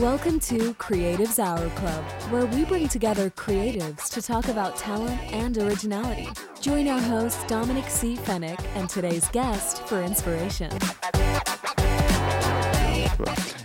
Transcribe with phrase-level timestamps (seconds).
[0.00, 5.58] Welcome to Creatives Hour Club, where we bring together creatives to talk about talent and
[5.58, 6.26] originality.
[6.62, 8.16] Join our host, Dominic C.
[8.16, 10.70] Fennick, and today's guest for inspiration.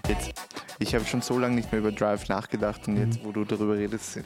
[0.09, 0.33] Jetzt,
[0.79, 3.77] ich habe schon so lange nicht mehr über Drive nachgedacht und jetzt, wo du darüber
[3.77, 4.19] redest,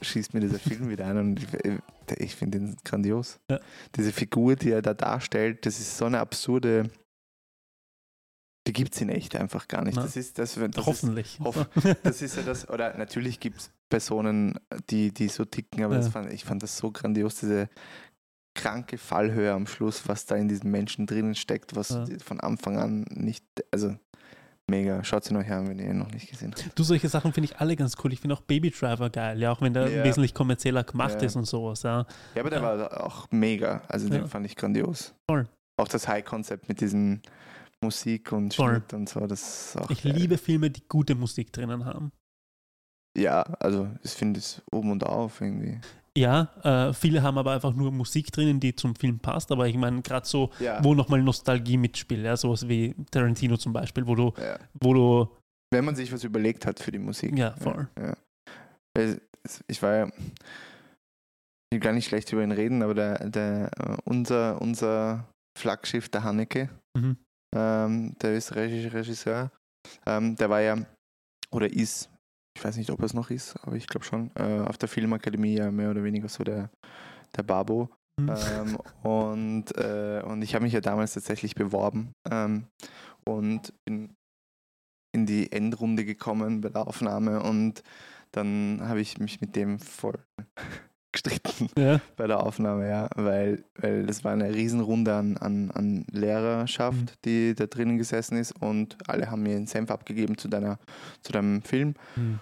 [0.00, 3.38] schießt mir dieser Film wieder ein und ich, ich finde ihn grandios.
[3.48, 3.60] Ja.
[3.94, 6.90] Diese Figur, die er da darstellt, das ist so eine absurde,
[8.66, 9.96] die gibt es in echt einfach gar nicht.
[9.96, 11.38] Na, das ist das, das Hoffentlich.
[11.38, 11.68] Ist, hoff,
[12.04, 14.58] das ist ja das, oder natürlich gibt es Personen,
[14.90, 16.02] die, die so ticken, aber Ja.
[16.02, 17.68] fand, ich fand das so grandios, diese
[18.54, 22.04] kranke Fallhöhe am Schluss, was da in diesem Menschen drinnen steckt, was Ja.
[22.22, 23.96] von Anfang an nicht, also
[24.70, 25.02] mega.
[25.04, 26.78] Schaut sie noch her, wenn ihr ihn noch nicht gesehen habt.
[26.78, 28.12] Du, solche Sachen finde ich alle ganz cool.
[28.12, 30.04] Ich finde auch Baby Driver geil, ja, auch wenn der Ja.
[30.04, 31.26] wesentlich kommerzieller gemacht Ja.
[31.26, 32.06] ist und sowas, ja.
[32.34, 33.82] Ja, aber der war auch mega.
[33.88, 35.14] Also den fand ich grandios.
[35.28, 35.48] Voll.
[35.78, 37.22] Auch das High-Konzept mit diesem
[37.82, 38.76] Musik und Voll.
[38.76, 40.12] Schnitt und so, das Ich geil.
[40.12, 42.12] liebe Filme, die gute Musik drinnen haben.
[43.18, 45.78] Ja, also ich finde es oben und auf irgendwie.
[46.16, 49.76] Ja, äh, viele haben aber einfach nur Musik drinnen, die zum Film passt, aber ich
[49.76, 50.82] meine, gerade so, Ja.
[50.84, 54.58] wo nochmal Nostalgie mitspielt, ja, sowas wie Tarantino zum Beispiel, wo du, ja.
[54.80, 55.28] wo du,
[55.72, 57.36] Wenn man sich was überlegt hat für die Musik.
[57.38, 57.88] Ja, voll.
[57.98, 58.14] Ja.
[59.68, 63.96] Ich war ja, ich will gar nicht schlecht über ihn reden, aber der, der, äh,
[64.04, 65.26] unser, unser
[65.58, 67.16] Flaggschiff, der Hanneke, mhm.
[67.54, 69.50] Ähm, der österreichische Regisseur,
[70.06, 70.76] ähm, der war ja,
[71.50, 72.10] oder ist,
[72.56, 74.88] ich weiß nicht, ob er es noch ist, aber ich glaube schon, äh, auf der
[74.88, 76.70] Filmakademie ja mehr oder weniger so der,
[77.36, 77.88] der Babo.
[78.20, 78.30] Mhm.
[78.30, 82.66] Ähm, und, äh, und ich habe mich ja damals tatsächlich beworben ähm,
[83.24, 84.14] und bin
[85.14, 87.82] in die Endrunde gekommen bei der Aufnahme und
[88.32, 90.24] dann habe ich mich mit dem voll
[91.12, 96.04] gestritten ja, bei der Aufnahme, ja, weil, weil das war eine Riesenrunde an, an, an
[96.10, 97.06] Lehrerschaft, Mhm.
[97.24, 100.78] die da drinnen gesessen ist und alle haben mir einen Senf abgegeben zu, deiner,
[101.20, 102.38] zu deinem Film Mhm.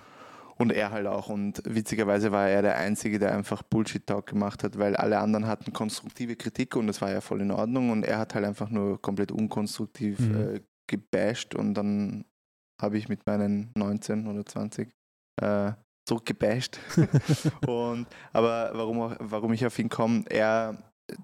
[0.56, 4.78] und er halt auch und witzigerweise war er der Einzige, der einfach Bullshit-Talk gemacht hat,
[4.78, 8.18] weil alle anderen hatten konstruktive Kritik und das war ja voll in Ordnung und er
[8.18, 10.36] hat halt einfach nur komplett unkonstruktiv Mhm.
[10.56, 12.24] äh, gebasht und dann
[12.80, 14.90] habe ich mit meinen 19 oder 20
[15.40, 15.72] äh,
[16.10, 16.78] zurückgebasht.
[17.66, 20.76] und, aber warum, warum ich auf ihn komme, er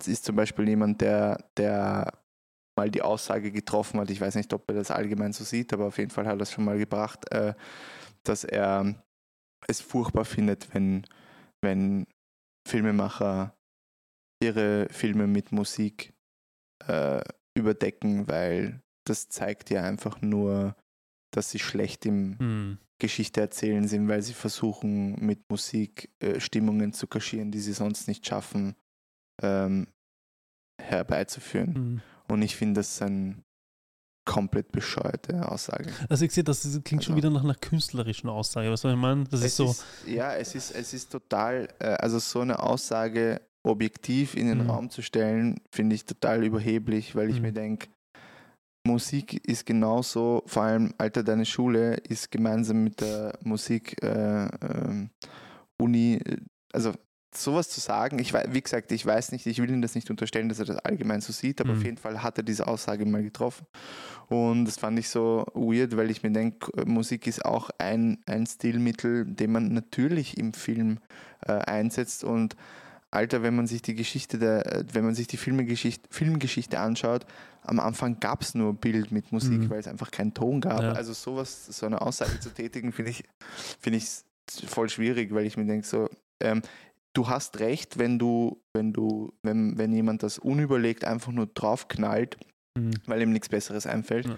[0.06, 2.12] ist zum Beispiel jemand, der, der
[2.78, 5.86] mal die Aussage getroffen hat, ich weiß nicht, ob er das allgemein so sieht, aber
[5.86, 7.54] auf jeden Fall hat er das schon mal gebracht, äh,
[8.22, 9.02] dass er
[9.66, 11.04] es furchtbar findet, wenn,
[11.62, 12.06] wenn
[12.68, 13.56] Filmemacher
[14.42, 16.12] ihre Filme mit Musik
[16.86, 17.22] äh,
[17.56, 20.76] überdecken, weil das zeigt ja einfach nur,
[21.32, 22.78] dass sie schlecht im Mhm.
[22.99, 28.09] Geschichte erzählen sind, weil sie versuchen mit Musik äh, Stimmungen zu kaschieren, die sie sonst
[28.09, 28.75] nicht schaffen,
[29.43, 29.87] ähm,
[30.81, 31.73] herbeizuführen.
[31.73, 32.03] Mhm.
[32.29, 33.37] Und ich finde das eine
[34.25, 35.93] komplett bescheuerte Aussage.
[36.09, 38.71] Also ich sehe, das klingt schon Also- wieder nach einer künstlerischen Aussage.
[38.71, 39.25] Was soll ich meinen?
[39.31, 43.41] Das ist so, ist, ja, es ist, es ist total, äh, also so eine Aussage
[43.65, 44.71] objektiv in den Mhm.
[44.71, 47.43] Raum zu stellen, finde ich total überheblich, weil ich Mhm.
[47.43, 47.89] mir denke,
[48.86, 55.10] Musik ist genauso, vor allem Alter, deine Schule ist gemeinsam mit der Musik äh, ähm,
[55.78, 56.36] Uni, äh,
[56.72, 56.92] also
[57.34, 60.48] sowas zu sagen, ich wie gesagt, ich weiß nicht, ich will ihm das nicht unterstellen,
[60.48, 61.78] dass er das allgemein so sieht, aber Mhm.
[61.78, 63.66] auf jeden Fall hat er diese Aussage mal getroffen.
[64.28, 68.47] Und das fand ich so weird, weil ich mir denke, Musik ist auch ein, ein
[68.47, 70.98] Stilmittel, den man natürlich im Film
[71.47, 72.56] äh, einsetzt und
[73.12, 77.25] Alter, wenn man sich die Geschichte der, äh, wenn man sich die Filmgeschichte, Filmgeschichte anschaut,
[77.62, 79.71] am Anfang gab es nur Bild mit Musik, Mhm.
[79.71, 80.83] weil es einfach keinen Ton gab.
[80.83, 80.93] Ja.
[80.93, 83.25] Also sowas, so eine Aussage zu tätigen, finde ich,
[83.81, 84.06] finde ich
[84.69, 86.09] voll schwierig, weil ich mir denke, so,
[86.41, 86.62] ähm,
[87.15, 92.37] du hast recht, wenn du, wenn du, wenn, wenn jemand das unüberlegt einfach nur draufknallt,
[92.78, 92.91] Mhm.
[93.06, 94.27] weil ihm nichts Besseres einfällt.
[94.27, 94.37] Ja.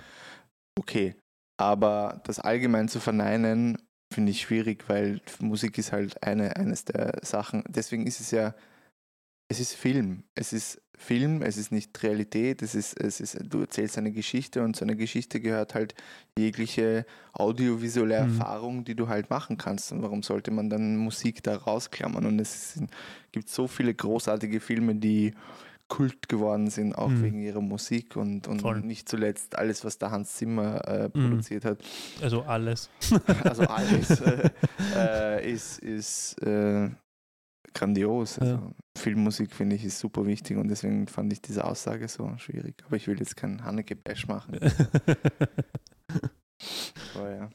[0.78, 1.17] Okay.
[1.57, 3.77] Aber das allgemein zu verneinen,
[4.13, 7.65] finde ich schwierig, weil Musik ist halt eine, eines der Sachen.
[7.69, 8.55] Deswegen ist es ja,
[9.49, 10.25] es ist Film.
[10.35, 14.63] Es ist Film, es ist nicht Realität, es ist, es ist, du erzählst eine Geschichte
[14.63, 15.95] und zu einer Geschichte gehört halt
[16.37, 18.31] jegliche audiovisuelle Mhm.
[18.41, 19.93] Erfahrung, die du halt machen kannst.
[19.93, 22.27] Und warum sollte man dann Musik da rausklammern?
[22.27, 22.91] Und es sind,
[23.33, 25.34] gibt so viele großartige Filme, die
[25.89, 27.23] Kult geworden sind, auch Mhm.
[27.23, 28.81] wegen ihrer Musik und, und Voll.
[28.81, 31.13] nicht zuletzt alles, was der Hans Zimmer äh, Mhm.
[31.31, 31.79] produziert hat.
[32.23, 32.91] Also alles.
[33.45, 34.51] Also alles äh,
[34.95, 36.91] äh, ist, ist äh,
[37.75, 38.39] grandios.
[38.39, 38.71] Also Ja.
[38.99, 42.75] Filmmusik finde ich ist super wichtig und deswegen fand ich diese Aussage so schwierig.
[42.87, 44.59] Aber ich will jetzt keinen Hanneke-Bash machen.
[47.15, 47.51] Aber ja.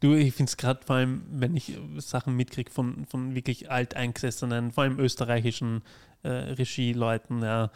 [0.00, 4.70] Du, ich finde es gerade vor allem, wenn ich Sachen mitkriege von, von wirklich alteingesessenen,
[4.70, 5.82] vor allem österreichischen
[6.22, 7.70] äh, Regieleuten, ja.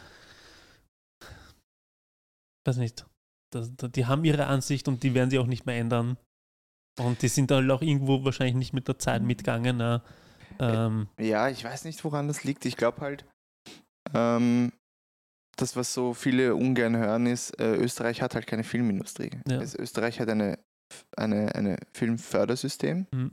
[2.65, 3.05] Weiß nicht.
[3.53, 6.17] Das, das, die haben ihre Ansicht und die werden sie auch nicht mehr ändern.
[6.99, 9.77] Und die sind halt auch irgendwo wahrscheinlich nicht mit der Zeit mitgegangen.
[9.77, 10.01] Ne?
[10.59, 12.65] Ähm, Ja, ich weiß nicht, woran das liegt.
[12.65, 13.25] Ich glaube halt,
[14.13, 14.71] ähm,
[15.57, 19.31] das, was so viele ungern hören, ist, äh, Österreich hat halt keine Filmindustrie.
[19.47, 19.59] Ja.
[19.59, 20.59] Also Österreich hat eine,
[21.17, 23.31] eine, eine Filmfördersystem, hm,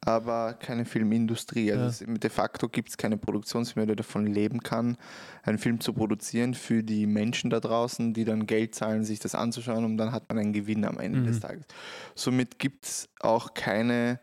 [0.00, 1.72] aber keine Filmindustrie.
[1.72, 2.14] Also Ja.
[2.14, 4.96] de facto gibt es keine Produktionsfirma, die davon leben kann,
[5.42, 9.34] einen Film zu produzieren für die Menschen da draußen, die dann Geld zahlen, sich das
[9.34, 11.24] anzuschauen und dann hat man einen Gewinn am Ende Mhm.
[11.24, 11.66] des Tages.
[12.14, 14.20] Somit gibt es auch keine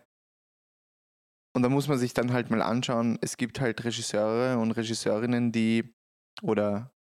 [1.53, 5.51] und da muss man sich dann halt mal anschauen, es gibt halt Regisseure und Regisseurinnen,
[5.51, 5.93] die
[6.41, 6.91] oder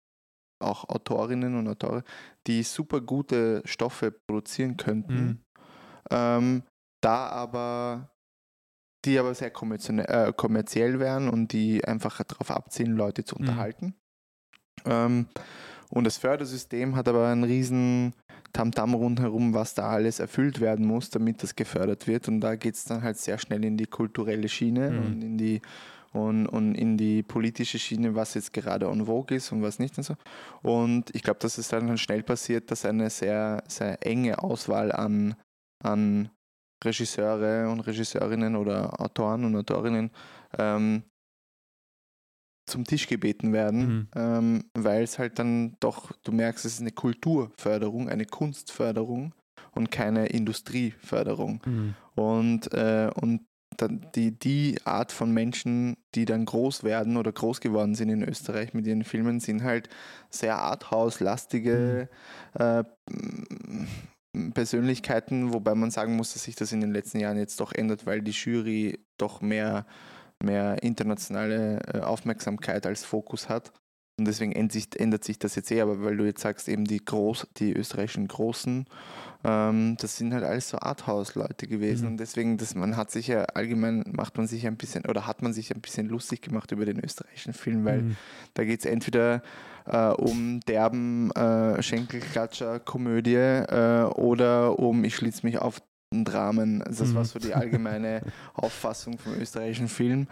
[0.60, 2.02] auch Autorinnen und Autoren,
[2.46, 5.38] die super gute Stoffe produzieren könnten, hm,
[6.10, 6.62] ähm,
[7.00, 8.10] da aber
[9.04, 13.40] die aber sehr kommerziell, äh, kommerziell wären und die einfach darauf abzielen, Leute zu Mhm.
[13.40, 13.94] unterhalten.
[14.84, 15.26] Ähm,
[15.88, 18.14] und das Fördersystem hat aber einen riesen
[18.52, 22.28] Tamtam rundherum, was da alles erfüllt werden muss, damit das gefördert wird.
[22.28, 24.98] Und da geht es dann halt sehr schnell in die kulturelle Schiene Mhm.
[25.06, 25.62] und in die
[26.12, 29.96] und, und in die politische Schiene, was jetzt gerade en vogue ist und was nicht
[29.96, 30.16] und so.
[30.60, 35.36] Und ich glaube, dass es dann schnell passiert, dass eine sehr, sehr enge Auswahl an,
[35.82, 36.30] an
[36.84, 40.10] Regisseure und Regisseurinnen oder Autoren und Autorinnen
[40.58, 41.04] ähm,
[42.66, 44.08] zum Tisch gebeten werden, Mhm.
[44.14, 49.34] ähm, weil es halt dann doch, du merkst, es ist eine Kulturförderung, eine Kunstförderung
[49.72, 51.62] und keine Industrieförderung.
[51.64, 53.46] hm, Und, äh, und
[54.14, 58.74] die, die Art von Menschen, die dann groß werden oder groß geworden sind in Österreich
[58.74, 59.88] mit ihren Filmen, sind halt
[60.28, 62.08] sehr arthouse-lastige
[62.54, 63.86] äh, m-
[64.54, 68.06] Persönlichkeiten, wobei man sagen muss, dass sich das in den letzten Jahren jetzt doch ändert,
[68.06, 69.86] weil die Jury doch mehr,
[70.42, 73.72] mehr internationale äh, Aufmerksamkeit als Fokus hat.
[74.18, 77.46] Und deswegen ändert sich, das jetzt eh, aber weil du jetzt sagst, eben die, Groß,
[77.56, 78.84] die österreichischen Großen,
[79.44, 82.04] ähm, das sind halt alles so Arthouse-Leute gewesen.
[82.04, 82.10] Mhm.
[82.12, 85.40] Und deswegen, das, man hat sich ja allgemein, macht man sich ein bisschen, oder hat
[85.40, 88.16] man sich ein bisschen lustig gemacht über den österreichischen Film, weil hm,
[88.54, 89.42] da geht es entweder
[89.86, 95.80] äh, um derben äh, Schenkelklatscher-Komödie äh, oder um Ich schlitz mich auf
[96.12, 96.82] Dramen.
[96.82, 97.26] Also das war Mhm.
[97.26, 98.22] so die allgemeine
[98.54, 100.26] Auffassung vom österreichischen Film.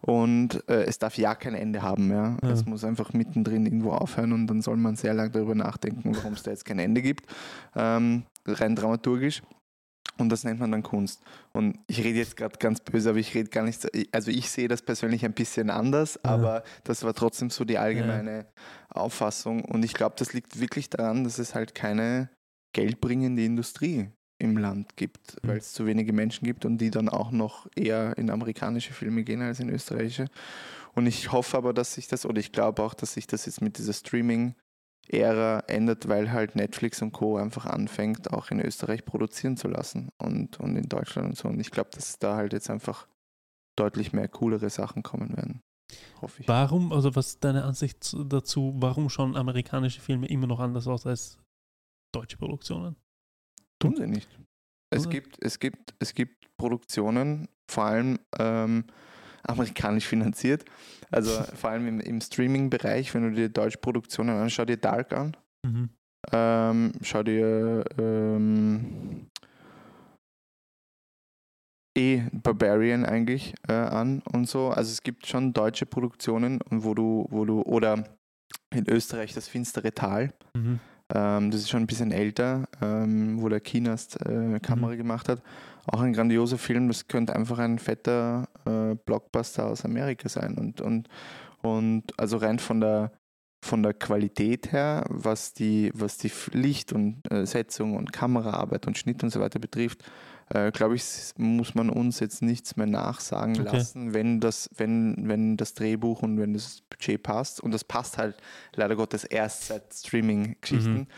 [0.00, 2.10] Und äh, es darf ja kein Ende haben.
[2.10, 2.36] Ja?
[2.42, 2.50] Ja.
[2.50, 6.34] Es muss einfach mittendrin irgendwo aufhören und dann soll man sehr lange darüber nachdenken, warum
[6.34, 7.26] es da jetzt kein Ende gibt.
[7.74, 9.42] Ähm, rein dramaturgisch.
[10.16, 11.20] Und das nennt man dann Kunst.
[11.52, 13.88] Und ich rede jetzt gerade ganz böse, aber ich rede gar nicht so.
[14.12, 16.30] Also ich sehe das persönlich ein bisschen anders, Ja.
[16.30, 18.46] aber das war trotzdem so die allgemeine
[18.90, 19.64] Auffassung.
[19.64, 22.28] Und ich glaube, das liegt wirklich daran, dass es halt keine
[22.72, 24.10] geldbringende Industrie
[24.44, 25.48] im Land gibt, Mhm.
[25.48, 29.24] weil es zu wenige Menschen gibt und die dann auch noch eher in amerikanische Filme
[29.24, 30.26] gehen als in österreichische.
[30.94, 33.60] Und ich hoffe aber, dass sich das, oder ich glaube auch, dass sich das jetzt
[33.60, 37.36] mit dieser Streaming-Ära ändert, weil halt Netflix und Co.
[37.36, 41.48] einfach anfängt, auch in Österreich produzieren zu lassen und, und in Deutschland und so.
[41.48, 43.08] Und ich glaube, dass da halt jetzt einfach
[43.76, 45.60] deutlich mehr coolere Sachen kommen werden.
[46.22, 46.48] Hoffe ich.
[46.48, 50.86] Warum, also was ist deine Ansicht zu- dazu, warum schauen amerikanische Filme immer noch anders
[50.86, 51.38] aus als
[52.14, 52.96] deutsche Produktionen?
[53.88, 54.28] Tun sie nicht.
[54.90, 58.84] Es gibt, es gibt, es gibt Produktionen, vor allem ähm,
[59.42, 60.64] amerikanisch finanziert.
[61.10, 65.12] Also vor allem im, im Streaming-Bereich, wenn du dir deutsche Produktionen anschaust, schau dir Dark
[65.12, 65.36] an.
[65.66, 65.88] Mhm.
[66.32, 69.26] Ähm, schau dir ähm,
[71.96, 74.68] eh Barbarian eigentlich äh, an und so.
[74.70, 78.04] Also es gibt schon deutsche Produktionen, wo du, wo du, oder
[78.72, 80.32] in Österreich das finstere Tal.
[80.54, 80.80] Mhm.
[81.12, 85.42] Ähm, das ist schon ein bisschen älter, ähm, wo der Kinast äh, Kamera gemacht hat.
[85.86, 90.56] Auch ein grandioser Film, das könnte einfach ein fetter äh, Blockbuster aus Amerika sein.
[90.56, 91.08] Und, und,
[91.62, 93.12] und also rein von der,
[93.62, 98.96] von der Qualität her, was die, was die Licht und äh, Setzung und Kameraarbeit und
[98.96, 100.04] Schnitt und so weiter betrifft,
[100.50, 101.04] äh, glaube ich,
[101.36, 103.64] muss man uns jetzt nichts mehr nachsagen Okay.
[103.64, 107.60] lassen, wenn das, wenn, wenn das Drehbuch und wenn das Budget passt.
[107.60, 108.36] Und das passt halt
[108.74, 111.08] leider Gottes erst seit Streaming-Geschichten.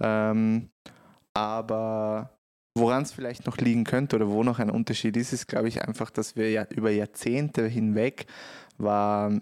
[0.00, 0.70] Ähm,
[1.34, 2.30] aber
[2.74, 5.86] woran es vielleicht noch liegen könnte oder wo noch ein Unterschied ist, ist, glaube ich,
[5.86, 8.26] einfach, dass wir ja über Jahrzehnte hinweg
[8.78, 9.32] war,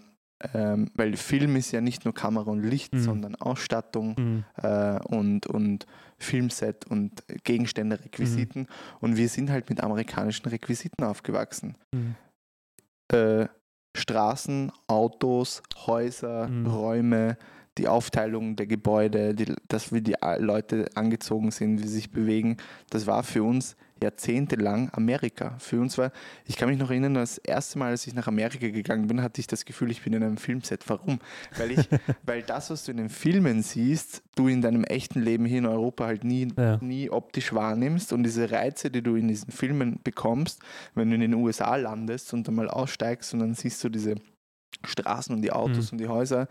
[0.53, 2.99] ähm, weil Film ist ja nicht nur Kamera und Licht, Mhm.
[2.99, 4.45] sondern Ausstattung Mhm.
[4.63, 5.85] äh, und, und
[6.19, 8.67] Filmset und Gegenstände, Requisiten.
[8.99, 11.75] Und wir sind halt mit amerikanischen Requisiten aufgewachsen.
[11.93, 12.15] Mhm.
[13.11, 13.47] Äh,
[13.97, 16.67] Straßen, Autos, Häuser, Mhm.
[16.67, 17.37] Räume,
[17.77, 22.11] die Aufteilung der Gebäude, die, dass wie die A- Leute angezogen sind, wie sie sich
[22.11, 22.57] bewegen,
[22.89, 25.55] das war für uns jahrzehntelang Amerika.
[25.59, 26.11] Für uns war,
[26.45, 29.41] ich kann mich noch erinnern, das erste Mal, als ich nach Amerika gegangen bin, hatte
[29.41, 30.83] ich das Gefühl, ich bin in einem Filmset.
[30.89, 31.19] Warum?
[31.57, 31.87] Weil, ich,
[32.23, 35.65] weil das, was du in den Filmen siehst, du in deinem echten Leben hier in
[35.65, 36.77] Europa halt nie, Ja.
[36.81, 40.59] nie optisch wahrnimmst und diese Reize, die du in diesen Filmen bekommst,
[40.95, 44.15] wenn du in den USA landest und dann mal aussteigst und dann siehst du diese
[44.85, 45.95] Straßen und die Autos Mhm.
[45.95, 46.47] und die Häuser,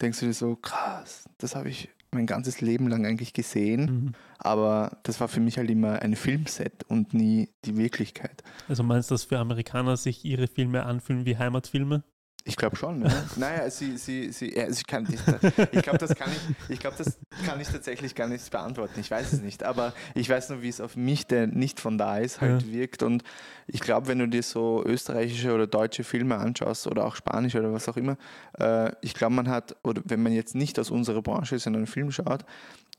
[0.00, 4.12] denkst du dir so, krass, das habe ich mein ganzes Leben lang eigentlich gesehen, Mhm.
[4.38, 8.42] aber das war für mich halt immer ein Filmset und nie die Wirklichkeit.
[8.68, 12.02] Also meinst du, dass für Amerikaner sich ihre Filme anfühlen wie Heimatfilme?
[12.48, 13.10] Ich glaube schon, ja.
[13.36, 15.18] naja, sie, sie, sie, ja, sie kann, ich,
[15.72, 19.00] ich glaube, das kann ich, ich glaube, das kann ich tatsächlich gar nicht beantworten.
[19.00, 21.98] Ich weiß es nicht, aber ich weiß nur, wie es auf mich, der nicht von
[21.98, 22.72] da ist, halt Ja.
[22.72, 23.02] wirkt.
[23.02, 23.24] Und
[23.66, 27.72] ich glaube, wenn du dir so österreichische oder deutsche Filme anschaust oder auch spanische oder
[27.72, 28.16] was auch immer,
[28.58, 31.80] äh, ich glaube, man hat, oder wenn man jetzt nicht aus unserer Branche ist, sondern
[31.80, 32.44] einen Film schaut,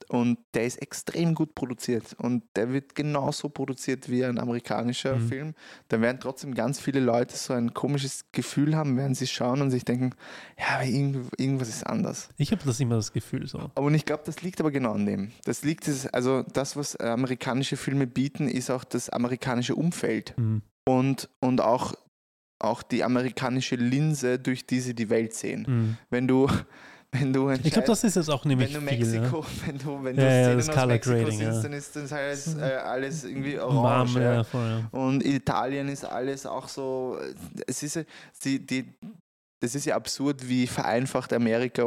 [0.09, 5.27] und der ist extrem gut produziert und der wird genauso produziert wie ein amerikanischer Mhm.
[5.27, 5.53] Film.
[5.89, 9.71] Da werden trotzdem ganz viele Leute so ein komisches Gefühl haben, während sie schauen und
[9.71, 10.11] sich denken,
[10.57, 12.29] ja, aber irgend, irgendwas ist anders.
[12.37, 13.69] Ich habe das immer das Gefühl so.
[13.75, 15.31] Und ich glaube, das liegt aber genau an dem.
[15.43, 20.61] Das liegt, also das, was amerikanische Filme bieten, ist auch das amerikanische Umfeld Mhm.
[20.87, 21.93] und, und auch,
[22.59, 25.65] auch die amerikanische Linse, durch die sie die Welt sehen.
[25.67, 25.97] Mhm.
[26.09, 26.47] Wenn du,
[27.13, 29.13] wenn du Ich glaube, das ist jetzt auch nämlich wenn du viel.
[29.13, 29.21] Ja.
[29.21, 31.61] Mexiko, wenn du, wenn Ja, du ja, Szenen das aus Mexiko Grading, siehst, ja.
[31.61, 34.19] dann ist das alles, äh, alles irgendwie Warm, orange.
[34.19, 34.43] ja, ja.
[34.43, 34.99] voll, ja.
[34.99, 37.17] Und Italien ist alles auch so,
[37.65, 38.03] es ist ja,
[38.43, 38.93] die, die,
[39.61, 41.83] das ist ja absurd, wie vereinfacht Amerika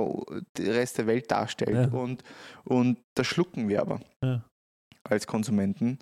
[0.59, 1.93] den Rest der Welt darstellt.
[1.93, 1.99] Ja.
[1.99, 2.23] Und,
[2.65, 4.43] und das schlucken wir aber Ja.
[5.09, 5.99] als Konsumenten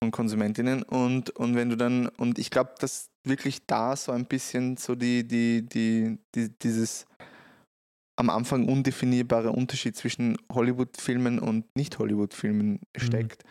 [0.00, 0.82] und Konsumentinnen.
[0.82, 4.96] Und, und wenn du dann, und ich glaube, dass wirklich da so ein bisschen so
[4.96, 7.06] die, die, die, die dieses
[8.16, 13.44] am Anfang undefinierbare Unterschied zwischen Hollywood-Filmen und Nicht-Hollywood-Filmen steckt,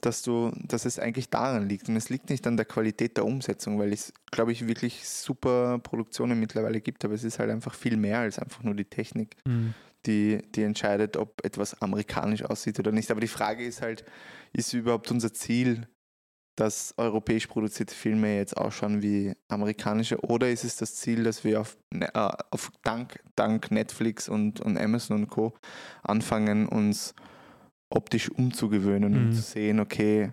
[0.00, 1.88] dass du, dass es eigentlich daran liegt.
[1.88, 5.78] Und es liegt nicht an der Qualität der Umsetzung, weil es, glaube ich, wirklich super
[5.78, 9.36] Produktionen mittlerweile gibt, aber es ist halt einfach viel mehr als einfach nur die Technik
[9.46, 9.74] Mhm.
[10.06, 13.10] die, die entscheidet, ob etwas amerikanisch aussieht oder nicht.
[13.12, 14.04] Aber die Frage ist halt,
[14.52, 15.86] ist überhaupt unser Ziel,
[16.56, 21.60] dass europäisch produzierte Filme jetzt ausschauen wie amerikanische oder ist es das Ziel, dass wir
[21.60, 25.54] auf, ne- äh, auf dank, dank Netflix und, und Amazon und Co.
[26.02, 27.14] anfangen, uns
[27.90, 29.18] optisch umzugewöhnen Mhm.
[29.18, 30.32] und zu sehen, okay,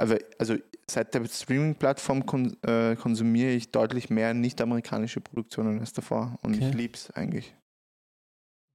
[0.00, 0.56] also, also
[0.88, 2.22] seit der Streaming-Plattform
[2.62, 6.68] äh, konsumiere ich deutlich mehr nicht-amerikanische Produktionen als davor und Okay.
[6.68, 7.54] ich liebe es eigentlich.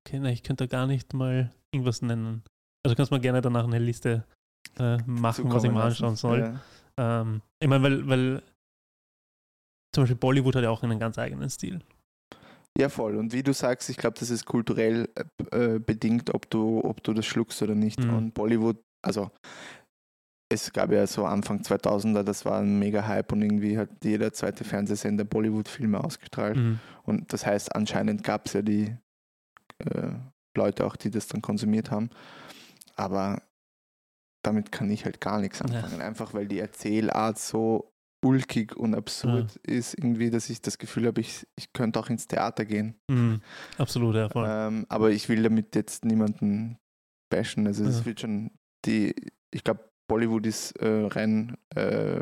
[0.06, 2.44] Okay, na, ich könnte gar nicht mal irgendwas nennen.
[2.86, 4.26] Also kannst mal gerne danach eine Liste
[4.80, 5.78] äh, machen, was ich lassen.
[5.78, 6.40] anschauen soll.
[6.98, 7.22] Ja.
[7.22, 8.44] Ähm, ich meine, weil, weil
[9.94, 11.82] zum Beispiel Bollywood hat ja auch einen ganz eigenen Stil.
[12.78, 13.18] Ja, voll.
[13.18, 15.10] Und wie du sagst, ich glaube, das ist kulturell
[15.52, 18.00] äh, bedingt, ob du, ob du das schluckst oder nicht.
[18.00, 18.14] Mhm.
[18.14, 19.30] Und Bollywood, also
[20.52, 24.34] es gab ja so Anfang 2000er, das war ein mega Hype und irgendwie hat jeder
[24.34, 26.58] zweite Fernsehsender Bollywood-Filme ausgestrahlt.
[26.58, 26.80] Mhm.
[27.04, 28.96] Und das heißt, anscheinend gab es ja die
[29.80, 30.12] äh,
[30.56, 32.10] Leute auch, die das dann konsumiert haben.
[32.96, 33.42] Aber
[34.44, 35.66] damit kann ich halt gar nichts Ja.
[35.66, 36.02] anfangen.
[36.02, 37.92] Einfach weil die Erzählart so
[38.24, 42.28] ulkig und absurd ist, irgendwie, dass ich das Gefühl habe, ich, ich könnte auch ins
[42.28, 42.96] Theater gehen.
[43.10, 43.42] Mhm.
[43.78, 44.46] Absolut, ja, voll.
[44.50, 46.78] Ähm, aber ich will damit jetzt niemanden
[47.30, 47.68] bashen.
[47.68, 48.06] Also es Ja.
[48.06, 48.52] wird schon
[48.86, 49.14] die,
[49.54, 52.22] ich glaube, Bollywood ist äh, rein äh,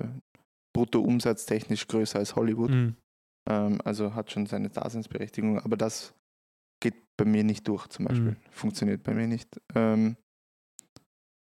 [0.73, 2.71] bruttoumsatztechnisch größer als Hollywood.
[2.71, 2.95] Mhm.
[3.49, 6.13] Ähm, also hat schon seine Daseinsberechtigung, aber das
[6.81, 8.31] geht bei mir nicht durch zum Beispiel.
[8.31, 8.37] Mhm.
[8.51, 9.59] Funktioniert bei mir nicht.
[9.75, 10.15] Ähm,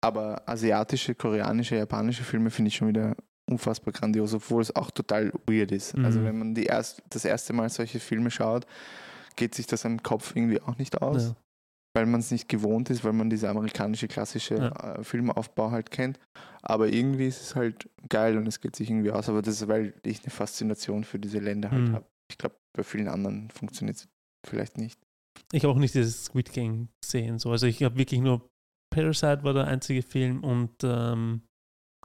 [0.03, 3.15] aber asiatische, koreanische, japanische Filme finde ich schon wieder
[3.50, 5.95] unfassbar grandios, obwohl es auch total weird ist.
[5.95, 6.25] Also Mhm.
[6.25, 8.65] wenn man die erst, das erste Mal solche Filme schaut,
[9.36, 11.36] geht sich das im Kopf irgendwie auch nicht aus, Ja.
[11.95, 14.95] weil man es nicht gewohnt ist, weil man diese amerikanische klassische Ja.
[14.95, 16.19] äh, Filmaufbau halt kennt.
[16.62, 19.27] Aber irgendwie ist es halt geil und es geht sich irgendwie aus.
[19.27, 21.93] Aber das ist, weil ich eine Faszination für diese Länder halt Mhm.
[21.95, 22.05] habe.
[22.31, 24.07] Ich glaube, bei vielen anderen funktioniert es
[24.48, 24.98] vielleicht nicht.
[25.51, 27.38] Ich habe auch nicht dieses Squid Game gesehen.
[27.39, 27.51] So.
[27.51, 28.48] Also ich habe wirklich nur
[28.93, 31.41] Parasite war der einzige Film und ähm,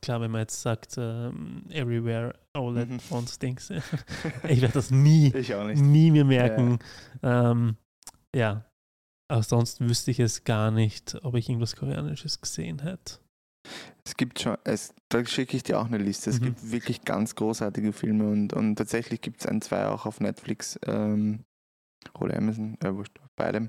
[0.00, 3.00] klar, wenn man jetzt sagt, ähm, Everywhere All at Mhm.
[3.11, 3.71] Once Things,
[4.49, 5.30] ich werde das nie,
[5.75, 6.78] nie mehr merken.
[7.23, 7.76] Ähm,
[8.35, 8.64] ja,
[9.30, 13.18] aber sonst wüsste ich es gar nicht, ob ich irgendwas Koreanisches gesehen hätte.
[14.04, 16.30] Es gibt schon, es, da schicke ich dir auch eine Liste.
[16.30, 16.45] Es Mhm.
[16.45, 20.78] gibt wirklich ganz großartige Filme und, und tatsächlich gibt es ein, zwei auch auf Netflix
[20.87, 21.45] ähm,
[22.18, 23.68] oder Amazon, äh, wurscht, beidem.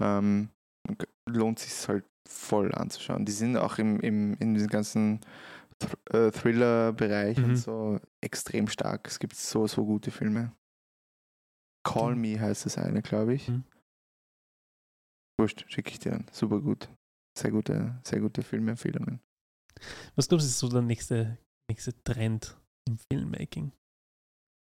[0.00, 0.48] Ähm,
[1.28, 3.24] lohnt sich halt voll anzuschauen.
[3.24, 5.20] Die sind auch im, im, in diesem ganzen
[5.78, 7.44] Thr äh, Thriller-Bereich Mhm.
[7.44, 9.06] und so extrem stark.
[9.08, 10.52] Es gibt so, so gute Filme.
[11.86, 12.16] Call.
[12.16, 13.48] Me heißt das eine, glaube ich.
[13.48, 13.64] Mhm.
[15.38, 16.26] Wurscht, schicke ich dir dann.
[16.32, 16.88] Super gut.
[17.36, 19.20] Sehr gute, sehr gute Filmempfehlungen.
[20.14, 21.36] Was glaubst du, ist so der nächste
[21.68, 22.56] nächste Trend
[22.88, 23.72] im Filmmaking?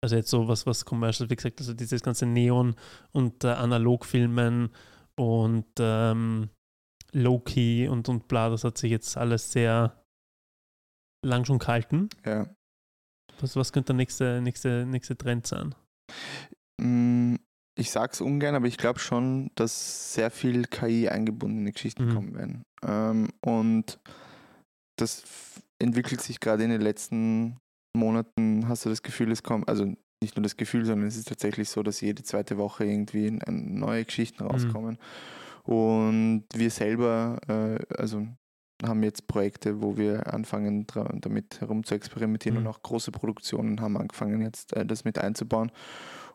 [0.04, 2.76] Also jetzt so was, was Commercial, wie gesagt, also dieses ganze Neon
[3.12, 4.70] und äh, Analogfilmen
[5.18, 6.50] und ähm,
[7.12, 10.04] Low-Key und, und bla, das hat sich jetzt alles sehr
[11.26, 12.08] lang schon gehalten.
[12.24, 12.48] Ja.
[13.40, 15.74] Was, was könnte der nächste, nächste, nächste Trend sein?
[16.80, 17.36] Mm,
[17.76, 22.14] Ich sag's ungern, aber ich glaube schon, dass sehr viel KI eingebundene Geschichten Mhm.
[22.14, 22.62] kommen werden.
[22.82, 24.00] Ähm, und
[24.96, 27.58] das entwickelt sich gerade in den letzten
[27.96, 31.28] Monaten, hast du das Gefühl, es kommt, also nicht nur das Gefühl, sondern es ist
[31.28, 34.98] tatsächlich so, dass jede zweite Woche irgendwie neue Geschichten rauskommen.
[35.64, 38.26] Und wir selber, äh, also
[38.82, 40.86] haben jetzt Projekte, wo wir anfangen,
[41.20, 42.66] damit herum zu experimentieren Mhm.
[42.66, 45.72] und auch große Produktionen haben angefangen, jetzt äh, das mit einzubauen.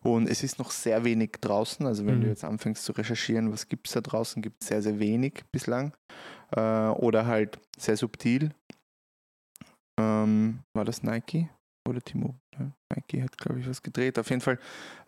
[0.02, 1.86] Und es ist noch sehr wenig draußen.
[1.86, 2.22] Also wenn Mhm.
[2.24, 5.46] du jetzt anfängst zu recherchieren, was gibt es da draußen, gibt es sehr, sehr wenig
[5.52, 5.94] bislang.
[6.52, 6.60] Äh,
[6.90, 8.52] oder halt sehr subtil.
[10.00, 11.50] Ähm, war das Nike
[11.88, 12.36] oder Timo?
[12.58, 14.18] Ja, Nike hat, glaube ich, was gedreht.
[14.20, 14.60] Auf jeden Fall,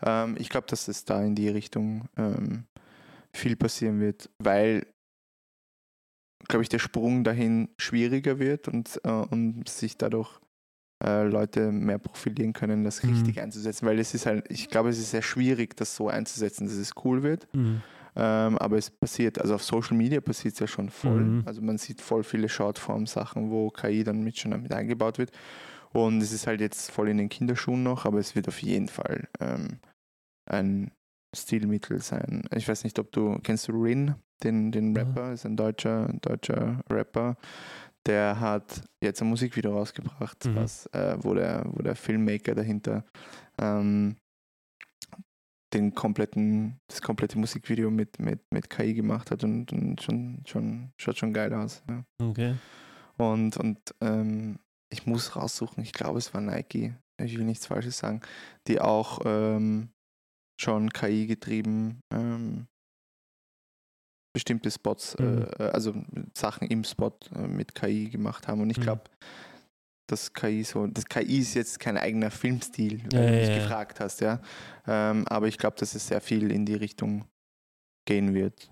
[0.04, 2.64] ähm, ich glaube, dass es da in die Richtung ähm,
[3.32, 4.86] viel passieren wird, weil,
[6.48, 10.30] glaube ich, der Sprung dahin schwieriger wird und, äh, und sich dadurch
[11.04, 13.10] äh, Leute mehr profilieren können, das Mhm.
[13.10, 16.66] richtig einzusetzen, weil es ist halt, ich glaube, es ist sehr schwierig, das so einzusetzen,
[16.66, 17.82] dass es cool wird, Mhm.
[18.16, 21.42] ähm, aber es passiert, also auf Social Media passiert es ja schon voll, Mhm.
[21.44, 25.32] also man sieht voll viele Shortform-Sachen, wo KI dann mit schon mit eingebaut wird
[25.96, 28.88] und es ist halt jetzt voll in den Kinderschuhen noch, aber es wird auf jeden
[28.88, 29.80] Fall ähm,
[30.50, 30.92] ein
[31.34, 32.44] Stilmittel sein.
[32.54, 35.02] Ich weiß nicht, ob du, kennst du Rin, den, den Ja.
[35.02, 37.36] Rapper, ist ein deutscher, deutscher Rapper,
[38.06, 40.54] der hat jetzt ein Musikvideo rausgebracht, Mhm.
[40.56, 43.04] was, äh, wo, der, wo der Filmmaker dahinter
[43.58, 44.16] ähm,
[45.74, 50.92] den kompletten, das komplette Musikvideo mit, mit, mit KI gemacht hat und, und schon, schon,
[50.96, 51.82] schaut schon geil aus.
[51.88, 52.04] Ja.
[52.22, 52.54] Okay.
[53.18, 54.58] Und, und ähm,
[54.92, 58.20] ich muss raussuchen, ich glaube, es war Nike, ich will nichts Falsches sagen,
[58.68, 59.90] die auch ähm,
[60.60, 62.66] schon KI getrieben ähm,
[64.34, 65.46] bestimmte Spots, Mhm.
[65.58, 65.94] äh, also
[66.36, 68.60] Sachen im Spot äh, mit KI gemacht haben.
[68.60, 68.82] Und ich Mhm.
[68.82, 69.04] glaube,
[70.08, 73.48] dass KI so, das KI ist jetzt kein eigener Filmstil, Ja, wenn du ja, mich
[73.48, 73.54] ja.
[73.54, 74.40] gefragt hast, ja.
[74.86, 77.24] Ähm, aber ich glaube, dass es sehr viel in die Richtung
[78.06, 78.70] gehen wird.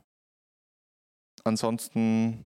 [1.45, 2.45] Ansonsten,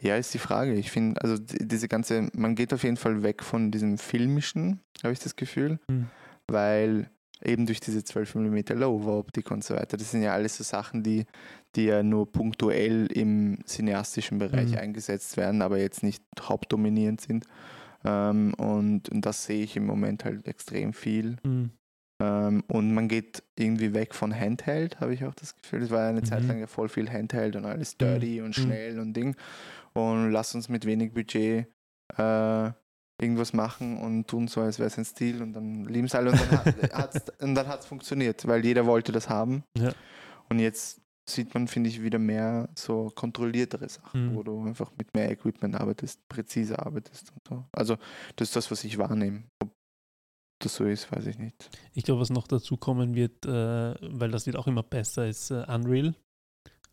[0.00, 0.74] ja, ist die Frage.
[0.74, 4.80] Ich finde, also die- diese ganze, man geht auf jeden Fall weg von diesem filmischen,
[5.02, 6.06] habe ich das Gefühl, Mhm.
[6.48, 7.10] weil
[7.44, 11.02] eben durch diese 12 mm Low-Optik und so weiter, das sind ja alles so Sachen,
[11.02, 11.24] die,
[11.74, 14.78] die ja nur punktuell im cineastischen Bereich Mhm.
[14.78, 17.44] eingesetzt werden, aber jetzt nicht hauptdominierend sind.
[18.04, 21.36] Ähm, und, und das sehe ich im Moment halt extrem viel.
[21.44, 21.70] Mhm.
[22.22, 25.82] Ähm, und man geht irgendwie weg von Handheld, habe ich auch das Gefühl.
[25.82, 26.48] Es war ja eine Zeit Mhm.
[26.48, 29.34] lang ja voll viel Handheld und alles dirty und schnell und Ding.
[29.94, 31.66] Und lass uns mit wenig Budget
[32.16, 32.70] äh,
[33.20, 36.30] irgendwas machen und tun so, als wäre es ein Stil und dann lieben es alle
[36.32, 36.40] und
[37.56, 39.64] dann hat es funktioniert, weil jeder wollte das haben.
[39.78, 39.92] Ja.
[40.48, 44.34] Und jetzt sieht man, finde ich, wieder mehr so kontrolliertere Sachen, Mhm.
[44.36, 47.64] wo du einfach mit mehr Equipment arbeitest, präziser arbeitest und so.
[47.72, 47.96] Also
[48.36, 49.44] das ist das, was ich wahrnehme.
[49.62, 49.71] Ob
[50.64, 51.70] das so ist, weiß ich nicht.
[51.94, 55.50] Ich glaube, was noch dazu kommen wird, äh, weil das wird auch immer besser, ist
[55.50, 56.14] äh, Unreal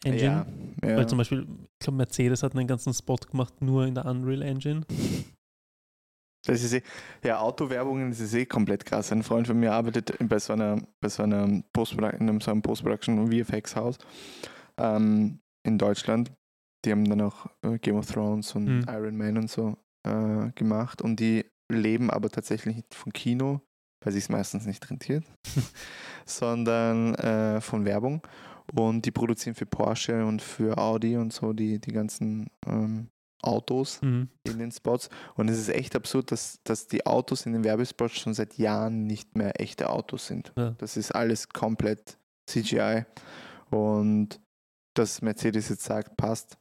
[0.03, 0.45] Engine.
[0.83, 0.97] Ja, ja.
[0.97, 4.41] Weil zum Beispiel, ich glaube, Mercedes hat einen ganzen Spot gemacht, nur in der Unreal
[4.41, 4.81] Engine.
[6.45, 6.81] Das ist eh,
[7.23, 9.11] ja, Autowerbungen, das ist eh komplett krass.
[9.11, 12.51] Ein Freund von mir arbeitet bei so einer, bei so einer Post in einem, so
[12.51, 13.97] einem Post-Production- und VFX-Haus
[14.77, 16.31] ähm, in Deutschland.
[16.85, 18.85] Die haben dann auch äh, Game of Thrones und Mhm.
[18.87, 19.75] Iron Man und so
[20.07, 23.61] äh, gemacht und die leben aber tatsächlich nicht von Kino,
[24.03, 25.25] weil sich es meistens nicht rentiert,
[26.25, 28.21] sondern äh, von Werbung.
[28.73, 33.09] Und die produzieren für Porsche und für Audi und so die, die ganzen ähm,
[33.41, 34.29] Autos Mhm.
[34.43, 35.09] in den Spots.
[35.35, 39.05] Und es ist echt absurd, dass, dass die Autos in den Werbespots schon seit Jahren
[39.05, 40.51] nicht mehr echte Autos sind.
[40.55, 40.71] Ja.
[40.77, 43.05] Das ist alles komplett CGI.
[43.71, 44.39] Und
[44.95, 46.57] dass Mercedes jetzt sagt, passt.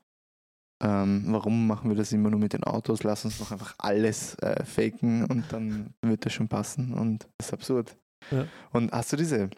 [0.80, 3.02] Ähm, warum machen wir das immer nur mit den Autos?
[3.02, 6.94] Lass uns doch einfach alles äh, faken und dann wird das schon passen.
[6.94, 7.96] Und das ist absurd.
[8.30, 8.46] Ja.
[8.72, 9.50] Und hast du diese,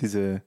[0.00, 0.42] diese,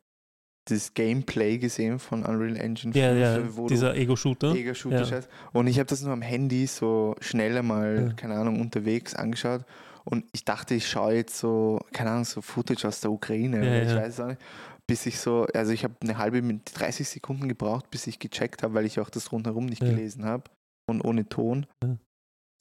[0.69, 4.53] dieses Gameplay gesehen von Unreal Engine Ja, 5, ja, wo du dieser Ego-Shooter.
[4.53, 5.19] Mega-Shooter Ja.
[5.53, 8.13] Und ich habe das nur am Handy so schnell einmal, Ja.
[8.13, 9.65] keine Ahnung, unterwegs angeschaut.
[10.05, 13.65] Und ich dachte, ich schaue jetzt so, keine Ahnung, so Footage aus der Ukraine.
[13.65, 13.97] Ja, ich ja.
[13.97, 14.41] weiß es auch nicht.
[14.89, 18.63] Bis ich so, also ich habe eine halbe Minute, 30 Sekunden gebraucht, bis ich gecheckt
[18.63, 19.89] habe, weil ich auch das rundherum nicht Ja.
[19.89, 20.45] gelesen habe.
[20.89, 21.65] Und ohne Ton.
[21.83, 21.97] Ja.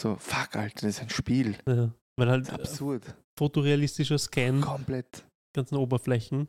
[0.00, 1.56] So, fuck, Alter, das ist ein Spiel.
[1.66, 1.90] Ja.
[2.18, 3.14] Weil halt äh, Absurd.
[3.38, 5.24] fotorealistischer Scan, Komplett.
[5.54, 6.48] ganzen Oberflächen.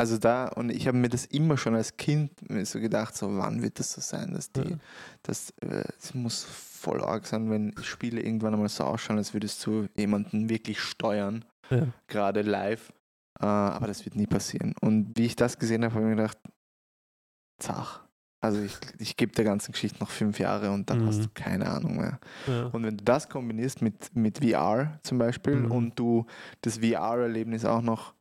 [0.00, 2.30] also da, und ich habe mir das immer schon als Kind
[2.62, 4.76] so gedacht, so wann wird das so sein, dass die, Ja.
[5.24, 9.64] das, äh, es muss voll arg sein, wenn Spiele irgendwann einmal so ausschauen, als würdest
[9.66, 11.88] du jemanden wirklich steuern, Ja.
[12.06, 12.92] gerade live.
[13.40, 14.74] Äh, aber das wird nie passieren.
[14.80, 16.38] Und wie ich das gesehen habe, habe ich mir gedacht,
[17.60, 18.04] zach.
[18.40, 21.22] Also ich, ich gebe der ganzen Geschichte noch fünf Jahre und dann hast Mhm.
[21.24, 22.20] du keine Ahnung mehr.
[22.46, 22.66] Ja.
[22.66, 25.70] Und wenn du das kombinierst mit, mit VR zum Beispiel Mhm.
[25.72, 26.24] und du
[26.60, 28.14] das VR-Erlebnis auch noch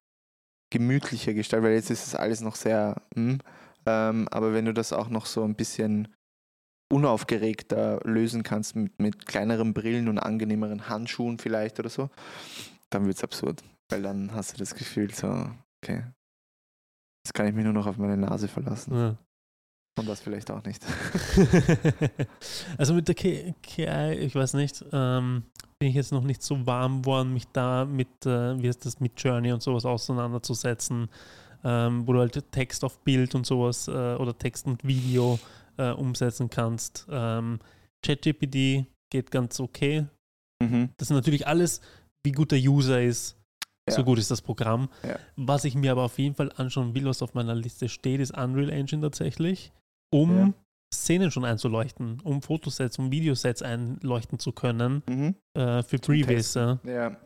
[0.72, 3.38] gemütlicher gestaltest, weil jetzt ist es alles noch sehr, hm,
[3.86, 6.08] ähm, aber wenn du das auch noch so ein bisschen
[6.92, 12.10] unaufgeregter lösen kannst mit, mit kleineren Brillen und angenehmeren Handschuhen vielleicht oder so,
[12.90, 13.62] dann wird es absurd.
[13.90, 15.50] Weil dann hast du das Gefühl so,
[15.82, 16.04] okay,
[17.26, 18.94] jetzt kann ich mich nur noch auf meine Nase verlassen.
[18.94, 19.18] Ja.
[19.98, 20.86] Und das vielleicht auch nicht.
[22.78, 25.44] also mit der KI, ich weiß nicht, ähm,
[25.80, 29.00] bin ich jetzt noch nicht so warm worden, mich da mit, äh, wie heißt das,
[29.00, 31.10] mit Journey und sowas auseinanderzusetzen,
[31.64, 35.40] ähm, wo du halt Text auf Bild und sowas äh, oder Text und Video
[35.78, 37.08] äh, umsetzen kannst.
[37.10, 37.60] Ähm,
[38.06, 40.06] ChatGPT geht ganz okay.
[40.62, 40.90] Mhm.
[40.98, 41.82] Das ist natürlich alles,
[42.24, 43.36] wie gut der User ist,
[43.90, 44.04] so Ja.
[44.04, 44.90] gut ist das Programm.
[45.04, 45.18] Ja.
[45.36, 48.38] Was ich mir aber auf jeden Fall anschauen will, was auf meiner Liste steht, ist
[48.38, 49.72] Unreal Engine tatsächlich,
[50.12, 50.54] um Ja.
[50.94, 55.36] Szenen schon einzuleuchten, um Fotosets, um Videosets einleuchten zu können Mhm.
[55.54, 56.54] äh, für Zum Previous.
[56.54, 56.80] Ja.
[56.86, 57.18] Ja,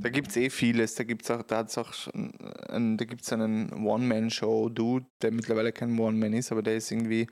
[0.00, 0.94] da gibt es eh vieles.
[0.94, 2.32] Da gibt es auch, da hat's auch schon,
[2.68, 7.26] einen, da gibt's einen One-Man-Show-Dude, der mittlerweile kein One-Man ist, aber der ist irgendwie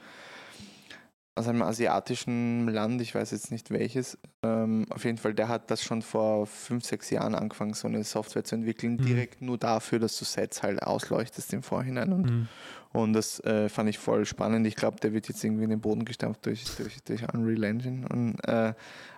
[1.36, 4.18] aus einem asiatischen Land, ich weiß jetzt nicht welches.
[4.42, 8.02] Ähm, auf jeden Fall, der hat das schon vor fünf, sechs Jahren angefangen, so eine
[8.04, 9.02] Software zu entwickeln, Mhm.
[9.02, 12.12] direkt nur dafür, dass du Sets halt ausleuchtest im Vorhinein.
[12.12, 12.48] Und, Mhm.
[12.92, 14.66] und das äh, fand ich voll spannend.
[14.66, 18.08] Ich glaube, der wird jetzt irgendwie in den Boden gestampft durch, durch, durch Unreal Engine.
[18.08, 18.72] Und, äh,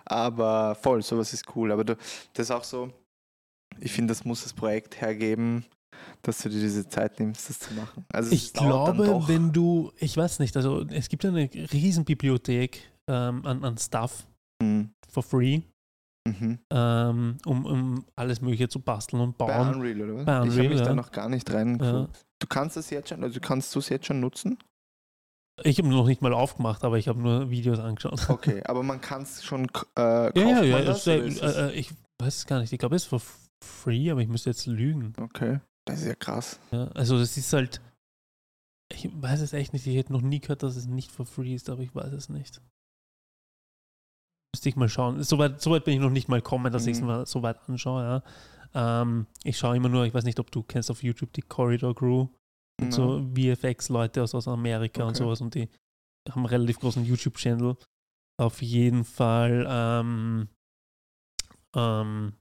[0.05, 1.71] aber voll, sowas ist cool.
[1.71, 1.95] Aber du,
[2.33, 2.91] das ist auch so,
[3.79, 5.63] ich finde, das muss das Projekt hergeben,
[6.21, 8.05] dass du dir diese Zeit nimmst, das zu machen.
[8.13, 12.05] Also es Ich glaube, wenn du, ich weiß nicht, also es gibt ja eine riesen
[12.05, 14.25] Bibliothek ähm, an, an Stuff
[14.61, 14.91] Mhm.
[15.09, 15.61] for free,
[16.27, 16.59] Mhm.
[16.71, 19.75] ähm, um, um alles Mögliche zu basteln und Bei bauen.
[19.75, 20.25] Unreal, oder was?
[20.25, 20.95] Bei ich habe Unreal, mich da ja.
[20.95, 22.25] noch gar nicht reingeguckt.
[22.41, 24.57] Du kannst das jetzt schon, also kannst du es jetzt schon nutzen?
[25.63, 28.29] Ich habe noch nicht mal aufgemacht, aber ich habe nur Videos angeschaut.
[28.29, 29.65] Okay, aber man kann es schon
[29.97, 30.81] äh, Ja, ja, ja.
[30.83, 32.71] das, es, äh, es- äh, ich weiß es gar nicht.
[32.71, 33.21] Ich glaube, es ist for
[33.65, 35.13] free, aber ich müsste jetzt lügen.
[35.19, 35.59] Okay,
[35.91, 36.59] das ist ja krass.
[36.71, 37.81] Ja, also das ist halt.
[38.91, 39.85] Ich weiß es echt nicht.
[39.85, 42.29] Ich hätte noch nie gehört, dass es nicht for free ist, aber ich weiß es
[42.29, 42.59] nicht.
[44.55, 45.21] Müsste ich mal schauen.
[45.23, 47.07] Soweit so weit bin ich noch nicht mal gekommen, dass ich es Mhm.
[47.07, 48.23] mal so weit anschaue.
[48.73, 49.01] Ja.
[49.01, 51.93] Ähm, ich schaue immer nur, ich weiß nicht, ob du kennst auf YouTube die Corridor
[51.95, 52.27] Crew.
[52.81, 55.17] Und so VFX-Leute aus, aus Amerika und Okay.
[55.19, 55.69] sowas und die
[56.29, 57.75] haben einen relativ großen YouTube-Channel.
[58.39, 60.47] Auf jeden Fall, ähm,
[61.75, 62.33] ähm,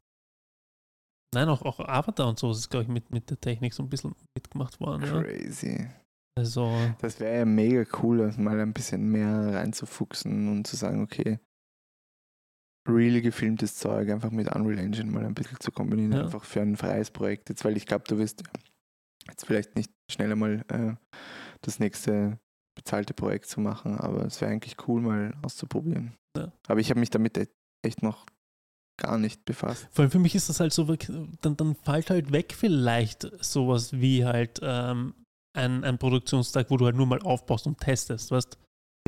[1.34, 3.88] nein, auch, auch Avatar und so ist, glaube ich, mit, mit der Technik so ein
[3.88, 5.02] bisschen mitgemacht worden.
[5.04, 5.22] Ja.
[5.22, 5.86] Crazy.
[6.38, 11.02] Also, Das wäre ja mega cool, das mal ein bisschen mehr reinzufuchsen und zu sagen,
[11.02, 11.40] okay,
[12.88, 16.22] real gefilmtes Zeug einfach mit Unreal Engine mal ein bisschen zu kombinieren, Ja.
[16.24, 17.48] einfach für ein freies Projekt.
[17.50, 18.42] Jetzt, weil ich glaube, du wirst
[19.28, 20.94] jetzt vielleicht nicht schnell einmal äh,
[21.60, 22.38] das nächste
[22.76, 26.14] bezahlte Projekt zu machen, aber es wäre eigentlich cool, mal auszuprobieren.
[26.36, 26.52] Ja.
[26.68, 27.48] Aber ich habe mich damit e-
[27.84, 28.24] echt noch
[28.98, 29.88] gar nicht befasst.
[29.90, 30.84] vor allem für mich ist das halt so,
[31.40, 35.14] dann, dann fällt halt weg vielleicht sowas wie halt ähm,
[35.56, 38.58] ein, ein Produktionstag, wo du halt nur mal aufbaust und testest, weißt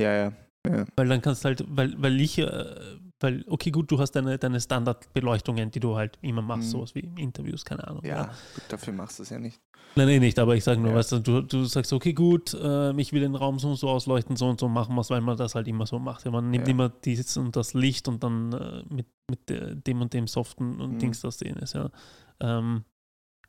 [0.00, 0.32] Ja, ja,
[0.68, 0.86] ja.
[0.96, 4.60] Weil dann kannst halt, weil, weil ich, äh, weil, okay, gut, du hast deine, deine
[4.60, 6.70] Standardbeleuchtungen, die du halt immer machst, Mhm.
[6.72, 8.04] sowas wie Interviews, keine Ahnung.
[8.04, 9.60] Ja, gut, dafür machst du es ja nicht.
[9.96, 10.98] Nein, nein, nicht, aber ich sage nur, Ja.
[10.98, 13.88] weißt du, du, du sagst, okay, gut, äh, ich will den Raum so und so
[13.88, 16.24] ausleuchten, so und so machen wir es, weil man das halt immer so macht.
[16.24, 16.70] Ja, man nimmt Ja.
[16.72, 20.80] immer dieses und das Licht und dann äh, mit, mit der, dem und dem Soften
[20.80, 20.98] und Mhm.
[21.00, 21.90] Dings das sehen ist, ja.
[22.38, 22.84] Ähm,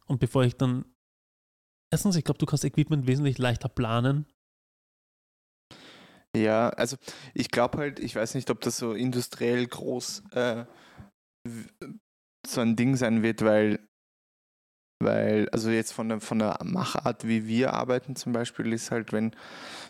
[0.08, 0.84] und bevor ich dann,
[1.92, 4.26] erstens, ich glaube, du kannst Equipment wesentlich leichter planen.
[6.36, 6.96] Ja, also
[7.34, 10.66] ich glaube halt, ich weiß nicht, ob das so industriell groß äh,
[12.48, 13.80] so ein Ding sein wird, weil,
[15.04, 19.12] weil, also jetzt von der, von der Machart, wie wir arbeiten zum Beispiel, ist halt,
[19.12, 19.36] wenn,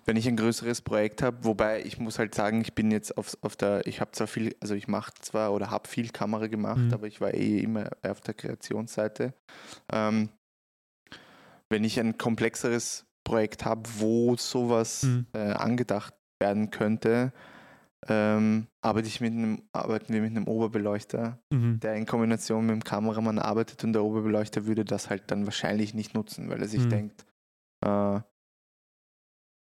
[0.06, 3.38] wenn ich ein größeres Projekt habe, wobei ich muss halt sagen, ich bin jetzt auf,
[3.42, 6.80] auf der, ich habe zwar viel, also ich mache zwar oder habe viel Kamera gemacht,
[6.80, 6.94] Mhm.
[6.94, 9.34] aber ich war eh immer auf der Kreationsseite.
[9.92, 10.30] Ähm,
[11.70, 15.28] wenn ich ein komplexeres Projekt habe, wo sowas Mhm.
[15.34, 17.32] äh, angedacht werden könnte,
[18.10, 21.80] ähm, arbeite ich mit einem, arbeiten wir mit einem Oberbeleuchter, Mhm.
[21.80, 25.94] der in Kombination mit dem Kameramann arbeitet und der Oberbeleuchter würde das halt dann wahrscheinlich
[25.94, 26.90] nicht nutzen, weil er sich Mhm.
[26.90, 27.26] denkt,
[27.86, 28.20] äh,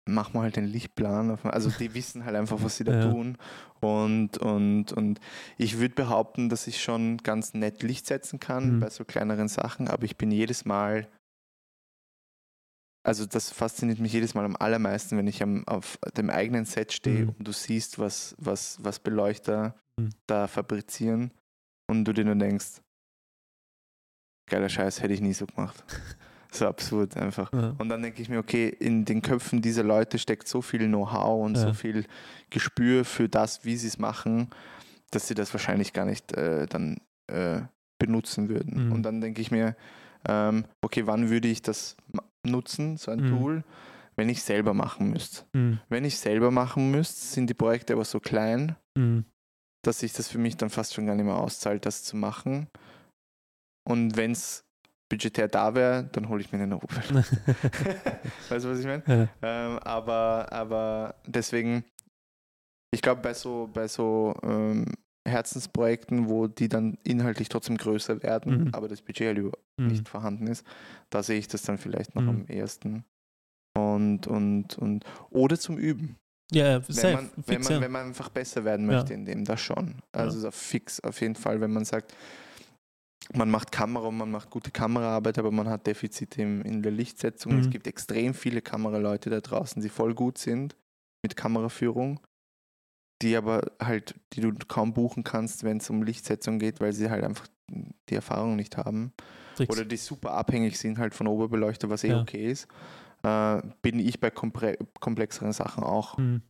[0.06, 1.38] mach mal halt den Lichtplan.
[1.44, 3.00] Also die wissen halt einfach, was sie da Ja.
[3.00, 3.38] tun.
[3.80, 5.20] Und, und, und
[5.58, 8.80] ich würde behaupten, dass ich schon ganz nett Licht setzen kann Mhm.
[8.80, 11.08] bei so kleineren Sachen, aber ich bin jedes Mal
[13.04, 16.94] also das fasziniert mich jedes Mal am allermeisten, wenn ich am, auf dem eigenen Set
[16.94, 17.30] stehe Mhm.
[17.38, 20.10] und du siehst, was, was, was Beleuchter Mhm.
[20.28, 21.32] da fabrizieren
[21.90, 22.82] und du dir nur denkst,
[24.50, 25.84] geiler Scheiß, hätte ich nie so gemacht.
[26.52, 27.52] so absurd einfach.
[27.54, 27.76] Ja.
[27.78, 31.44] Und dann denke ich mir, okay, in den Köpfen dieser Leute steckt so viel Know-how
[31.46, 31.68] und Ja.
[31.68, 32.06] so viel
[32.50, 34.50] Gespür für das, wie sie es machen,
[35.12, 36.98] dass sie das wahrscheinlich gar nicht äh, dann
[37.32, 37.62] äh,
[38.00, 38.88] benutzen würden.
[38.88, 38.92] Mhm.
[38.92, 39.76] Und dann denke ich mir,
[40.28, 41.96] ähm, okay, wann würde ich das
[42.46, 43.30] nutzen, so ein Mhm.
[43.30, 43.64] Tool,
[44.16, 45.46] wenn ich selber machen müsste?
[45.54, 45.80] Mhm.
[45.90, 49.26] Wenn ich selber machen müsste, sind die Projekte aber so klein, Mhm.
[49.84, 52.68] dass sich das für mich dann fast schon gar nicht mehr auszahlt, das zu machen.
[53.90, 54.64] Und wenn es
[55.10, 56.98] budgetär da wäre, dann hole ich mir eine Opel.
[58.50, 59.04] weißt du, was ich meine?
[59.08, 59.28] ja.
[59.42, 61.84] Ähm, aber, aber deswegen,
[62.92, 64.86] ich glaube, bei so, bei so ähm,
[65.28, 68.70] Herzensprojekten, wo die dann inhaltlich trotzdem größer werden, Mhm.
[68.74, 69.88] aber das Budget halt Mhm.
[69.88, 70.66] nicht vorhanden ist,
[71.10, 72.30] da sehe ich das dann vielleicht noch Mhm.
[72.30, 73.06] am ehesten.
[73.78, 76.18] Und, und, und, oder zum Üben.
[76.52, 77.82] Ja, ja, Wenn man, wenn, man, ja.
[77.82, 78.98] wenn man einfach besser werden Ja.
[78.98, 79.96] möchte in dem, das schon.
[80.12, 82.14] Also so fix auf jeden Fall, wenn man sagt,
[83.34, 87.58] man macht Kamera und man macht gute Kameraarbeit, aber man hat Defizite in der Lichtsetzung.
[87.58, 87.72] Es Mhm.
[87.72, 90.76] gibt extrem viele Kameraleute da draußen, die voll gut sind
[91.24, 92.20] mit Kameraführung,
[93.24, 97.10] die aber halt, die du kaum buchen kannst, wenn es um Lichtsetzung geht, weil sie
[97.10, 97.48] halt einfach
[98.10, 99.14] die Erfahrung nicht haben.
[99.56, 99.72] Fix.
[99.72, 102.22] Oder die super abhängig sind halt von Oberbeleuchter, was eh Ja.
[102.22, 102.68] okay ist.
[103.24, 106.18] Äh, bin ich bei komple komplexeren Sachen auch.
[106.18, 106.42] Mhm.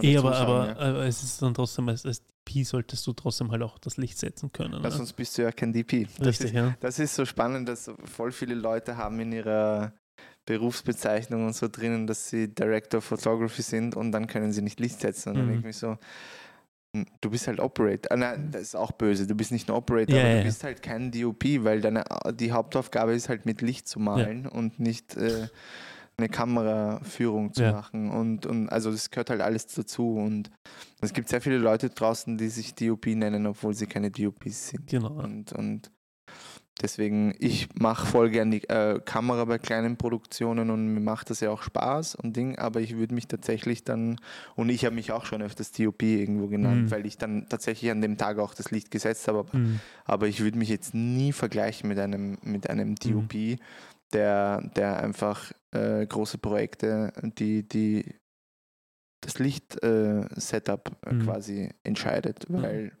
[0.00, 0.76] Eh, aber, sagen, aber, ja.
[0.76, 4.18] aber es ist dann trotzdem, als, als DP solltest du trotzdem halt auch das Licht
[4.18, 4.74] setzen können.
[4.74, 4.90] Ja, ne?
[4.90, 6.06] sonst bist du ja kein DP.
[6.18, 6.76] Das Richtig, ist, ja.
[6.80, 9.92] das ist so spannend, dass voll viele Leute haben in ihrer
[10.46, 14.80] Berufsbezeichnung und so drinnen, dass sie Director of Photography sind und dann können sie nicht
[14.80, 15.30] Licht setzen.
[15.30, 15.50] Und dann Mhm.
[15.52, 15.98] denke ich mir so,
[16.96, 18.10] hm, du bist halt Operator.
[18.12, 19.26] Ah, nein, das ist auch böse.
[19.26, 20.44] Du bist nicht ein Operator, Ja, aber ja, du ja.
[20.44, 24.78] bist halt kein DOP, weil deine, die Hauptaufgabe ist halt mit Licht zu malen und
[24.80, 25.46] nicht äh,
[26.18, 27.72] eine Kameraführung zu Ja.
[27.72, 28.10] machen.
[28.10, 30.16] Und, und also das gehört halt alles dazu.
[30.16, 30.50] Und
[31.00, 34.86] es gibt sehr viele Leute draußen, die sich DOP nennen, obwohl sie keine DOPs sind.
[34.88, 35.12] Genau.
[35.22, 35.90] Und, und
[36.80, 41.40] deswegen, ich mache voll gern die äh, Kamera bei kleinen Produktionen und mir macht das
[41.40, 44.18] ja auch Spaß und Ding, aber ich würde mich tatsächlich dann,
[44.56, 46.90] und ich habe mich auch schon öfters DOP irgendwo genannt, Mhm.
[46.90, 49.80] weil ich dann tatsächlich an dem Tag auch das Licht gesetzt habe, aber, Mhm.
[50.04, 52.94] aber ich würde mich jetzt nie vergleichen mit einem, mit einem Mhm.
[53.28, 53.58] DOP,
[54.12, 58.14] der, der einfach äh, große Projekte, die, die
[59.24, 61.20] das Licht-Setup äh, Mhm.
[61.20, 62.92] quasi entscheidet, weil,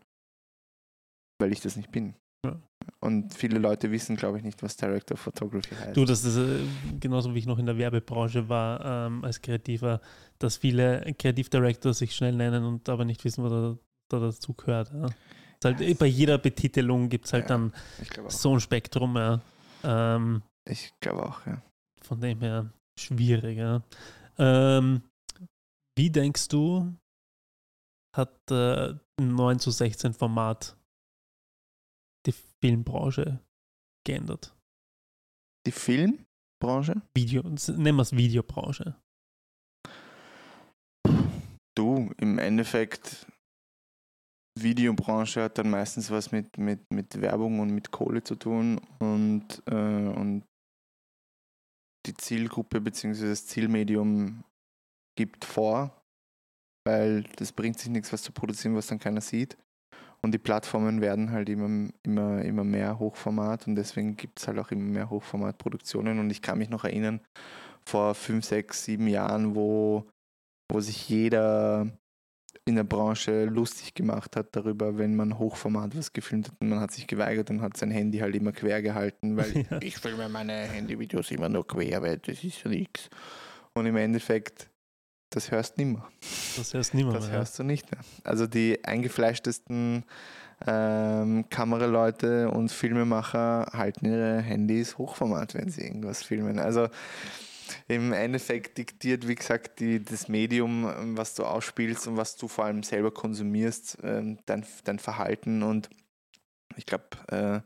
[1.40, 2.14] weil ich das nicht bin.
[2.46, 2.60] Ja.
[3.00, 5.96] Und viele Leute wissen, glaube ich, nicht, was Director of Photography heißt.
[5.96, 6.64] Du, das ist äh,
[7.00, 10.00] genauso wie ich noch in der Werbebranche war ähm, als Kreativer,
[10.38, 13.76] dass viele Kreativdirektor sich schnell nennen und aber nicht wissen, was da,
[14.08, 14.92] da dazu gehört.
[14.92, 15.06] Ja.
[15.64, 17.48] Halt, bei jeder Betitelung gibt es halt Ja.
[17.48, 17.72] dann
[18.28, 19.16] so ein Spektrum.
[19.16, 19.40] Ja.
[19.84, 21.60] Ähm, Ich glaube auch, ja.
[22.02, 23.58] von dem her schwierig.
[23.58, 23.82] Ja.
[24.38, 25.02] Ähm,
[25.96, 26.92] wie denkst du,
[28.16, 30.76] hat äh, ein 9 zu 16 Format
[32.62, 33.40] Filmbranche
[34.06, 34.56] geändert?
[35.66, 37.02] Die Filmbranche?
[37.12, 38.96] Video, nennen wir es Videobranche.
[41.76, 43.26] Du, im Endeffekt,
[44.58, 49.62] Videobranche hat dann meistens was mit, mit, mit Werbung und mit Kohle zu tun und,
[49.66, 50.44] äh, und
[52.06, 53.28] die Zielgruppe bzw.
[53.28, 54.44] das Zielmedium
[55.16, 56.00] gibt vor,
[56.86, 59.56] weil das bringt sich nichts, was zu produzieren, was dann keiner sieht.
[60.24, 64.58] Und die Plattformen werden halt immer, immer, immer mehr Hochformat und deswegen gibt es halt
[64.58, 66.20] auch immer mehr Hochformatproduktionen.
[66.20, 67.20] Und ich kann mich noch erinnern,
[67.84, 70.08] vor fünf, sechs, sieben Jahren, wo,
[70.70, 71.90] wo sich jeder
[72.64, 76.78] in der Branche lustig gemacht hat darüber, wenn man Hochformat was gefilmt hat und man
[76.78, 79.78] hat sich geweigert und hat sein Handy halt immer quer gehalten, weil Ja.
[79.82, 83.10] ich filme meine Handyvideos immer nur quer, weil das ist ja nichts.
[83.74, 84.68] Und im Endeffekt,
[85.34, 86.04] das hörst mehr.
[86.56, 87.38] Das hörst niemand Das mehr.
[87.38, 88.00] hörst du nicht mehr.
[88.24, 90.04] Also die eingefleischtesten
[90.66, 96.58] ähm, Kameraleute und Filmemacher halten ihre Handys Hochformat, wenn sie irgendwas filmen.
[96.58, 96.88] Also
[97.88, 102.66] im Endeffekt diktiert, wie gesagt, die, das Medium, was du ausspielst und was du vor
[102.66, 105.62] allem selber konsumierst, ähm, dein, dein Verhalten.
[105.62, 105.88] Und
[106.76, 107.60] ich glaube, äh,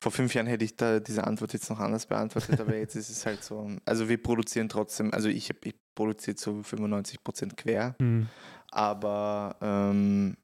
[0.00, 3.10] vor fünf Jahren hätte ich da diese Antwort jetzt noch anders beantwortet, aber jetzt ist
[3.10, 3.70] es halt so.
[3.84, 8.28] Also wir produzieren trotzdem, also ich, ich produziere zu 95% quer, Hm.
[8.70, 10.36] aber ähm,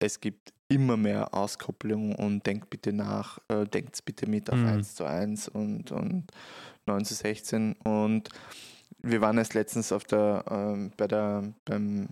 [0.00, 4.66] es gibt immer mehr Auskopplung und denkt bitte nach, äh, denkt bitte mit auf Mhm.
[4.66, 6.26] 1 zu 1 und, und
[6.86, 8.28] 9 zu 16 und
[9.00, 12.08] wir waren erst letztens auf der, ähm, bei der, beim,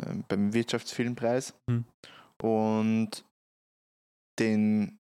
[0.00, 1.84] ähm, beim Wirtschaftsfilmpreis Mhm.
[2.42, 3.24] und
[4.38, 4.98] den,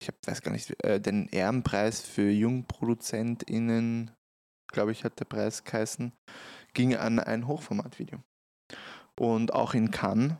[0.00, 4.10] ich hab, weiß gar nicht, äh, den Ehrenpreis für JungproduzentInnen
[4.68, 6.12] glaube ich, hat der Preis geheißen,
[6.74, 8.22] ging an ein Hochformatvideo.
[9.18, 10.36] Und auch in Cannes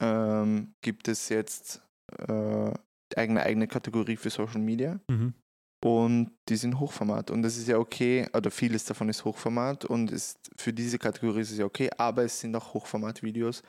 [0.00, 1.82] ähm, gibt es jetzt
[2.18, 2.72] äh,
[3.16, 5.00] eine eigene Kategorie für Social Media.
[5.10, 5.34] Mhm.
[5.82, 7.30] Und die sind Hochformat.
[7.30, 11.40] Und das ist ja okay, oder vieles davon ist Hochformat und ist für diese Kategorie
[11.40, 13.62] ist es ja okay, aber es sind auch Hochformat-Videos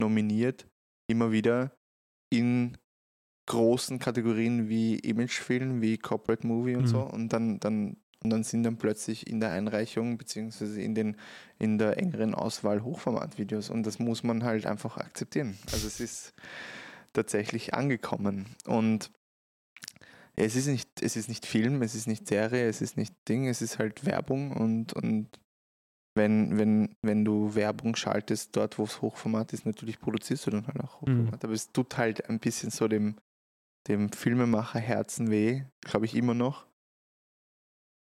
[0.00, 0.66] nominiert,
[1.10, 1.72] immer wieder
[2.32, 2.78] in
[3.48, 6.88] großen Kategorien wie Imagefilm, wie Corporate Movie und Mhm.
[6.88, 7.00] so.
[7.02, 11.16] Und dann, dann, und dann sind dann plötzlich in der Einreichung beziehungsweise in, den,
[11.58, 13.70] in der engeren Auswahl Hochformatvideos.
[13.70, 15.56] Und das muss man halt einfach akzeptieren.
[15.72, 16.34] Also es ist
[17.12, 18.46] tatsächlich angekommen.
[18.66, 19.10] Und
[20.34, 23.48] es ist nicht, es ist nicht Film, es ist nicht Serie, es ist nicht Ding,
[23.48, 25.28] es ist halt Werbung und, und
[26.14, 30.66] wenn, wenn, wenn du Werbung schaltest, dort wo es Hochformat ist, natürlich produzierst du dann
[30.66, 31.44] halt auch Hochformat.
[31.44, 33.16] Aber es tut halt ein bisschen so dem,
[33.86, 36.67] dem Filmemacher Herzen weh, glaube ich immer noch.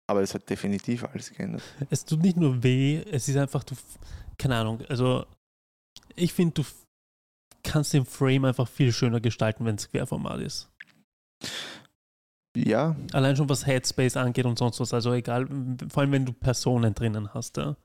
[0.07, 1.63] Aber es hat definitiv alles geändert.
[1.91, 3.75] Es tut nicht nur weh, es ist einfach, du,
[4.39, 5.25] keine Ahnung, also
[6.15, 6.65] ich finde, du
[7.63, 10.71] kannst den Frame einfach viel schöner gestalten, wenn es Querformat ist.
[12.57, 15.49] Ja, Allein schon was Headspace angeht und sonst was, also egal,
[15.89, 17.77] vor allem wenn du Personen drinnen hast, ja.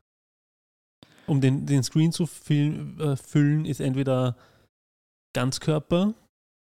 [1.26, 4.36] Um den, den Screen zu füllen, äh, füllen, ist entweder
[5.34, 6.14] Ganzkörper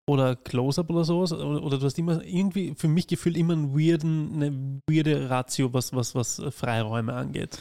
[0.06, 3.74] oder Close-Up oder sowas, oder, oder du hast immer irgendwie, für mich gefühlt immer einen
[3.74, 7.58] weirden, eine weirde Ratio, was, was, was Freiräume angeht.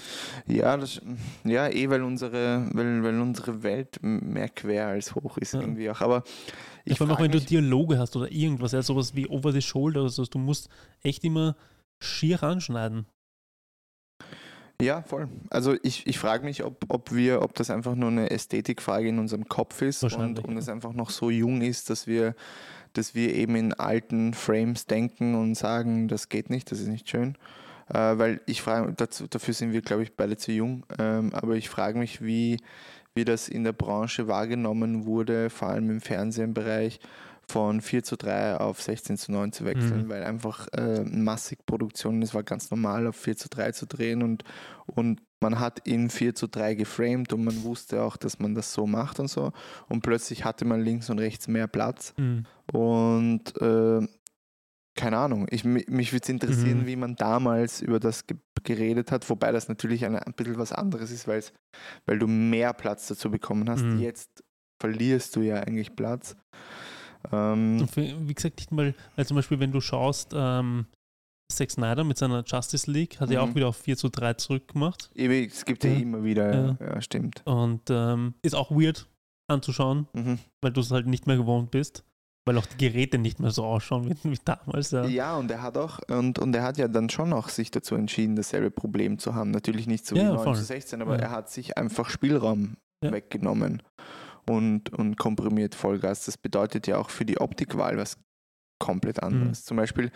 [0.47, 1.01] ja, das,
[1.45, 5.61] ja, eh, weil unsere, weil, weil unsere Welt mehr quer als hoch ist Ja.
[5.61, 6.01] irgendwie auch.
[6.01, 6.23] Aber
[6.85, 9.61] ich Vor allem auch wenn du Dialoge hast oder irgendwas, ja, sowas wie Over the
[9.61, 10.67] Shoulder oder so, du musst
[11.01, 11.55] echt immer
[11.99, 13.05] schier anschneiden.
[14.81, 15.29] Ja, voll.
[15.49, 19.19] Also ich, ich frage mich, ob, ob wir, ob das einfach nur eine Ästhetikfrage in
[19.19, 22.35] unserem Kopf ist und, und es einfach noch so jung ist, dass wir,
[22.93, 27.09] dass wir eben in alten Frames denken und sagen, das geht nicht, das ist nicht
[27.09, 27.37] schön.
[27.89, 30.85] Äh, weil ich frage, dazu, dafür sind wir, glaube ich, beide zu jung.
[30.99, 32.57] Ähm, aber ich frage mich, wie,
[33.13, 36.99] wie das in der Branche wahrgenommen wurde, vor allem im Fernsehbereich,
[37.53, 40.09] von 4 zu 3 auf 16 zu 9 zu wechseln, Mhm.
[40.09, 44.23] weil einfach äh, massig Produktionen, es war ganz normal, auf 4 zu 3 zu drehen
[44.23, 44.43] und,
[44.87, 48.73] und man hat in 4 zu 3 geframed und man wusste auch, dass man das
[48.73, 49.51] so macht und so.
[49.89, 52.45] Und plötzlich hatte man links und rechts mehr Platz Mhm.
[52.71, 54.07] und äh,
[54.95, 56.85] keine Ahnung, ich, mi- mich würde es interessieren, Mhm.
[56.87, 60.71] wie man damals über das ge geredet hat, wobei das natürlich eine, ein bisschen was
[60.71, 63.83] anderes ist, weil du mehr Platz dazu bekommen hast.
[63.83, 63.99] Mhm.
[63.99, 64.41] Jetzt
[64.79, 66.37] verlierst du ja eigentlich Platz.
[67.31, 70.85] Ähm, wie gesagt, nicht mal, weil zum Beispiel, wenn du schaust, ähm,
[71.51, 73.51] Zack Snyder mit seiner Justice League hat ja Mhm.
[73.51, 75.99] auch wieder auf 4 zu 3 zurückgemacht ewig, es gibt ja, Ja.
[75.99, 76.77] immer wieder, Ja.
[76.79, 77.41] ja, stimmt.
[77.45, 79.07] und ähm, ist auch weird
[79.47, 80.39] anzuschauen, Mhm.
[80.61, 82.03] weil du es halt nicht mehr gewohnt bist,
[82.45, 84.91] weil auch die Geräte nicht mehr so ausschauen wie, wie damals.
[84.91, 85.05] Ja.
[85.05, 87.95] Ja, und er hat auch, und, und er hat ja dann schon auch sich dazu
[87.95, 89.51] entschieden, dasselbe Problem zu haben.
[89.51, 90.55] Natürlich nicht so wie Ja, 9 voll.
[90.55, 91.23] zu 16, aber Ja.
[91.23, 93.11] er hat sich einfach Spielraum Ja.
[93.11, 93.83] weggenommen
[94.47, 96.25] und, und komprimiert Vollgas.
[96.25, 98.17] Das bedeutet ja auch für die Optikwahl was
[98.79, 99.27] komplett Mhm.
[99.27, 99.63] anderes.
[99.63, 100.11] Zum Beispiel,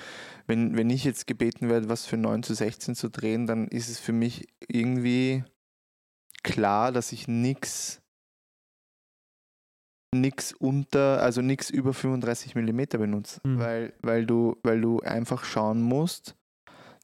[0.46, 3.90] wenn, wenn ich jetzt gebeten werde, was für 9 zu 16 zu drehen, dann ist
[3.90, 5.44] es für mich irgendwie
[6.44, 8.02] klar, dass ich nichts
[10.16, 13.60] nix unter, also nichts über 35 mm benutze, Mhm.
[13.60, 16.36] weil, weil, du, weil du einfach schauen musst,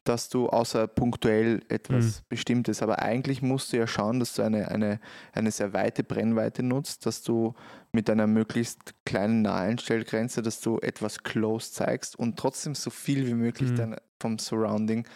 [0.03, 2.25] dass du außer punktuell etwas Mhm.
[2.29, 4.99] Bestimmtes, aber eigentlich musst du ja schauen, dass du eine, eine,
[5.33, 7.53] eine sehr weite Brennweite nutzt, dass du
[7.93, 13.33] mit einer möglichst kleinen Naheinstellgrenze, dass du etwas close zeigst und trotzdem so viel wie
[13.35, 13.75] möglich Mhm.
[13.75, 15.07] dann vom Surrounding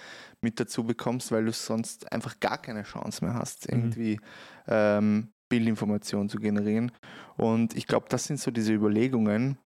[0.42, 3.96] mit dazu bekommst, weil du sonst einfach gar keine Chance mehr hast, Mhm.
[3.96, 4.20] irgendwie
[4.68, 6.92] ähm, Bildinformation zu generieren.
[7.38, 9.58] Und ich glaube, das sind so diese Überlegungen,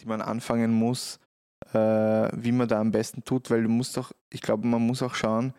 [0.00, 1.20] die man anfangen muss,
[1.72, 5.02] äh, wie man da am besten tut, weil du musst auch, ich glaube, man muss
[5.02, 5.54] auch schauen,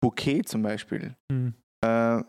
[0.00, 1.14] Bouquet zum Beispiel.
[1.30, 1.54] Mhm.
[1.84, 2.22] Äh,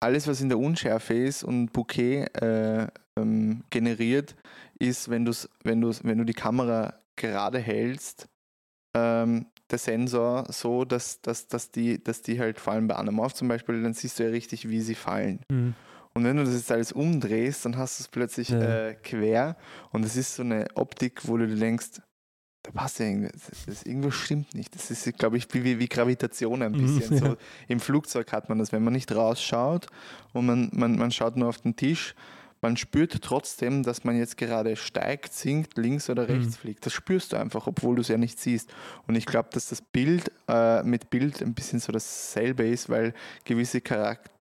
[0.00, 2.86] alles, was in der Unschärfe ist und Bouquet äh,
[3.18, 4.36] ähm, generiert,
[4.78, 8.28] ist, wenn, du's, wenn, du's, wenn du die Kamera gerade hältst,
[8.96, 13.34] ähm, der Sensor so, dass, dass, dass, die, dass die halt vor allem bei Anamorph
[13.34, 15.40] zum Beispiel, dann siehst du ja richtig, wie sie fallen.
[15.50, 15.74] Mhm.
[16.18, 18.88] Und wenn du das jetzt alles umdrehst, dann hast du es plötzlich Ja.
[18.88, 19.56] äh, quer
[19.92, 22.00] und es ist so eine Optik, wo du dir denkst,
[22.64, 23.32] da passt ja irgendwas,
[23.66, 24.74] das, irgendwas stimmt nicht.
[24.74, 27.14] Das ist, glaube ich, wie, wie Gravitation ein Mhm, bisschen.
[27.14, 27.20] ja.
[27.20, 27.36] So,
[27.68, 29.86] Im Flugzeug hat man das, wenn man nicht rausschaut
[30.32, 32.16] und man, man, man schaut nur auf den Tisch,
[32.62, 36.60] man spürt trotzdem, dass man jetzt gerade steigt, sinkt, links oder rechts Mhm.
[36.60, 36.84] fliegt.
[36.84, 38.74] Das spürst du einfach, obwohl du es ja nicht siehst.
[39.06, 43.14] Und ich glaube, dass das Bild äh, mit Bild ein bisschen so dasselbe ist, weil
[43.44, 44.32] gewisse Charakter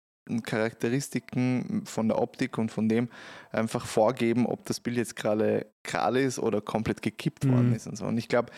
[0.45, 3.09] Charakteristiken von der Optik und von dem
[3.53, 7.51] einfach vorgeben, ob das Bild jetzt gerade gerade ist oder komplett gekippt Mhm.
[7.51, 8.07] worden ist und so.
[8.07, 8.51] Und ich glaube,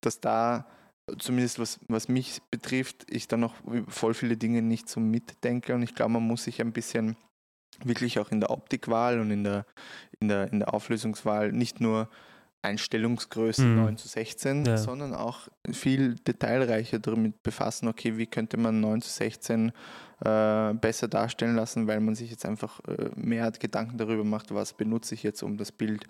[0.00, 0.66] dass da
[1.18, 3.54] zumindest was, was mich betrifft, ich dann noch
[3.88, 7.16] voll viele Dinge nicht so mitdenke und ich glaube, man muss sich ein bisschen
[7.84, 9.66] wirklich auch in der Optikwahl und in der,
[10.20, 12.08] in der, in der Auflösungswahl nicht nur
[12.62, 13.76] Einstellungsgrößen Mhm.
[13.82, 14.76] 9 zu 16, Ja.
[14.76, 19.72] sondern auch viel detailreicher damit befassen, okay, wie könnte man 9 zu 16
[20.24, 24.72] äh, besser darstellen lassen, weil man sich jetzt einfach äh, mehr Gedanken darüber macht, was
[24.74, 26.04] benutze ich jetzt, um das Bild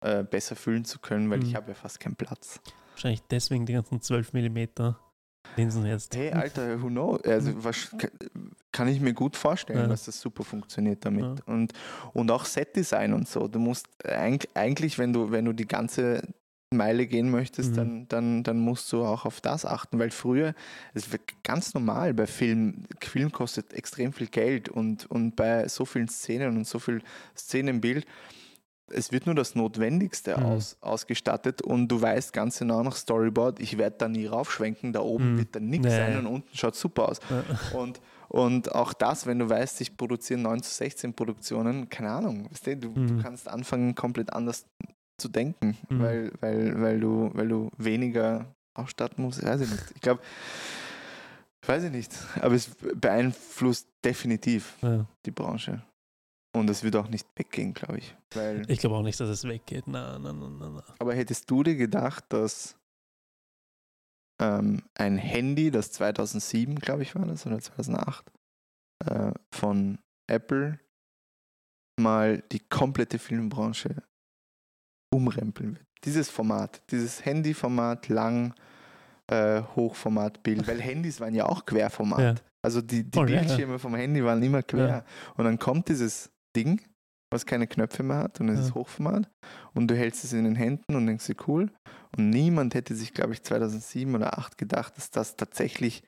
[0.00, 1.56] äh, besser füllen zu können, weil ich Mhm.
[1.56, 2.60] habe ja fast keinen Platz.
[2.92, 4.94] Wahrscheinlich deswegen die ganzen 12 mm
[5.56, 6.14] Linsen jetzt.
[6.16, 7.22] Hey, Alter, who knows?
[7.24, 7.94] Also, was,
[8.72, 9.86] kann ich mir gut vorstellen, Ja.
[9.86, 11.22] dass das super funktioniert damit.
[11.22, 11.34] Ja.
[11.46, 11.72] Und,
[12.12, 13.46] und auch Setdesign und so.
[13.46, 16.22] Du musst eig- eigentlich, wenn du, wenn du die ganze
[16.72, 17.76] Meile gehen möchtest, Mhm.
[17.76, 20.54] dann, dann, dann musst du auch auf das achten, weil früher,
[20.92, 25.84] es wird ganz normal bei Film, Film kostet extrem viel Geld und, und bei so
[25.84, 27.00] vielen Szenen und so viel
[27.36, 28.06] Szenenbild,
[28.90, 30.44] es wird nur das Notwendigste Mhm.
[30.46, 35.00] aus, ausgestattet und du weißt ganz genau nach Storyboard, ich werde da nie raufschwenken, da
[35.00, 35.38] oben Mhm.
[35.38, 35.96] wird dann nichts Nee.
[35.96, 37.20] sein und unten schaut super aus.
[37.30, 37.78] Ja.
[37.78, 42.48] Und, und auch das, wenn du weißt, ich produziere 9 zu 16 Produktionen, keine Ahnung,
[42.50, 43.22] weißt du, du, du Mhm.
[43.22, 44.66] kannst anfangen, komplett anders
[45.18, 46.00] zu denken, Mhm.
[46.00, 49.42] weil, weil, weil, du, weil du weniger ausstatten musst.
[49.44, 49.84] Weiß ich nicht.
[49.94, 50.20] Ich glaube,
[51.66, 55.06] weiß ich nicht, aber es beeinflusst definitiv Ja.
[55.24, 55.82] die Branche.
[56.54, 58.16] Und es wird auch nicht weggehen, glaube ich.
[58.32, 59.88] Weil, Ich glaube auch nicht, dass es weggeht.
[59.88, 60.84] Na, na, na, na, na.
[61.00, 62.76] aber hättest du dir gedacht, dass
[64.40, 68.30] ähm, ein Handy, das 2007, glaube ich, war das, oder 2008,
[69.04, 69.98] äh, von
[70.28, 70.78] Apple
[72.00, 74.02] mal die komplette Filmbranche
[75.12, 75.86] umrempeln wird.
[76.04, 78.54] Dieses Format, dieses Handyformat, lang,
[79.26, 82.20] äh, Hochformatbild, weil Handys waren ja auch Querformat.
[82.20, 82.34] Ja.
[82.62, 83.42] Also die, die Voll, ja, ja.
[83.42, 85.04] Bildschirme vom Handy waren immer quer.
[85.36, 86.80] Und dann kommt dieses Ding,
[87.32, 88.66] was keine Knöpfe mehr hat und es Ja.
[88.66, 89.28] ist Hochformat
[89.74, 91.70] und du hältst es in den Händen und denkst dir cool.
[92.16, 96.02] Und niemand hätte sich, glaube ich, 2007 oder 2008 gedacht, dass das tatsächlich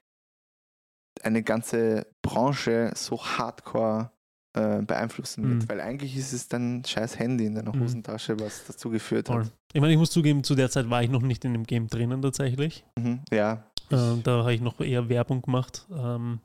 [1.22, 4.11] eine ganze Branche so hardcore
[4.57, 5.62] äh, beeinflussen wird.
[5.62, 5.68] Mhm.
[5.68, 7.80] Weil eigentlich ist es dann scheiß Handy in deiner Mhm.
[7.82, 9.44] Hosentasche, was dazu geführt Voll.
[9.44, 9.53] hat.
[9.72, 11.88] Ich meine, ich muss zugeben, zu der Zeit war ich noch nicht in dem Game
[11.88, 12.84] drinnen tatsächlich.
[12.99, 13.20] Mhm.
[13.32, 13.66] Ja.
[13.90, 15.86] Ähm, da habe ich noch eher Werbung gemacht.
[15.90, 16.40] Ähm,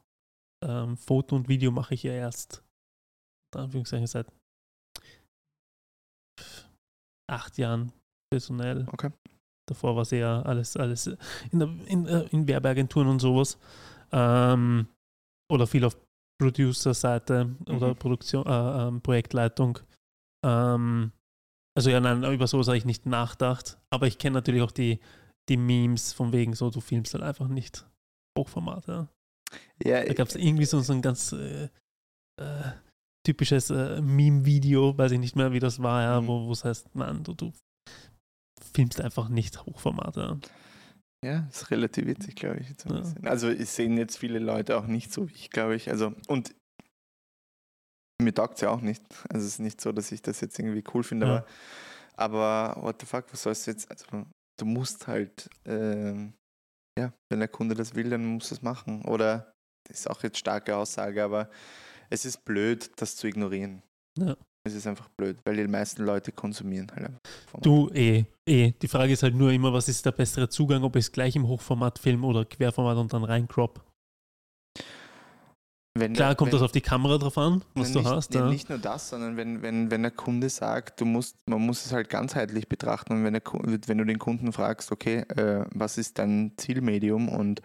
[0.64, 2.64] ähm, Foto und Video mache ich ja erst,
[3.56, 4.28] Anführungszeichen, seit
[7.30, 7.92] acht Jahren
[8.32, 8.88] personell.
[8.92, 9.12] Okay.
[9.70, 11.08] Davor war es eher alles, alles
[11.52, 13.58] in, der, in, äh, in Werbeagenturen und sowas.
[14.12, 14.88] Ähm,
[15.52, 15.98] oder viel auf
[16.42, 17.96] Producer-Seite oder Mhm.
[17.98, 19.80] Produktion, äh, ähm, Projektleitung.
[20.46, 21.12] Ähm,
[21.78, 23.78] also ja, nein, über sowas habe ich nicht nachgedacht.
[23.92, 25.00] Aber ich kenne natürlich auch die,
[25.48, 27.88] die Memes von wegen so, du filmst halt einfach nicht
[28.38, 28.88] Hochformat.
[28.88, 29.08] Ja.
[29.84, 31.66] Ja, Da gab es irgendwie so, so ein ganz äh,
[32.42, 32.72] äh,
[33.26, 36.28] typisches äh, Meme-Video, weiß ich nicht mehr, wie das war, ja, Mhm.
[36.28, 37.52] wo es heißt, nein, du, du
[38.74, 40.16] filmst einfach nicht Hochformat.
[40.16, 40.38] Ja.
[41.24, 42.70] Ja, ist relativ witzig, glaube ich.
[42.70, 43.04] Jetzt Ja.
[43.30, 45.90] Also es sehen jetzt viele Leute auch nicht so wie ich, glaube ich.
[45.90, 46.56] Also und
[48.22, 49.04] mir taugt es ja auch nicht.
[49.30, 51.46] Also es ist nicht so, dass ich das jetzt irgendwie cool finde, Ja.
[52.16, 53.90] aber, aber what the fuck, was sollst du jetzt?
[53.92, 54.06] Also
[54.60, 56.34] du musst halt, ähm,
[57.00, 59.04] ja, wenn der Kunde das will, dann muss es machen.
[59.06, 59.52] Oder
[59.88, 61.50] das ist auch jetzt starke Aussage, aber
[62.12, 63.82] es ist blöd, das zu ignorieren.
[64.20, 64.36] Ja.
[64.64, 67.62] Es ist einfach blöd, weil die meisten Leute konsumieren halt einfach.
[67.62, 68.74] Du, eh, eh.
[68.80, 71.36] Die Frage ist halt nur immer, was ist der bessere Zugang, ob ich es gleich
[71.36, 73.84] im Hochformat film oder Querformat und dann rein crop.
[75.98, 78.34] Wenn Klar der- kommt wenn, das auf die Kamera drauf an, was du nicht, hast.
[78.34, 78.48] ja.
[78.48, 81.92] Nicht nur das, sondern wenn, wenn, wenn der Kunde sagt, du musst, man muss es
[81.92, 83.42] halt ganzheitlich betrachten und wenn, der,
[83.88, 87.62] wenn du den Kunden fragst, okay, äh, was ist dein Zielmedium und,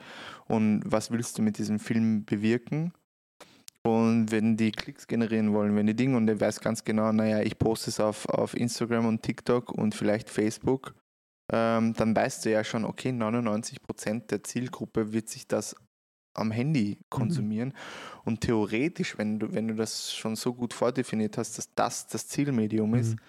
[0.47, 2.93] und was willst du mit diesem Film bewirken?
[3.87, 7.41] Und wenn die Klicks generieren wollen, wenn die Dinge und der weiß ganz genau, naja,
[7.43, 10.95] ich poste es auf, auf Instagram und TikTok und vielleicht Facebook,
[11.53, 15.77] ähm, dann weißt du ja schon, okay, 99% der Zielgruppe wird sich das
[16.35, 17.73] am Handy konsumieren.
[18.25, 22.29] Und theoretisch, wenn du, wenn du das schon so gut vordefiniert hast, dass das das
[22.29, 23.21] Zielmedium ist, Mhm.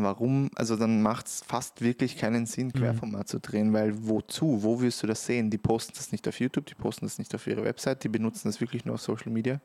[0.00, 2.72] Warum, also dann macht es fast wirklich keinen Sinn, Mhm.
[2.72, 4.62] Querformat zu drehen, weil wozu?
[4.62, 5.50] Wo wirst du das sehen?
[5.50, 8.48] Die posten das nicht auf YouTube, die posten das nicht auf ihrer Website, die benutzen
[8.48, 9.60] das wirklich nur auf Social Media.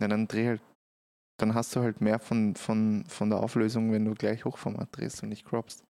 [0.00, 0.62] Ja, dann dreh halt,
[1.38, 5.22] dann hast du halt mehr von, von, von der Auflösung, wenn du gleich Hochformat drehst
[5.22, 5.84] und nicht croppst.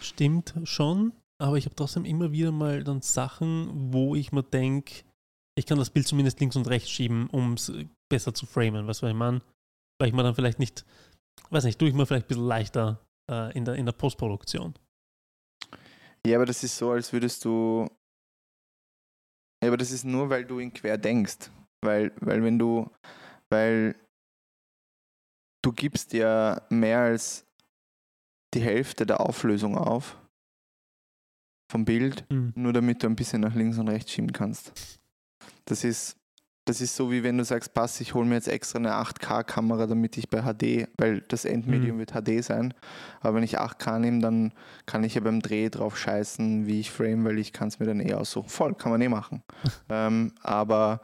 [0.00, 5.04] Stimmt schon, aber ich habe trotzdem immer wieder mal dann Sachen, wo ich mir denke,
[5.56, 7.72] ich kann das Bild zumindest links und rechts schieben, um es
[8.10, 8.86] besser zu framen.
[8.86, 9.42] Was ich meine?
[10.00, 10.84] Weil ich mir dann vielleicht nicht,
[11.50, 14.74] weiß nicht, tue ich mir vielleicht ein bisschen leichter äh, in, der, in der Postproduktion.
[16.26, 17.88] Ja, aber das ist so, als würdest du.
[19.62, 21.50] Ja, aber das ist nur, weil du in quer denkst.
[21.84, 22.90] Weil, weil wenn du.
[23.50, 23.96] Weil
[25.62, 27.44] du gibst ja mehr als
[28.54, 30.18] die Hälfte der Auflösung auf
[31.70, 32.52] vom Bild, Mhm.
[32.54, 34.72] nur damit du ein bisschen nach links und rechts schieben kannst.
[35.64, 36.16] Das ist,
[36.64, 39.86] das ist so, wie wenn du sagst, pass, ich hole mir jetzt extra eine 8K-Kamera,
[39.86, 42.00] damit ich bei HD, weil das Endmedium Mhm.
[42.00, 42.72] wird HD sein,
[43.20, 44.52] aber wenn ich 8K nehme, dann
[44.86, 47.86] kann ich ja beim Dreh drauf scheißen, wie ich frame, weil ich kann es mir
[47.86, 48.48] dann eh aussuchen.
[48.48, 49.42] Voll, kann man eh machen.
[49.88, 51.00] ähm, aber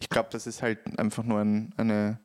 [0.00, 2.18] ich glaube, das ist halt einfach nur ein, eine,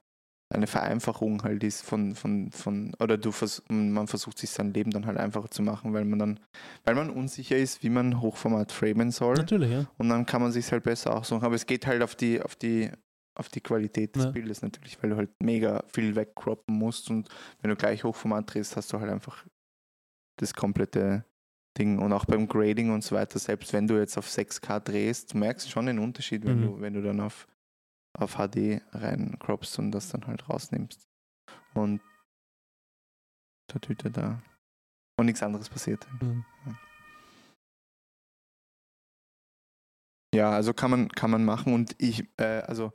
[0.52, 4.92] eine Vereinfachung halt ist von, von, von oder du vers man versucht sich sein Leben
[4.92, 6.40] dann halt einfacher zu machen, weil man dann,
[6.84, 9.36] weil man unsicher ist, wie man Hochformat framen soll.
[9.36, 9.86] Natürlich, ja.
[9.98, 11.44] Und dann kann man sich halt besser aussuchen.
[11.44, 12.90] Aber es geht halt auf die, auf die,
[13.36, 14.32] auf die Qualität des Ja.
[14.32, 17.30] Bildes natürlich, weil du halt mega viel wegcroppen musst und
[17.62, 19.46] wenn du gleich Hochformat drehst, hast du halt einfach
[20.38, 21.26] das komplette
[21.78, 22.00] Ding.
[22.00, 25.38] Und auch beim Grading und so weiter, selbst wenn du jetzt auf 6K drehst, du
[25.38, 26.66] merkst schon den Unterschied, wenn Mhm.
[26.66, 27.48] du, wenn du dann auf,
[28.18, 31.08] auf HD rein croppst und das dann halt rausnimmst.
[31.74, 32.02] Und
[33.74, 34.42] der Tüte da.
[35.18, 36.06] Und nichts anderes passiert.
[36.22, 36.46] Mhm.
[40.34, 42.94] Ja, also kann man, kann man machen und ich, äh, also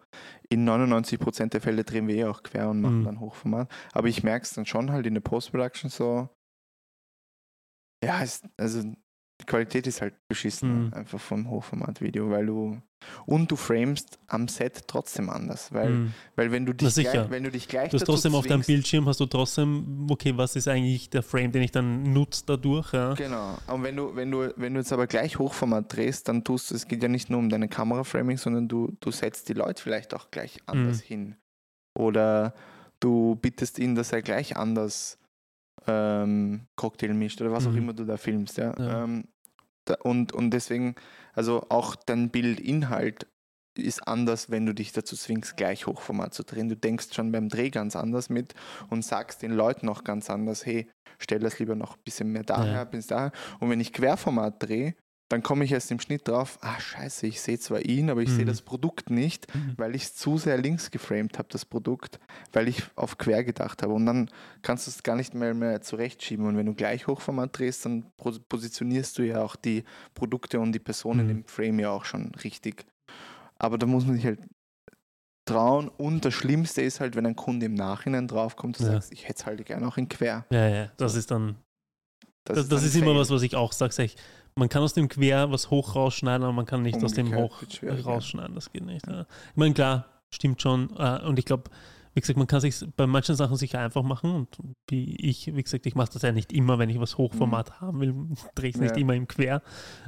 [0.48, 3.04] in 99% der Fälle drehen wir eh auch quer und machen Mhm.
[3.04, 3.70] dann Hochformat.
[3.92, 6.30] Aber ich merke es dann schon halt in der Post-Production so,
[8.02, 8.90] ja, es, also
[9.40, 10.94] die Qualität ist halt beschissen, Mhm.
[10.94, 12.80] einfach vom Hochformat-Video, weil du,
[13.26, 16.14] und du framest am Set trotzdem anders, weil, Mhm.
[16.36, 18.66] weil wenn du dich, gleich, wenn du dich gleich Du hast trotzdem auf deinem zwingst-
[18.66, 22.92] Bildschirm, hast du trotzdem, okay, was ist eigentlich der Frame, den ich dann nutze dadurch?
[22.94, 23.12] Ja?
[23.12, 23.58] Genau.
[23.66, 26.74] Und wenn du, wenn du, wenn du jetzt aber gleich Hochformat drehst, dann tust du,
[26.74, 30.14] es geht ja nicht nur um deine Kameraframing, sondern du, du setzt die Leute vielleicht
[30.14, 31.06] auch gleich anders Mhm.
[31.06, 31.36] hin.
[31.94, 32.54] Oder
[33.00, 35.18] du bittest ihn, dass er gleich anders
[35.86, 37.78] ähm, Cocktail mischt oder was auch Mhm.
[37.78, 38.74] immer du da filmst, ja.
[38.78, 39.04] Ja.
[39.04, 39.28] Ähm,
[39.84, 40.94] da, und, und deswegen,
[41.34, 43.26] also auch dein Bildinhalt
[43.78, 46.68] ist anders, wenn du dich dazu zwingst, gleich Hochformat zu drehen.
[46.68, 48.54] Du denkst schon beim Dreh ganz anders mit
[48.88, 52.42] und sagst den Leuten auch ganz anders, hey, stell das lieber noch ein bisschen mehr
[52.42, 52.84] daher, Ja.
[52.84, 53.32] bis daher.
[53.60, 54.94] Und wenn ich Querformat drehe,
[55.28, 58.30] dann komme ich erst im Schnitt drauf, ah scheiße, ich sehe zwar ihn, aber ich
[58.30, 58.48] sehe Mhm.
[58.48, 59.74] das Produkt nicht, Mhm.
[59.76, 62.20] weil ich es zu sehr links geframed habe, das Produkt,
[62.52, 63.92] weil ich auf quer gedacht habe.
[63.92, 64.30] Und dann
[64.62, 66.46] kannst du es gar nicht mehr, mehr zurechtschieben.
[66.46, 69.82] Und wenn du gleich Hochformat drehst, dann pos- positionierst du ja auch die
[70.14, 71.30] Produkte und die Personen Mhm.
[71.30, 72.84] im Frame ja auch schon richtig.
[73.58, 74.38] Aber da muss man sich halt
[75.44, 75.88] trauen.
[75.88, 78.92] Und das Schlimmste ist halt, wenn ein Kunde im Nachhinein draufkommt und Ja.
[79.00, 80.44] sagt, ich hätte es halt gerne auch in quer.
[80.50, 81.56] Ja, ja, das ist dann,
[82.44, 83.20] das, das ist ein immer Fail.
[83.20, 83.92] was, was ich auch sage.
[83.92, 84.16] Sag ich,
[84.58, 87.98] man kann aus dem Quer was hoch rausschneiden, aber man kann nicht aus dem Umgekehrt
[88.00, 88.54] hoch rausschneiden.
[88.54, 89.06] Das geht nicht.
[89.06, 89.22] Ja.
[89.50, 90.90] Ich meine, klar, stimmt schon.
[90.98, 91.64] äh, Und ich glaube,
[92.14, 94.34] wie gesagt, man kann sich bei manchen Sachen sicher einfach machen.
[94.34, 94.48] Und
[94.88, 98.00] wie ich, wie gesagt, ich mache das ja nicht immer, wenn ich was Hochformat haben
[98.00, 98.14] will,
[98.54, 98.96] drehe ich es nicht Mhm.
[98.96, 99.02] Ja.
[99.02, 99.62] immer im Quer.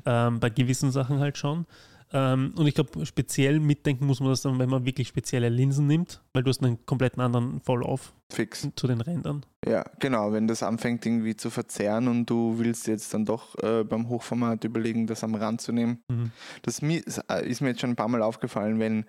[0.07, 1.67] Ähm, bei gewissen Sachen halt schon.
[2.13, 5.87] Ähm, und ich glaube, speziell mitdenken muss man das dann, wenn man wirklich spezielle Linsen
[5.87, 8.67] nimmt, weil du hast einen kompletten anderen Fall-Off Fix.
[8.77, 9.45] zu den Rändern.
[9.67, 13.85] Ja, genau, wenn das anfängt irgendwie zu verzerren und du willst jetzt dann doch äh,
[13.85, 15.99] beim Hochformat überlegen, das am Rand zu nehmen.
[16.09, 16.31] Mhm.
[16.63, 19.05] Das ist äh, ist mir jetzt schon ein paar Mal aufgefallen, wenn,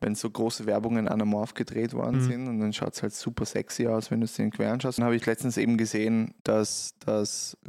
[0.00, 2.20] wenn so große Werbungen anamorph gedreht worden Mhm.
[2.28, 4.98] sind und dann schaut es halt super sexy aus, wenn du es den quer anschaust.
[4.98, 7.64] Dann habe ich letztens eben gesehen, dass, g-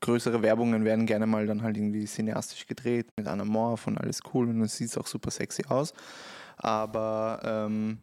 [0.00, 4.48] größere Werbungen werden gerne mal dann halt irgendwie cineastisch gedreht mit anamorph und alles cool
[4.48, 5.92] und es sieht auch super sexy aus.
[6.56, 7.98] Aber ähm,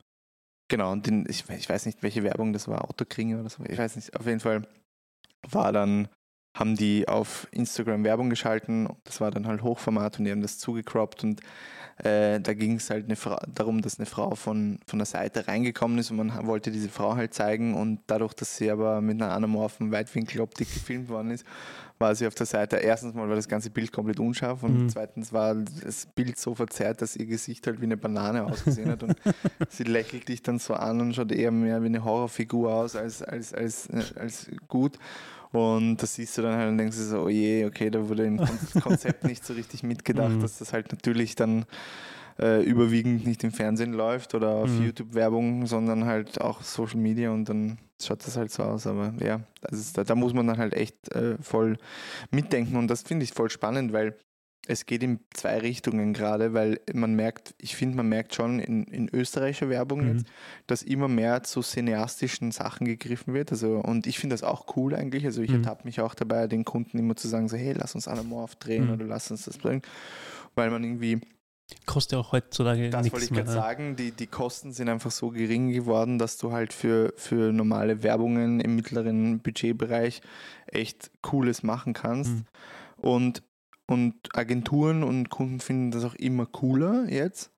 [0.68, 3.78] genau, und den, ich, ich weiß nicht, welche Werbung das war, Autokringer oder so, ich
[3.78, 4.68] weiß nicht, auf jeden Fall
[5.50, 6.08] war dann,
[6.54, 10.60] haben die auf Instagram Werbung geschalten, das war dann halt Hochformat und die haben das
[10.60, 11.42] zugecroppt und
[12.04, 15.48] äh, da ging es halt eine Frau, darum, dass eine Frau von, von der Seite
[15.48, 19.22] reingekommen ist und man wollte diese Frau halt zeigen und dadurch, dass sie aber mit
[19.22, 21.46] einer anamorphen Weitwinkeloptik gefilmt worden ist,
[22.00, 22.78] war sie auf der Seite.
[22.78, 24.90] Erstens mal war das ganze Bild komplett unscharf und Mhm.
[24.90, 29.04] zweitens war das Bild so verzerrt, dass ihr Gesicht halt wie eine Banane ausgesehen hat
[29.04, 29.16] und
[29.70, 33.22] sie lächelt dich dann so an und schaut eher mehr wie eine Horrorfigur aus als,
[33.22, 34.98] als, als, äh, als gut.
[35.52, 38.26] Und das siehst du dann halt und denkst du so, oh je, okay, da wurde
[38.26, 38.48] im Kon
[38.82, 40.40] Konzept nicht so richtig mitgedacht, Mhm.
[40.40, 41.66] dass das halt natürlich dann
[42.40, 44.86] äh, überwiegend nicht im Fernsehen läuft oder auf Mhm.
[44.86, 48.88] YouTube-Werbung, sondern halt auch Social Media und dann schaut das halt so aus.
[48.88, 51.78] Aber ja, ist, da, da muss man dann halt echt äh, voll
[52.32, 54.16] mitdenken und das finde ich voll spannend, weil
[54.68, 58.84] es geht in zwei Richtungen gerade, weil man merkt, ich finde, man merkt schon in,
[58.84, 60.08] in österreichischer Werbung Mhm.
[60.14, 60.26] jetzt,
[60.68, 63.52] dass immer mehr zu cineastischen Sachen gegriffen wird.
[63.52, 65.26] Also, und ich finde das auch cool eigentlich.
[65.26, 65.58] Also ich Mhm.
[65.58, 68.86] ertappe mich auch dabei, den Kunden immer zu sagen, so, hey, lass uns Anamorph drehen
[68.86, 68.92] Mhm.
[68.92, 69.82] oder lass uns das bringen.
[70.54, 71.20] Weil man irgendwie,
[71.86, 75.30] Kostet ja auch heutzutage das wollte ich gerade sagen, die, die Kosten sind einfach so
[75.30, 80.22] gering geworden, dass du halt für, für normale Werbungen im mittleren Budgetbereich
[80.68, 82.34] echt Cooles machen kannst.
[82.34, 82.46] Mhm.
[82.98, 83.44] Und,
[83.92, 87.52] und Agenturen und Kunden finden das auch immer cooler jetzt.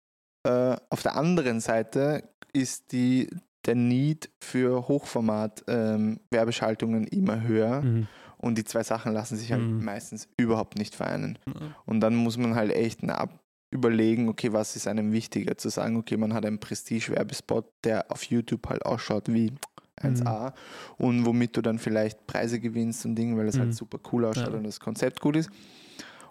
[0.46, 2.24] Äh, auf der anderen Seite
[2.54, 3.30] ist die,
[3.66, 7.82] der Need für Hochformat-Werbeschaltungen immer höher.
[7.82, 8.08] Mhm.
[8.38, 9.84] Und die zwei Sachen lassen sich halt Mhm.
[9.86, 11.40] meistens überhaupt nicht vereinen.
[11.48, 11.54] Ja.
[11.86, 13.40] Und dann muss man halt echt ab
[13.72, 15.58] überlegen, okay, was ist einem wichtiger?
[15.58, 19.54] Zu sagen, okay, man hat einen Prestige-Werbespot, der auf YouTube halt ausschaut wie
[20.02, 20.54] 1A
[20.98, 23.60] und womit du dann vielleicht Preise gewinnst und Dinge, weil es Mhm.
[23.62, 24.58] halt super cool ausschaut Ja.
[24.58, 25.50] und das Konzept gut ist.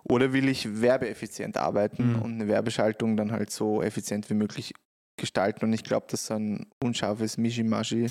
[0.05, 2.23] Oder will ich werbeeffizient arbeiten Mhm.
[2.23, 4.75] und eine Werbeschaltung dann halt so effizient wie möglich
[5.17, 5.65] gestalten?
[5.65, 8.09] Und ich glaube, dass so ein unscharfes Mishimashi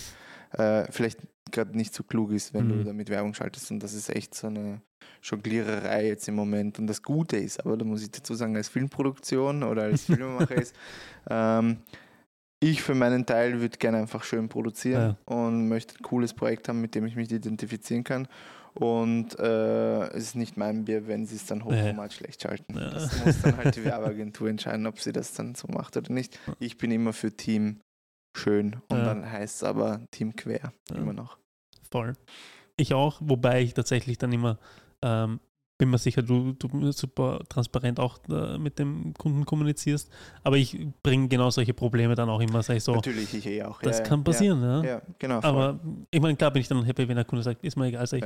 [0.53, 1.19] äh, vielleicht
[1.51, 2.85] gerade nicht so klug ist, wenn du Mhm.
[2.85, 3.71] damit Werbung schaltest.
[3.71, 4.81] Und das ist echt so eine
[5.23, 6.79] Jongliererei jetzt im Moment.
[6.79, 10.55] Und das Gute ist, aber da muss ich dazu sagen, als Filmproduktion oder als Filmemacher
[10.55, 10.75] ist,
[11.29, 11.77] ähm,
[12.63, 16.79] ich für meinen Teil würde gerne einfach schön produzieren und möchte ein cooles Projekt haben,
[16.79, 18.27] mit dem ich mich identifizieren kann.
[18.73, 22.77] Und äh, es ist nicht mein Bier, wenn sie es dann hochformat schlecht schalten.
[22.77, 22.89] Ja.
[22.89, 26.39] Das muss dann halt die Werbeagentur entscheiden, ob sie das dann so macht oder nicht.
[26.59, 27.81] Ich bin immer für Team
[28.37, 29.03] schön und Ja.
[29.05, 30.95] dann heißt es aber Team quer Ja.
[30.95, 31.37] immer noch.
[31.91, 32.13] Voll.
[32.77, 34.57] Ich auch, wobei ich tatsächlich dann immer,
[35.01, 35.41] ähm,
[35.77, 40.09] bin mir sicher, du, du super transparent auch äh, mit dem Kunden kommunizierst,
[40.43, 43.63] aber ich bringe genau solche Probleme dann auch immer, sage ich so, Natürlich, ich eh
[43.63, 43.81] auch.
[43.81, 44.77] das ja, kann passieren, ja.
[44.77, 45.41] Ja, ja genau.
[45.41, 45.49] Voll.
[45.49, 45.79] aber
[46.11, 48.19] ich meine, klar bin ich dann happy, wenn der Kunde sagt, ist mir egal, sag
[48.19, 48.25] ich.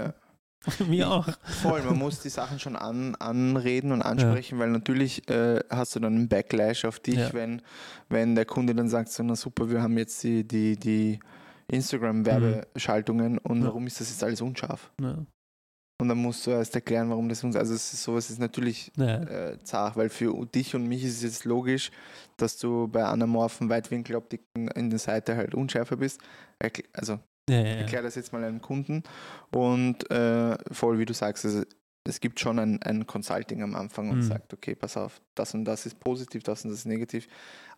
[0.87, 1.27] mir auch.
[1.61, 5.99] Voll, man muss die Sachen schon an, anreden und ansprechen, weil natürlich äh, hast du
[5.99, 7.33] dann einen Backlash auf dich, Ja.
[7.33, 7.61] wenn,
[8.09, 11.19] wenn der Kunde dann sagt, so, na super, wir haben jetzt die, die, die
[11.67, 13.67] Instagram-Werbeschaltungen und Ja.
[13.67, 14.91] warum ist das jetzt alles unscharf?
[15.01, 15.17] Ja.
[16.01, 18.91] Und dann musst du erst erklären, warum das uns, also es ist, sowas ist natürlich
[18.97, 19.21] Ja.
[19.23, 21.89] äh, zart, weil für dich und mich ist es jetzt logisch,
[22.37, 26.19] dass du bei anamorphen Weitwinkeloptiken in der Seite halt unschärfer bist.
[26.91, 27.19] Also
[27.49, 27.71] Ja, ja, ja.
[27.75, 29.03] erklär das jetzt mal einem Kunden
[29.51, 31.63] und äh, voll wie du sagst, also
[32.07, 34.21] es gibt schon ein, ein Consulting am Anfang und Mhm.
[34.23, 37.27] sagt, okay, pass auf, das und das ist positiv, das und das ist negativ.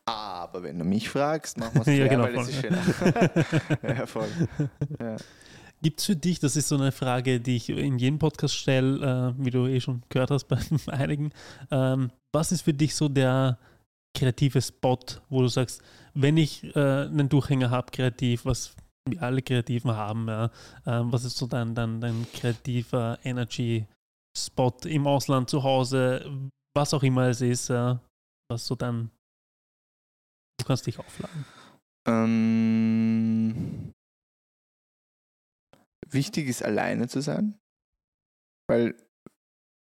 [0.06, 2.54] Aber wenn du mich fragst, machen wir es Ja, quer, genau, weil das voll.
[2.54, 3.80] ist schöner.
[3.98, 4.28] ja, voll.
[5.00, 5.16] Ja.
[5.82, 9.34] Gibt es für dich, das ist so eine Frage, die ich in jedem Podcast stelle,
[9.38, 10.58] äh, wie du eh schon gehört hast bei
[10.88, 11.32] einigen,
[11.72, 13.58] ähm, was ist für dich so der
[14.16, 14.98] kreative Spot,
[15.30, 15.82] wo du sagst,
[16.14, 18.74] wenn ich äh, einen Durchhänger habe, kreativ, was
[19.12, 20.52] wir alle Kreativen haben, ja,
[20.86, 27.04] ähm, was ist so dein, dein, dein kreativer Energy-Spot im Ausland, zu Hause, was auch
[27.04, 27.96] immer es ist, äh,
[28.52, 29.12] was so dann,
[30.60, 31.46] du kannst dich aufladen.
[32.08, 33.94] Ähm,
[36.10, 37.60] wichtig ist, alleine zu sein,
[38.70, 38.96] weil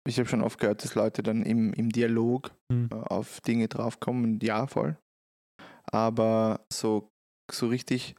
[0.06, 2.88] ich habe schon oft gehört, dass Leute dann im, im Dialog Hm.
[2.92, 4.38] äh, auf Dinge draufkommen.
[4.40, 4.98] Ja, voll.
[5.90, 7.10] Aber so,
[7.50, 8.14] so richtig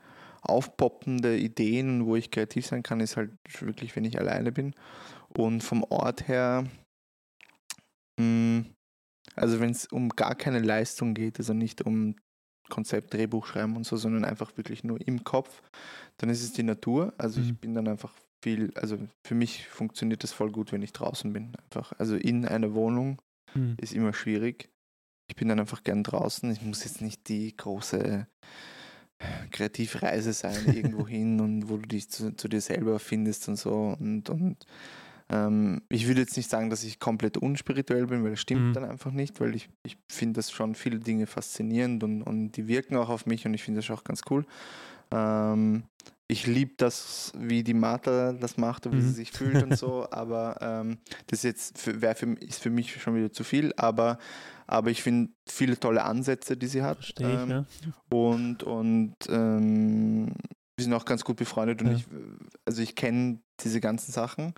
[0.46, 4.74] aufpoppende Ideen, wo ich kreativ sein kann, ist halt wirklich, wenn ich alleine bin.
[5.30, 6.66] Und vom Ort her,
[8.20, 8.66] mh,
[9.36, 12.16] also wenn es um gar keine Leistung geht, also nicht um
[12.70, 15.62] Konzept, Drehbuch schreiben und so, sondern einfach wirklich nur im Kopf,
[16.18, 17.14] dann ist es die Natur.
[17.18, 17.58] Also ich Mhm.
[17.58, 21.56] bin dann einfach viel, also für mich funktioniert das voll gut, wenn ich draußen bin.
[21.64, 21.94] Einfach.
[22.00, 23.22] Also in einer Wohnung
[23.54, 23.76] Hm.
[23.80, 24.70] ist immer schwierig.
[25.30, 26.52] Ich bin dann einfach gern draußen.
[26.52, 28.28] Ich muss jetzt nicht die große
[29.52, 33.96] Kreativreise sein, irgendwo hin und wo du dich zu, zu dir selber findest und so.
[34.00, 34.66] Und, und
[35.30, 38.74] ähm, ich würde jetzt nicht sagen, dass ich komplett unspirituell bin, weil das stimmt Mhm.
[38.76, 42.68] dann einfach nicht, weil ich, ich finde das schon viele Dinge faszinierend und, und die
[42.68, 44.46] wirken auch auf mich und ich finde das auch ganz cool.
[45.12, 45.84] Ähm,
[46.28, 49.02] ich liebe das, wie die Martha das macht und wie Mhm.
[49.02, 50.98] sie sich fühlt und so, aber ähm,
[51.28, 54.18] das jetzt für, für, ist für mich schon wieder zu viel, aber,
[54.66, 56.98] aber ich finde viele tolle Ansätze, die sie hat.
[56.98, 57.66] Verstehe ich, ähm, ja.
[58.10, 60.34] Und, und ähm,
[60.78, 61.94] wir sind auch ganz gut befreundet und Ja.
[61.94, 62.06] ich,
[62.66, 64.54] also ich kenne diese ganzen Sachen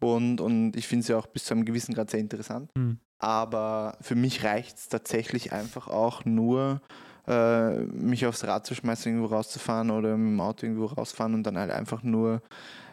[0.00, 2.70] und, und ich finde sie auch bis zu einem gewissen Grad sehr interessant.
[2.76, 2.98] Hm.
[3.18, 6.82] Aber für mich reicht es tatsächlich einfach auch nur,
[7.26, 11.44] äh, mich aufs Rad zu schmeißen, irgendwo rauszufahren oder mit dem Auto irgendwo rausfahren und
[11.44, 12.42] dann halt einfach nur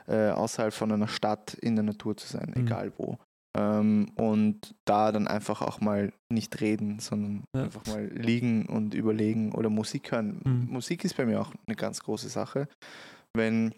[0.07, 2.65] äh, außerhalb von einer Stadt in der Natur zu sein, Mhm.
[2.65, 3.17] egal wo.
[3.57, 7.63] Ähm, und da dann einfach auch mal nicht reden, sondern Ja.
[7.63, 10.41] einfach mal liegen und überlegen oder Musik hören.
[10.45, 10.67] Mhm.
[10.71, 12.67] Musik ist bei mir auch eine ganz große Sache.
[13.35, 13.73] Wenn,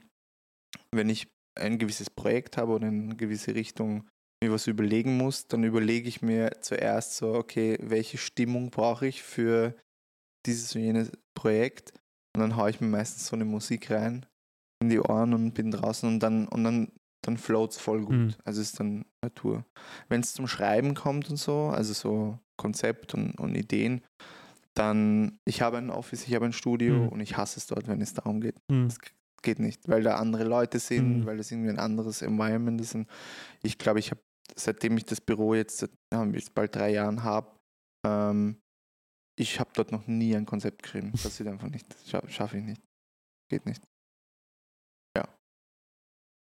[0.94, 1.28] wenn ich
[1.60, 4.08] ein gewisses Projekt habe oder in eine gewisse Richtung
[4.44, 9.22] mir was überlegen muss, dann überlege ich mir zuerst so, okay, welche Stimmung brauche ich
[9.22, 9.76] für
[10.46, 11.94] dieses und jenes Projekt
[12.36, 14.26] und dann haue ich mir meistens so eine Musik rein
[14.82, 16.92] in die Ohren und bin draußen und dann und dann
[17.24, 18.16] dann floats voll gut.
[18.16, 18.34] Mhm.
[18.46, 19.64] Also ist dann Natur.
[20.10, 24.02] Wenn es zum Schreiben kommt und so, also so Konzept und, und Ideen,
[24.74, 27.10] dann ich habe ein Office, ich habe ein Studio Mhm.
[27.10, 28.56] und ich hasse es dort, wenn es darum geht.
[28.72, 28.88] Hm.
[28.88, 28.98] Das
[29.44, 31.26] geht nicht, weil da andere Leute sind, Mhm.
[31.26, 32.96] weil es irgendwie ein anderes Environment ist.
[32.96, 33.08] Und
[33.64, 34.22] ich glaube, ich habe,
[34.56, 35.88] seitdem ich das Büro jetzt,
[36.34, 37.52] jetzt bald drei Jahren habe,
[38.06, 38.61] ähm,
[39.42, 41.12] ich habe dort noch nie ein Konzept geschrieben.
[41.12, 41.86] Das passiert einfach nicht.
[42.28, 42.82] Schaffe ich nicht.
[43.50, 43.82] Geht nicht.
[45.18, 45.28] Ja.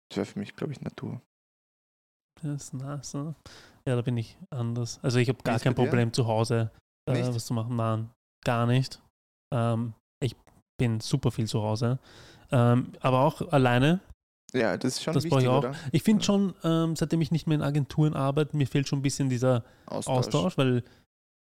[0.09, 1.21] Das wäre für mich, glaube ich, Natur.
[2.41, 3.13] das ist nice.
[3.13, 3.35] Ne?
[3.87, 4.99] Ja, da bin ich anders.
[5.01, 5.89] Also ich habe gar kein bei dir?
[5.89, 6.71] Problem zu Hause
[7.09, 7.75] äh, was zu machen.
[7.75, 8.09] Nein,
[8.45, 9.01] gar nicht.
[9.53, 10.35] Ähm, ich
[10.79, 11.99] bin super viel zu Hause.
[12.51, 13.99] Ähm, aber auch alleine.
[14.53, 15.57] Ja, das ist schon Das brauche wichtig, ich auch.
[15.59, 15.75] oder?
[15.91, 16.25] Ich finde Ja.
[16.25, 19.63] schon, ähm, seitdem ich nicht mehr in Agenturen arbeite, mir fehlt schon ein bisschen dieser
[19.87, 20.83] Austausch, weil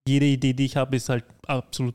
[0.07, 1.95] jede Idee, die ich habe, ist halt absolut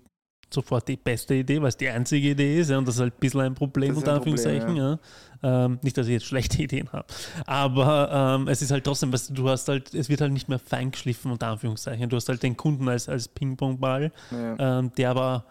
[0.53, 3.13] sofort die beste Idee, weil es die einzige Idee ist ja, und das ist halt
[3.15, 4.75] ein bisschen ein Problem, unter Anführungszeichen.
[4.75, 4.99] ja.
[5.43, 7.05] Ähm, nicht, dass ich jetzt schlechte Ideen habe,
[7.47, 10.49] aber ähm, es ist halt trotzdem, weißt du, du hast halt, es wird halt nicht
[10.49, 12.09] mehr fein geschliffen, unter Anführungszeichen.
[12.09, 14.79] Du hast halt den Kunden als, als Ping-Pong-Ball, Ja.
[14.79, 15.45] ähm, der aber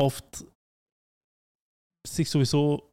[0.00, 0.44] oft
[2.06, 2.87] sich sowieso,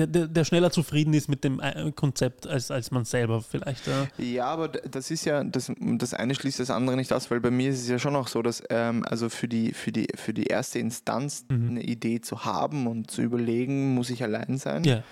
[0.00, 3.86] der, der, der schneller zufrieden ist mit dem äh, Konzept als, als man selber vielleicht.
[3.86, 4.06] Ja.
[4.18, 7.50] Ja, aber das ist ja, das, das eine schließt das andere nicht aus, weil bei
[7.50, 10.32] mir ist es ja schon auch so, dass ähm, also für die, für, die, für
[10.32, 11.68] die erste Instanz Mhm.
[11.70, 14.84] eine Idee zu haben und zu überlegen, muss ich allein sein.
[14.84, 15.02] ja.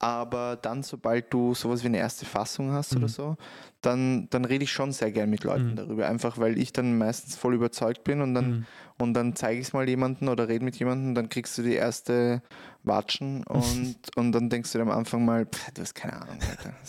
[0.00, 2.98] Aber dann, sobald du sowas wie eine erste Fassung hast Mhm.
[2.98, 3.36] oder so,
[3.80, 5.76] dann, dann rede ich schon sehr gern mit Leuten Mhm.
[5.76, 6.08] darüber.
[6.08, 8.64] Einfach weil ich dann meistens voll überzeugt bin und dann, Mhm.
[8.98, 11.74] und dann zeige ich es mal jemandem oder rede mit jemandem, dann kriegst du die
[11.74, 12.42] erste
[12.84, 16.38] Watschen und, und dann denkst du dir am Anfang mal, "Pff, du hast keine Ahnung.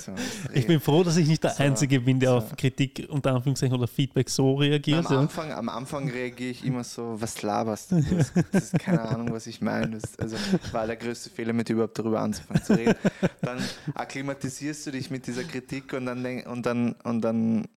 [0.03, 0.11] So,
[0.53, 2.37] Ich bin froh, dass ich nicht der So, Einzige bin, der so.
[2.37, 5.05] auf Kritik unter Anführungszeichen oder Feedback so reagiert.
[5.09, 5.17] am.
[5.17, 8.01] Anfang, am Anfang reagiere ich immer so, was laberst du?
[8.01, 9.97] Das, das ist keine Ahnung, was ich meine.
[9.99, 10.35] Das also,
[10.71, 12.95] war der größte Fehler, mit überhaupt darüber anzufangen zu reden.
[13.41, 13.59] Dann
[13.93, 17.67] akklimatisierst du dich mit dieser Kritik und dann, und dann, und dann,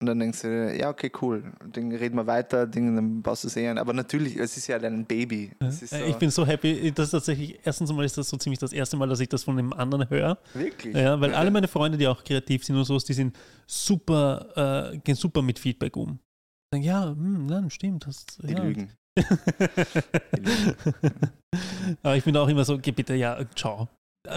[0.00, 3.48] und dann denkst du ja, okay, cool, dann reden wir weiter, Ding, dann baust du
[3.48, 3.78] es eh ein.
[3.78, 5.52] Aber natürlich, es ist ja dein Baby.
[5.58, 8.28] Es ist so, Äh, Ich bin so happy, das ist tatsächlich, erstens einmal ist das
[8.28, 10.38] so ziemlich das erste Mal, dass ich das von einem anderen höre.
[10.54, 10.94] wirklich.
[10.94, 13.36] Ja, weil alle meine Freunde, die auch kreativ sind und so, die sind
[13.66, 16.18] super, äh, gehen super mit Feedback um.
[16.72, 18.06] Sagen, ja, hm, nein, stimmt.
[18.06, 18.62] Das, Die ja.
[18.62, 18.90] lügen.
[20.36, 20.76] Die lügen.
[22.02, 23.88] Aber ich bin auch immer so, geh bitte, ja, ciao.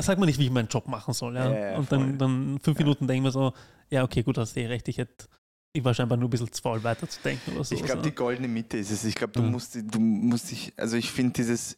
[0.02, 1.36] Sag mal nicht, wie ich meinen Job machen soll.
[1.36, 1.52] Ja?
[1.52, 2.86] Ja, ja, und dann, dann fünf Ja.
[2.86, 3.54] Minuten denken wir so,
[3.90, 5.26] ja, okay, gut, hast du eh recht, ich hätte,
[5.74, 7.76] ich war scheinbar nur ein bisschen zu faul weiterzudenken oder so.
[7.76, 9.04] Ich glaube, die goldene Mitte ist es.
[9.06, 9.50] Ich glaube, du Ja.
[9.50, 11.76] musst, du musst dich, also ich finde dieses,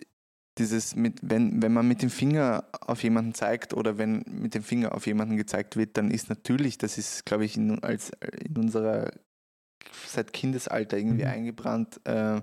[0.57, 4.63] dieses mit, wenn, wenn man mit dem Finger auf jemanden zeigt oder wenn mit dem
[4.63, 8.11] Finger auf jemanden gezeigt wird, dann ist natürlich, das ist, glaube ich, in, als,
[8.45, 9.11] in unserer
[10.07, 11.29] seit Kindesalter irgendwie Mhm.
[11.31, 12.41] eingebrannt, äh,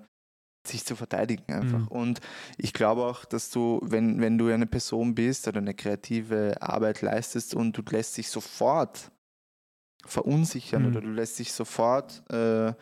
[0.67, 1.81] sich zu verteidigen einfach.
[1.81, 1.89] Mhm.
[1.89, 2.21] Und
[2.59, 7.01] ich glaube auch, dass du, wenn, wenn du eine Person bist oder eine kreative Arbeit
[7.01, 9.11] leistest und du lässt dich sofort
[10.07, 10.89] verunsichern Mhm.
[10.89, 12.73] oder du lässt dich sofort äh,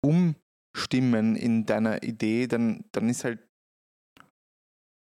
[0.00, 3.40] umstimmen in deiner Idee, dann, dann ist halt,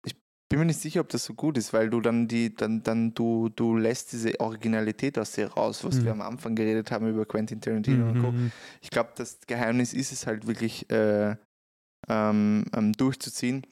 [0.05, 0.15] ich
[0.49, 3.13] bin mir nicht sicher, ob das so gut ist, weil du dann die, dann, dann
[3.13, 6.05] du, du lässt diese Originalität aus dir raus, was Mhm.
[6.05, 8.51] wir am Anfang geredet haben über Quentin Tarantino und Co Mhm.
[8.81, 11.35] ich glaube, das Geheimnis ist es halt wirklich äh,
[12.07, 13.65] ähm, ähm, durchzuziehen.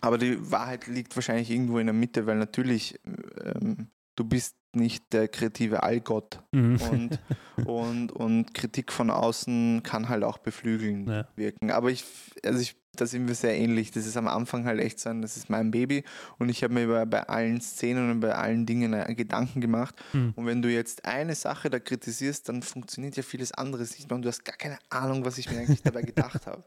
[0.00, 5.12] Aber die Wahrheit liegt wahrscheinlich irgendwo in der Mitte, weil natürlich ähm, du bist nicht
[5.12, 6.80] der kreative Allgott Mhm.
[6.90, 7.18] und,
[7.68, 11.28] und, und Kritik von außen kann halt auch beflügeln Ja.
[11.36, 11.70] wirken.
[11.70, 12.04] Aber ich,
[12.44, 13.90] also ich, da sind wir sehr ähnlich.
[13.90, 16.04] Das ist am Anfang halt echt so ein, das ist mein Baby
[16.38, 19.94] und ich habe mir bei, bei allen Szenen und bei allen Dingen äh, Gedanken gemacht.
[20.14, 20.32] Mhm.
[20.36, 24.16] Und wenn du jetzt eine Sache da kritisierst, dann funktioniert ja vieles anderes nicht mehr
[24.16, 26.64] und du hast gar keine Ahnung, was ich mir eigentlich dabei gedacht habe.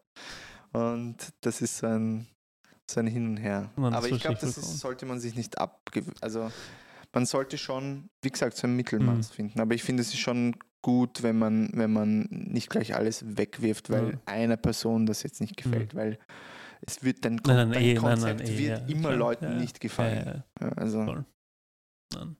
[0.73, 2.27] Und das ist so ein,
[2.89, 3.71] so ein Hin und Her.
[3.77, 6.03] Das Aber ich glaube, das ist, sollte man sich nicht abge...
[6.21, 6.51] Also
[7.15, 9.33] man sollte schon, wie gesagt, so ein Mittelmaß Mhm.
[9.33, 9.59] finden.
[9.61, 13.89] Aber ich finde, es ist schon gut, wenn man, wenn man nicht gleich alles wegwirft,
[13.89, 14.19] weil Ja.
[14.25, 16.19] einer Person das jetzt nicht gefällt, weil
[16.81, 19.15] es wird dein, Kon Nein, nein, dein eh, Konzept nein, eh, wird ja, immer klar.
[19.15, 20.43] Leuten Ja, nicht gefallen.
[20.59, 21.03] Ja, also.
[22.13, 22.35] Nein.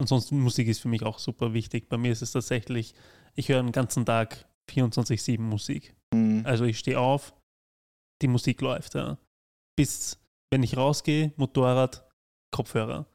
[0.00, 1.90] Ansonsten Musik ist für mich auch super wichtig.
[1.90, 2.94] Bei mir ist es tatsächlich,
[3.34, 5.94] ich höre den ganzen Tag 24-7 Musik.
[6.14, 7.34] mh, Also ich stehe auf,
[8.22, 8.94] die Musik läuft.
[8.94, 9.18] Ja.
[9.76, 10.18] Bis,
[10.50, 12.08] wenn ich rausgehe, Motorrad,
[12.54, 13.06] Kopfhörer.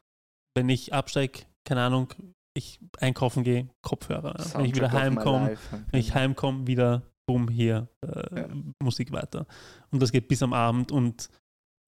[0.56, 2.14] Wenn ich absteige, keine Ahnung,
[2.56, 4.34] ich einkaufen gehe, Kopfhörer.
[4.38, 4.54] Ja.
[4.58, 5.58] Wenn ich wieder Soundtrack heimkomme,
[5.90, 8.48] wenn ich heimkomme, wieder, bumm, hier, äh, Ja.
[8.82, 9.46] Musik weiter.
[9.90, 10.90] Und das geht bis am Abend.
[10.90, 11.28] Und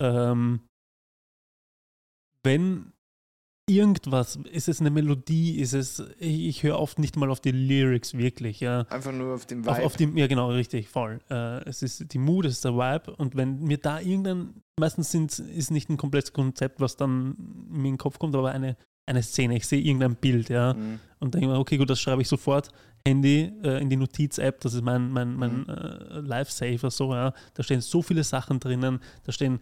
[0.02, 0.60] ähm,
[2.42, 2.92] wenn
[3.68, 7.50] irgendwas, ist es eine Melodie, ist es, ich, ich höre oft nicht mal auf die
[7.52, 8.80] Lyrics wirklich, ja.
[8.90, 9.86] Einfach nur auf dem Auf, Vibe.
[9.86, 11.20] auf die, ja, genau, richtig, voll.
[11.30, 13.14] Äh, es ist die Mood, es ist der Vibe.
[13.16, 17.36] Und wenn mir da irgendein, meistens sind, ist nicht ein komplettes Konzept, was dann
[17.68, 19.56] mir in den Kopf kommt, aber eine, eine Szene.
[19.56, 20.74] Ich sehe irgendein Bild, ja.
[20.74, 21.00] Mhm.
[21.20, 22.70] Und denke mir, okay, gut, das schreibe ich sofort.
[23.06, 25.66] Handy äh, in die Notiz-App, das ist mein, mein, mein Mhm.
[25.68, 27.32] äh, Lifesaver, so, ja.
[27.54, 29.60] Da stehen so viele Sachen drinnen, da stehen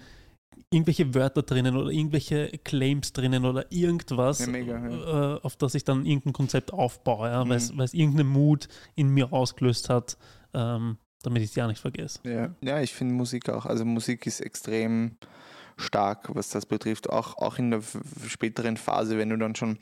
[0.71, 5.37] irgendwelche Wörter drinnen oder irgendwelche Claims drinnen oder irgendwas, Ja, mega, ja.
[5.37, 7.81] Äh, auf das ich dann irgendein Konzept aufbaue, ja, weil Mhm.
[7.81, 10.17] es irgendeinen Mut in mir ausgelöst hat,
[10.55, 12.21] ähm, damit ich es ja nicht vergesse.
[12.25, 13.67] Ja, ja ich finde Musik auch.
[13.67, 15.17] Also Musik ist extrem
[15.77, 17.11] stark, was das betrifft.
[17.11, 17.83] Auch, auch in der
[18.27, 19.79] späteren Phase, wenn du dann schon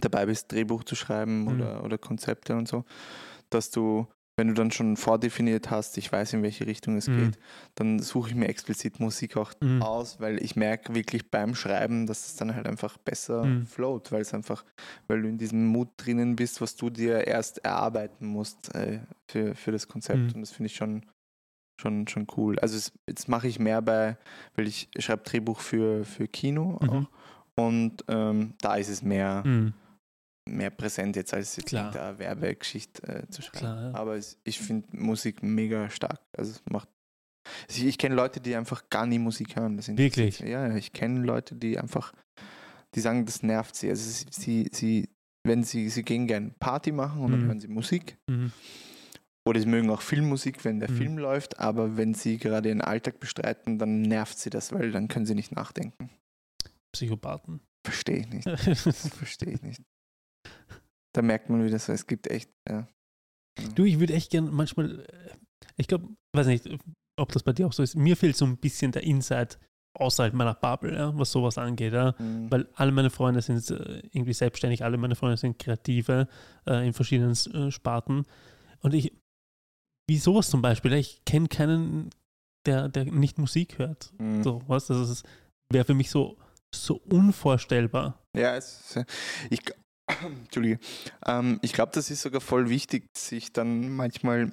[0.00, 1.48] dabei bist, Drehbuch zu schreiben Mhm.
[1.48, 2.84] oder, oder Konzepte und so,
[3.50, 4.06] dass du,
[4.40, 7.16] wenn du dann schon vordefiniert hast, ich weiß, in welche Richtung es Mhm.
[7.18, 7.38] geht,
[7.74, 9.82] dann suche ich mir explizit Musik auch Mhm.
[9.82, 13.66] aus, weil ich merke wirklich beim Schreiben, dass es dann halt einfach besser Mhm.
[13.66, 14.64] float, weil es einfach,
[15.08, 19.54] weil du in diesem Mut drinnen bist, was du dir erst erarbeiten musst äh, für,
[19.54, 20.18] für das Konzept.
[20.18, 20.34] Mhm.
[20.36, 21.04] Und das finde ich schon,
[21.78, 22.58] schon, schon cool.
[22.60, 24.16] Also es, jetzt mache ich mehr bei,
[24.56, 26.88] weil ich schreibe Drehbuch für, für Kino Mhm.
[26.88, 27.10] auch.
[27.62, 29.74] Und ähm, da ist es mehr, Mhm.
[30.56, 31.94] Mehr präsent jetzt als jetzt Klar.
[31.94, 33.58] eine Werbegeschichte äh, zu schreiben.
[33.58, 33.94] Klar, ja.
[33.94, 36.20] Aber es, ich finde Musik mega stark.
[36.36, 36.88] Also es macht.
[37.68, 39.76] Also ich, ich kenne Leute, die einfach gar nie Musik hören.
[39.76, 40.40] Das Wirklich?
[40.40, 42.12] Ja, ich kenne Leute, die einfach,
[42.94, 43.88] die sagen, das nervt sie.
[43.88, 45.08] Also sie, sie, sie
[45.44, 47.46] wenn sie, sie gehen gerne Party machen und dann Mhm.
[47.46, 48.18] hören sie Musik.
[48.28, 48.52] Mhm.
[49.48, 50.96] Oder sie mögen auch Filmmusik, wenn der Mhm.
[50.96, 55.08] Film läuft, aber wenn sie gerade ihren Alltag bestreiten, dann nervt sie das, weil dann
[55.08, 56.10] können sie nicht nachdenken.
[56.92, 57.60] Psychopathen.
[57.86, 58.44] Verstehe ich nicht.
[59.16, 59.80] Verstehe ich nicht.
[61.12, 62.50] Da merkt man wieder so, es gibt echt.
[62.68, 62.88] Ja.
[63.74, 65.34] Du, ich würde echt gern manchmal, äh,
[65.76, 66.68] ich glaube, weiß nicht,
[67.18, 67.96] ob das bei dir auch so ist.
[67.96, 69.58] Mir fehlt so ein bisschen der Insight
[69.98, 71.92] außerhalb meiner Bubble, ja, was sowas angeht.
[71.92, 72.14] Ja.
[72.18, 72.50] Mhm.
[72.50, 76.28] Weil alle meine Freunde sind äh, irgendwie selbstständig, alle meine Freunde sind Kreative
[76.66, 78.24] äh, in verschiedenen äh, Sparten.
[78.80, 79.12] Und ich,
[80.08, 82.10] wie sowas zum Beispiel, ich kenne keinen,
[82.66, 84.12] der, der nicht Musik hört.
[84.18, 84.42] Mhm.
[84.42, 84.86] So, was?
[84.86, 85.22] Das
[85.72, 86.38] wäre für mich so,
[86.74, 88.22] so unvorstellbar.
[88.36, 88.96] Ja, es,
[89.50, 89.60] ich,
[90.22, 90.78] Entschuldige.
[91.26, 94.52] Ähm, ich glaube, das ist sogar voll wichtig, sich dann manchmal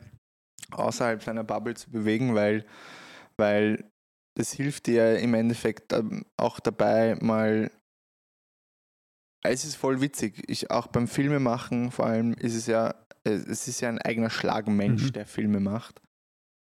[0.71, 2.65] außerhalb seiner Bubble zu bewegen, weil,
[3.37, 3.89] weil
[4.35, 7.71] das hilft dir im Endeffekt ähm, auch dabei, mal.
[9.43, 10.43] Es ist voll witzig.
[10.47, 14.29] Ich auch beim Filme machen, vor allem ist es ja, es ist ja ein eigener
[14.29, 15.13] Schlag Mensch, Mhm.
[15.13, 16.01] der Filme macht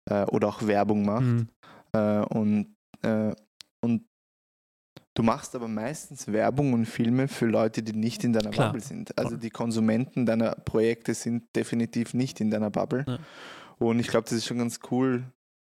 [0.09, 1.21] äh, oder auch Werbung macht.
[1.21, 1.49] Mhm.
[1.93, 3.33] Äh, und, äh,
[3.81, 4.05] und
[5.13, 8.67] du machst aber meistens Werbung und Filme für Leute, die nicht in deiner Klar.
[8.67, 9.17] Bubble sind.
[9.17, 13.05] Also die Konsumenten deiner Projekte sind definitiv nicht in deiner Bubble.
[13.07, 13.19] Ja.
[13.79, 15.23] Und ich glaube, das ist schon ganz cool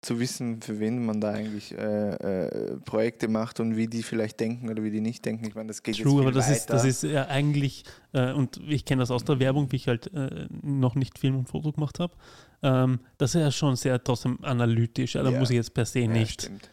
[0.02, 4.38] zu wissen, für wen man da eigentlich äh, äh, Projekte macht und wie die vielleicht
[4.42, 5.46] denken oder wie die nicht denken.
[5.48, 6.58] Ich meine, das geht True, jetzt aber das weiter.
[6.58, 9.88] ist, das ist ja eigentlich, äh, und ich kenne das aus der Werbung, wie ich
[9.88, 12.14] halt äh, noch nicht Film und Foto gemacht habe,
[12.64, 15.16] ähm, das ist ja schon sehr trotzdem analytisch.
[15.16, 15.40] Ja, da Ja.
[15.40, 16.42] muss ich jetzt per se nicht.
[16.44, 16.70] Stimmt.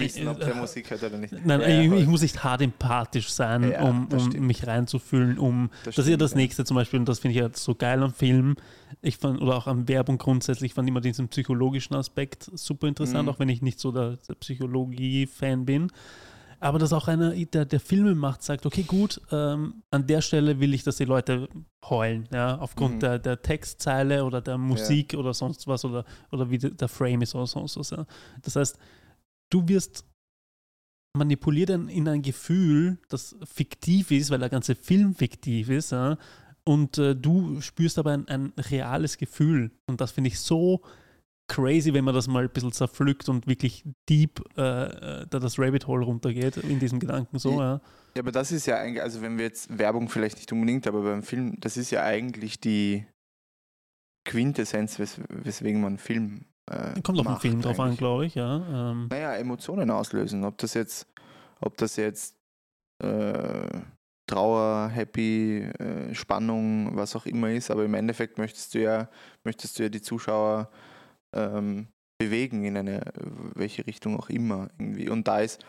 [0.00, 1.32] Wissen, ob der Äh, Musik hört oder nicht.
[1.44, 5.70] Nein, Ja, ich, ich muss nicht hart empathisch sein, Ja, um, um mich reinzufühlen, um
[5.84, 6.36] Das das ist ja das ja.
[6.38, 8.56] nächste zum Beispiel, und das finde ich ja so geil am Film.
[9.02, 13.24] Ich fand, oder auch an Werbung grundsätzlich, ich fand immer diesen psychologischen Aspekt super interessant,
[13.26, 13.28] Mhm.
[13.34, 15.90] auch wenn ich nicht so der, Psychologie-Fan bin.
[16.60, 20.58] Aber dass auch einer, der, der Filme macht, sagt, okay, gut, ähm, an der Stelle
[20.58, 21.48] will ich, dass die Leute
[21.88, 23.00] heulen, ja, aufgrund Mhm.
[23.00, 27.22] der, der Textzeile oder der Musik oder sonst was oder, oder wie der der Frame
[27.22, 27.90] ist oder sonst was.
[27.90, 28.06] Ja.
[28.42, 28.76] Das heißt,
[29.50, 30.04] du wirst
[31.16, 36.18] manipuliert in, in ein Gefühl, das fiktiv ist, weil der ganze Film fiktiv ist, ja,
[36.64, 39.70] und äh, du spürst aber ein, ein reales Gefühl.
[39.86, 40.82] Und das finde ich so
[41.48, 45.58] crazy, wenn man das mal ein bisschen zerpflückt und wirklich deep äh, äh, da das
[45.58, 47.80] Rabbit Hole runtergeht in diesem Gedanken so, ja.
[48.14, 51.02] Ja, aber das ist ja eigentlich, also wenn wir jetzt Werbung vielleicht nicht unbedingt, aber
[51.02, 53.06] beim Film, das ist ja eigentlich die
[54.26, 57.98] Quintessenz, wes weswegen man Film äh, Kommt den macht Film drauf an, eigentlich.
[57.98, 58.90] glaube ich, ja.
[58.90, 60.44] Ähm, Naja, Emotionen auslösen.
[60.44, 61.06] Ob das jetzt,
[61.60, 62.36] ob das jetzt
[63.02, 63.66] äh,
[64.26, 69.08] Trauer, Happy, äh, Spannung, was auch immer ist, aber im Endeffekt möchtest du ja,
[69.44, 70.70] möchtest du ja die Zuschauer
[71.34, 71.88] ähm,
[72.18, 73.00] bewegen in eine
[73.54, 75.08] welche Richtung auch immer irgendwie.
[75.08, 75.64] Und da ist,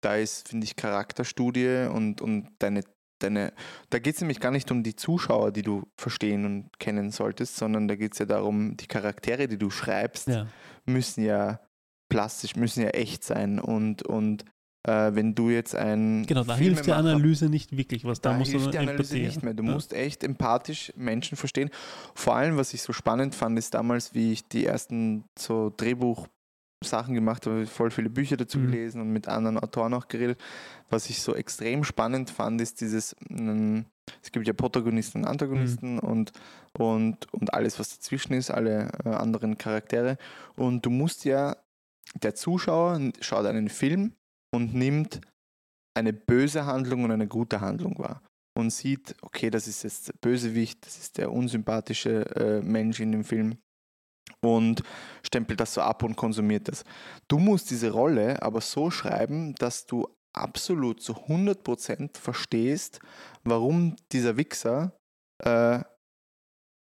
[0.00, 2.82] da ist, finde ich, Charakterstudie und, und deine,
[3.22, 3.52] deine,
[3.90, 7.56] da geht es nämlich gar nicht um die Zuschauer, die du verstehen und kennen solltest,
[7.56, 10.46] sondern da geht es ja darum, die Charaktere, die du schreibst, ja.
[10.86, 11.60] müssen ja
[12.08, 13.58] plastisch, müssen ja echt sein.
[13.60, 14.44] Und, und
[14.86, 16.24] äh, wenn du jetzt ein.
[16.26, 18.20] Genau, da hilft die Filmemacher- Analyse nicht wirklich was.
[18.20, 19.54] Da, da musst du hilft die Analyse Empathie- nicht mehr.
[19.54, 19.72] Du ja.
[19.72, 21.70] musst echt empathisch Menschen verstehen.
[22.14, 25.70] Vor allem, was ich so spannend fand, ist damals, wie ich die ersten so
[26.80, 28.70] Drehbuch-Sachen gemacht habe, voll viele Bücher dazu Mhm.
[28.70, 30.40] gelesen und mit anderen Autoren auch geredet.
[30.88, 33.80] Was ich so extrem spannend fand, ist dieses, mm,
[34.22, 35.98] es gibt ja Protagonisten und Antagonisten Mhm.
[36.00, 36.32] und,
[36.78, 40.16] und, und alles, was dazwischen ist, alle äh, anderen Charaktere.
[40.56, 41.56] Und du musst ja,
[42.22, 44.14] der Zuschauer schaut einen Film
[44.52, 45.20] und nimmt
[45.94, 48.22] eine böse Handlung und eine gute Handlung wahr
[48.56, 53.12] und sieht, okay, das ist jetzt der Bösewicht, das ist der unsympathische äh, Mensch in
[53.12, 53.58] dem Film
[54.42, 54.82] und
[55.22, 56.84] stempelt das so ab und konsumiert das.
[57.28, 63.00] Du musst diese Rolle aber so schreiben, dass du absolut zu 100% verstehst,
[63.44, 64.92] warum dieser Wichser
[65.44, 65.80] äh,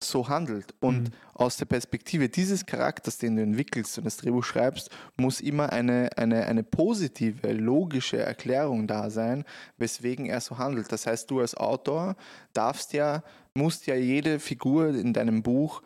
[0.04, 0.74] so handelt.
[0.80, 1.12] Und Mhm.
[1.34, 6.10] aus der Perspektive dieses Charakters, den du entwickelst und das Drehbuch schreibst, muss immer eine,
[6.16, 9.44] eine, eine positive, logische Erklärung da sein,
[9.78, 10.92] weswegen er so handelt.
[10.92, 12.16] Das heißt, du als Autor
[12.52, 13.22] darfst ja,
[13.54, 15.82] musst ja jede Figur in deinem Buch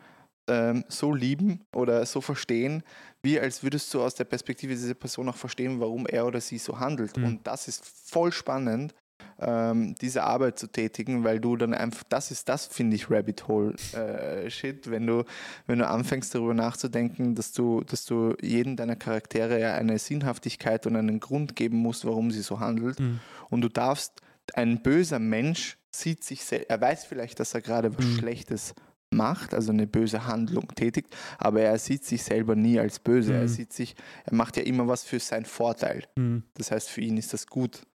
[0.47, 2.83] ähm, so lieben oder so verstehen,
[3.23, 6.57] wie als würdest du aus der Perspektive dieser Person auch verstehen, warum er oder sie
[6.57, 7.17] so handelt.
[7.17, 7.23] Mhm.
[7.23, 8.93] Und das ist voll spannend,
[9.39, 13.47] ähm, diese Arbeit zu tätigen, weil du dann einfach, das ist das, finde ich, Rabbit
[13.47, 15.23] Hole äh, Shit, wenn du,
[15.67, 20.85] wenn du anfängst darüber nachzudenken, dass du, dass du jedem deiner Charaktere ja eine Sinnhaftigkeit
[20.85, 22.99] und einen Grund geben musst, warum sie so handelt.
[22.99, 23.19] Mhm.
[23.49, 24.21] Und du darfst,
[24.53, 28.17] ein böser Mensch sieht sich selbst, er weiß vielleicht, dass er gerade was Mhm.
[28.17, 28.73] Schlechtes
[29.13, 33.33] macht, also eine böse Handlung tätigt, aber er sieht sich selber nie als böse.
[33.33, 33.47] Er Mhm.
[33.47, 33.95] sieht sich,
[34.25, 36.05] er macht ja immer was für seinen Vorteil.
[36.15, 36.43] Mhm.
[36.55, 37.85] Das heißt, für ihn ist das gut.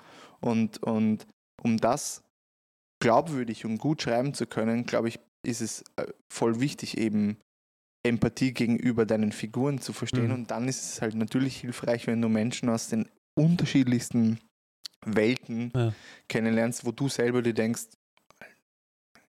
[0.40, 1.26] Und, und
[1.62, 2.22] um das
[3.00, 7.38] glaubwürdig und gut schreiben zu können, glaube ich, ist es äh, voll wichtig, eben
[8.04, 10.28] Empathie gegenüber deinen Figuren zu verstehen.
[10.28, 10.34] Mhm.
[10.34, 14.38] Und dann ist es halt natürlich hilfreich, wenn du Menschen aus den unterschiedlichsten
[15.04, 15.92] Welten Ja.
[16.28, 17.86] kennenlernst, wo du selber dir denkst,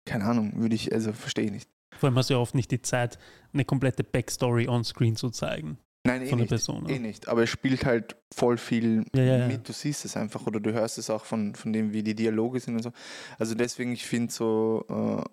[0.05, 1.71] keine Ahnung, würde ich, also verstehe ich nicht.
[1.99, 3.19] Vor allem hast du ja oft nicht die Zeit,
[3.53, 6.51] eine komplette Backstory on screen zu zeigen Nein, eh von der nicht.
[6.51, 6.89] Person.
[6.89, 9.47] Eh nicht, aber es spielt halt voll viel Ja, ja, ja.
[9.49, 9.69] mit.
[9.69, 12.61] Du siehst es einfach oder du hörst es auch von, von dem, wie die Dialoge
[12.61, 12.93] sind und so.
[13.39, 15.25] Also deswegen, ich finde so äh,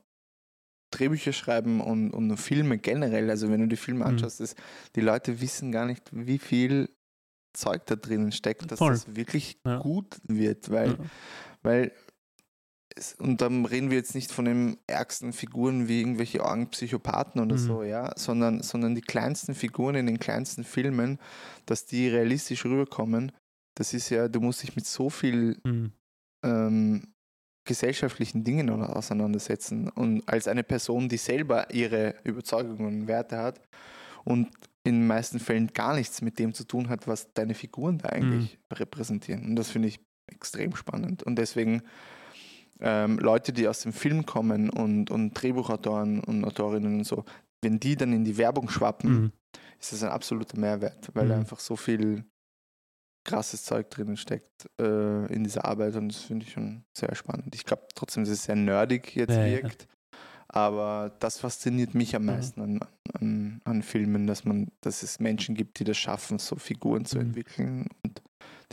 [0.91, 4.11] Drehbücher schreiben und, und Filme generell, also wenn du die Filme Mhm.
[4.11, 4.57] anschaust, ist,
[4.95, 6.89] die Leute wissen gar nicht, wie viel
[7.55, 8.93] Zeug da drinnen steckt, dass Voll.
[8.93, 10.97] das wirklich gut wird, weil,
[11.61, 11.91] weil
[13.17, 17.59] und dann reden wir jetzt nicht von den ärgsten Figuren wie irgendwelche Augenpsychopathen oder Mhm.
[17.59, 21.19] so, ja, sondern, sondern die kleinsten Figuren in den kleinsten Filmen,
[21.65, 23.31] dass die realistisch rüberkommen,
[23.75, 25.91] das ist ja, du musst dich mit so viel Mhm.
[26.45, 27.13] ähm,
[27.65, 33.61] gesellschaftlichen Dingen auseinandersetzen und als eine Person, die selber ihre Überzeugungen und Werte hat
[34.25, 34.49] und
[34.83, 38.09] in den meisten Fällen gar nichts mit dem zu tun hat, was deine Figuren da
[38.09, 39.45] eigentlich repräsentieren.
[39.45, 41.23] Und das finde ich extrem spannend.
[41.23, 41.83] Und deswegen
[42.79, 47.23] ähm, Leute, die aus dem Film kommen und, und Drehbuchautoren und Autorinnen und so,
[47.61, 49.31] wenn die dann in die Werbung schwappen, Mhm.
[49.79, 51.41] ist das ein absoluter Mehrwert, weil da Mhm.
[51.41, 52.25] einfach so viel
[53.25, 57.55] krasses Zeug drinnen steckt äh, in dieser Arbeit und das finde ich schon sehr spannend.
[57.55, 59.53] Ich glaube trotzdem, dass es sehr nerdig jetzt Ja, ja.
[59.61, 59.87] wirkt,
[60.49, 62.27] aber das fasziniert mich am Mhm.
[62.27, 62.79] meisten an,
[63.13, 67.15] an, an Filmen, dass man, dass es Menschen gibt, die das schaffen, so Figuren zu
[67.17, 67.21] Mhm.
[67.27, 68.21] entwickeln und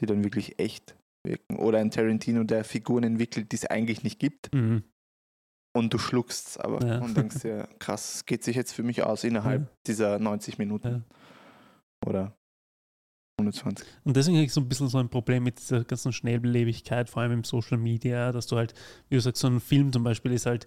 [0.01, 1.57] die dann wirklich echt wirken.
[1.57, 4.85] Oder ein Tarantino, der Figuren entwickelt, die es eigentlich nicht gibt Mhm.
[5.77, 6.99] und du schluckst es aber Ja.
[7.01, 9.69] und denkst dir, krass, es geht sich jetzt für mich aus innerhalb Ja.
[9.87, 10.89] dieser 90 Minuten.
[10.89, 11.03] Ja.
[12.09, 12.37] Oder
[13.39, 13.87] 120.
[14.05, 17.23] Und deswegen habe ich so ein bisschen so ein Problem mit dieser ganzen Schnelllebigkeit, vor
[17.23, 18.75] allem im Social Media, dass du halt,
[19.09, 20.67] wie du sagst, so ein Film zum Beispiel ist halt,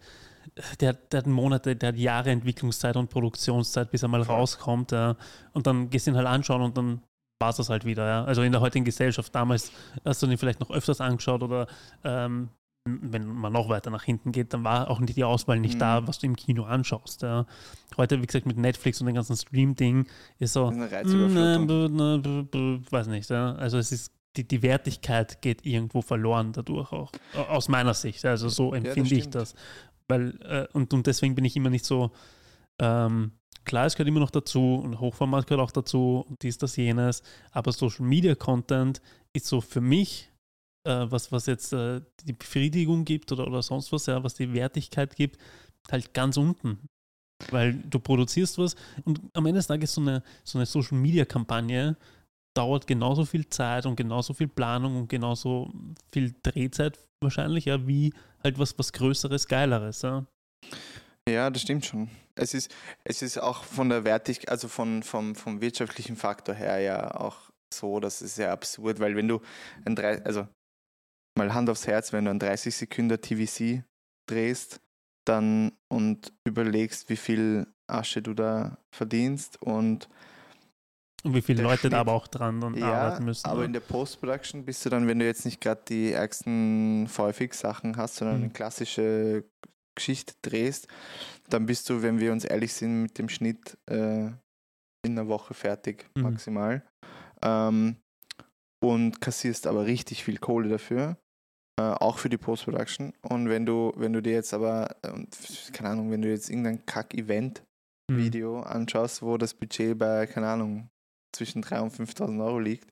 [0.82, 4.92] der, der hat Monate, der hat Jahre Entwicklungszeit und Produktionszeit, bis er mal rauskommt.
[4.92, 5.18] Ja.
[5.54, 7.02] Und dann gehst du ihn halt anschauen und dann
[7.44, 8.08] war es das halt wieder.
[8.08, 8.24] Ja.
[8.24, 9.72] Also in der heutigen Gesellschaft, damals
[10.06, 11.68] hast du ihn vielleicht noch öfters angeschaut oder
[12.04, 12.50] ähm,
[12.86, 15.80] wenn man noch weiter nach hinten geht, dann war auch nicht die Auswahl nicht Mhm.
[15.80, 17.22] da, was du im Kino anschaust.
[17.22, 17.46] Ja.
[17.98, 20.06] Heute, wie gesagt, mit Netflix und dem ganzen Stream-Ding
[20.40, 21.60] ist so, ist eine.
[21.60, 23.30] Mm, ne, weiß nicht.
[23.30, 23.54] Ja.
[23.56, 27.12] Also es ist die, die Wertigkeit geht irgendwo verloren dadurch auch.
[27.38, 28.26] Au- Aus meiner Sicht.
[28.26, 29.36] Also so empfinde ich stimmt.
[29.36, 29.54] das.
[30.10, 32.12] Weil, äh, und, und deswegen bin ich immer nicht so,
[32.80, 33.32] ähm,
[33.66, 37.24] klar, es gehört immer noch dazu und Hochformat gehört auch dazu und dies, das, jenes,
[37.52, 39.02] aber Social Media Content
[39.34, 40.32] ist so für mich,
[40.88, 44.54] äh, was, was jetzt äh, die Befriedigung gibt oder, oder sonst was, ja, was die
[44.54, 45.38] Wertigkeit gibt,
[45.92, 46.80] halt ganz unten.
[47.52, 51.26] Weil du produzierst was und am Ende des Tages so eine, so eine Social Media
[51.26, 51.98] Kampagne
[52.56, 55.74] dauert genauso viel Zeit und genauso viel Planung und genauso
[56.12, 60.04] viel Drehzeit wahrscheinlich, ja, wie halt was, was Größeres, Geileres.
[60.04, 60.26] Ja.
[61.30, 62.10] Ja, das stimmt schon.
[62.36, 66.80] Es ist, es ist auch von der Wertig, also von, vom, vom wirtschaftlichen Faktor her
[66.80, 69.42] ja auch so, das ist sehr absurd, weil wenn du
[69.86, 70.48] ein drei, also
[71.38, 73.84] mal Hand aufs Herz, wenn du ein 30 Sekunden TVC
[74.30, 74.80] drehst,
[75.26, 80.10] dann und überlegst, wie viel Asche du da verdienst und
[81.24, 82.00] Und wie viele Leute da Schnitt.
[82.00, 83.46] aber auch dran dann ja, arbeiten müssen.
[83.46, 83.66] aber ja.
[83.66, 88.16] in der Post-Production bist du dann, wenn du jetzt nicht gerade die ärgsten VFX-Sachen hast,
[88.18, 88.54] sondern Mhm.
[88.54, 89.46] klassische
[89.96, 90.88] Geschichte drehst,
[91.50, 94.28] dann bist du, wenn wir uns ehrlich sind, mit dem Schnitt äh,
[95.06, 96.24] in einer Woche fertig, Mhm.
[96.24, 96.84] maximal.
[97.42, 97.98] Ähm,
[98.84, 101.18] und kassierst aber richtig viel Kohle dafür,
[101.80, 103.14] äh, auch für die Post-Production.
[103.22, 105.28] Und wenn du, wenn du dir jetzt aber, ähm,
[105.72, 107.64] keine Ahnung, wenn du jetzt irgendein Kack-Event
[108.12, 108.64] Mhm.
[108.66, 110.90] Anschaust, wo das Budget bei, keine Ahnung,
[111.36, 112.90] zwischen 3.000 und 5.000 Euro liegt.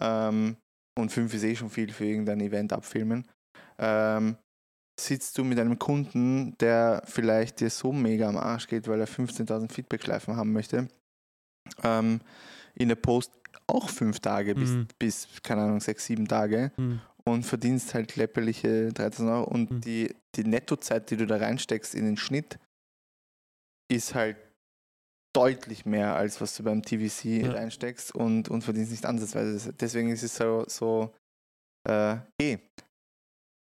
[0.00, 0.56] Ähm,
[0.98, 3.26] und 5 ist eh schon viel für irgendein Event abfilmen.
[3.78, 4.36] Ähm,
[5.06, 9.08] sitzt du mit einem Kunden, der vielleicht dir so mega am Arsch geht, weil er
[9.08, 10.88] 15.000 Feedback-Schleifen haben möchte,
[11.82, 12.20] ähm,
[12.74, 13.32] in der Post
[13.66, 14.88] auch fünf Tage bis, Mhm.
[14.98, 17.00] bis, keine Ahnung, sechs, sieben Tage Hm.
[17.24, 19.80] und verdienst halt läpperliche 13 Euro und Mhm.
[19.82, 22.58] die, die Nettozeit, die du da reinsteckst in den Schnitt,
[23.88, 24.36] ist halt
[25.32, 27.52] deutlich mehr, als was du beim TVC Ja.
[27.52, 29.72] reinsteckst und, und verdienst nicht ansatzweise.
[29.74, 31.14] Deswegen ist es so, so
[31.88, 32.58] äh, eh.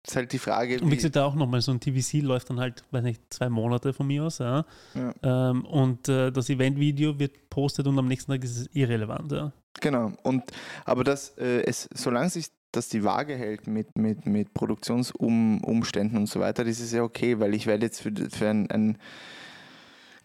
[0.06, 2.60] Ist halt die Frage, Und wie gesagt, da auch nochmal, so ein TVC läuft dann
[2.60, 4.66] halt, weiß nicht, zwei Monate von mir aus, ja.
[4.93, 5.49] Ja.
[5.49, 9.51] Ähm, und äh, das Eventvideo wird postet und am nächsten Tag ist es irrelevant, ja.
[9.82, 10.12] Genau.
[10.24, 10.43] Und
[10.86, 16.28] aber das, äh, es, solange sich das die Waage hält mit, mit, mit Produktionsumständen und
[16.28, 18.97] so weiter, das ist ja okay, weil ich werde jetzt für, für ein, ein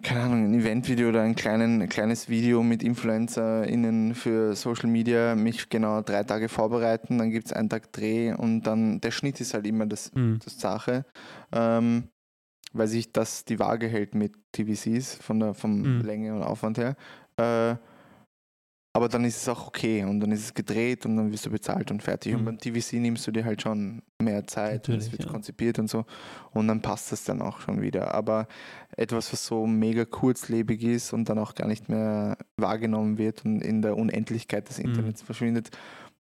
[0.03, 5.35] keine Ahnung, ein Eventvideo oder ein, kleinen, ein kleines Video mit InfluencerInnen für Social Media
[5.35, 9.41] mich genau drei Tage vorbereiten, dann gibt es einen Tag Dreh und dann der Schnitt
[9.41, 10.39] ist halt immer das, Hm.
[10.45, 11.05] das Sache,
[11.53, 12.05] ähm,
[12.73, 16.05] weil sich das die Waage hält mit TVCs von der vom Mhm.
[16.05, 16.97] Länge und Aufwand her.
[17.37, 17.77] Äh,
[18.93, 21.51] aber dann ist es auch okay und dann ist es gedreht und dann wirst du
[21.51, 22.35] bezahlt und fertig.
[22.35, 22.45] Und Mhm.
[22.47, 25.31] beim TVC nimmst du dir halt schon mehr Zeit und es wird ja.
[25.31, 26.05] konzipiert und so
[26.53, 28.13] und dann passt das dann auch schon wieder.
[28.15, 28.49] Aber
[29.01, 33.61] etwas, was so mega kurzlebig ist und dann auch gar nicht mehr wahrgenommen wird und
[33.63, 34.85] in der Unendlichkeit des Mhm.
[34.87, 35.71] Internets verschwindet,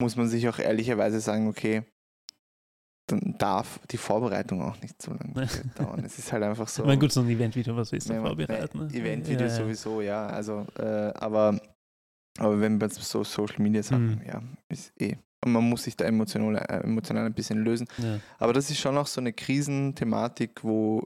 [0.00, 1.82] muss man sich auch ehrlicherweise sagen, okay,
[3.06, 5.34] dann darf die Vorbereitung auch nicht so lange
[5.76, 6.02] dauern.
[6.04, 6.82] Es ist halt einfach so.
[6.82, 8.78] Ich meine, gut, so ein Eventvideo, was willst du Ja, vorbereiten?
[8.78, 8.84] ne?
[8.94, 9.64] Eventvideos Ja, ja.
[9.64, 10.26] sowieso, ja.
[10.26, 11.60] Also, äh, aber,
[12.38, 14.22] aber wenn wir so Social Media Sachen, Mhm.
[14.26, 15.16] ja, ist eh.
[15.44, 17.86] Und man muss sich da emotional, äh, emotional ein bisschen lösen.
[17.98, 18.20] Ja.
[18.38, 21.02] Aber das ist schon auch so eine Krisenthematik, wo,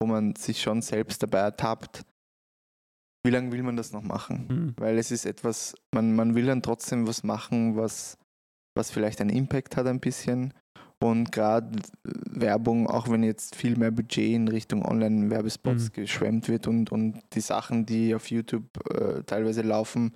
[0.00, 2.02] wo man sich schon selbst dabei ertappt.
[3.24, 4.48] Wie lange will man das noch machen?
[4.48, 4.74] Hm.
[4.76, 8.16] Weil es ist etwas, man, man will dann trotzdem was machen, was,
[8.76, 10.54] was vielleicht einen Impact hat ein bisschen.
[11.00, 15.92] Und gerade Werbung, auch wenn jetzt viel mehr Budget in Richtung Online-Werbespots Mhm.
[15.92, 20.14] geschwemmt wird und, und die Sachen, die auf YouTube äh, teilweise laufen,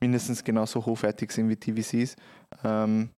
[0.00, 2.16] mindestens genauso hochwertig sind wie TVCs.
[2.64, 3.10] Ähm,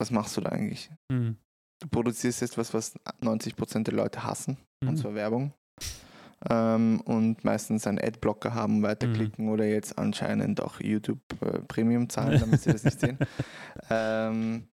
[0.00, 0.90] was machst du da eigentlich?
[1.12, 1.36] Hm.
[1.80, 4.96] Du produzierst etwas, was 90% der Leute hassen, und Mhm.
[4.96, 5.52] zwar Werbung.
[6.50, 12.38] Ähm, und meistens einen Adblocker haben, weiterklicken oder jetzt anscheinend auch YouTube äh, Premium zahlen,
[12.38, 13.18] damit sie das nicht sehen.
[13.90, 14.68] Ähm,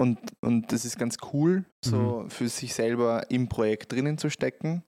[0.00, 4.84] und, und das ist ganz cool, so für sich selber im Projekt drinnen zu stecken.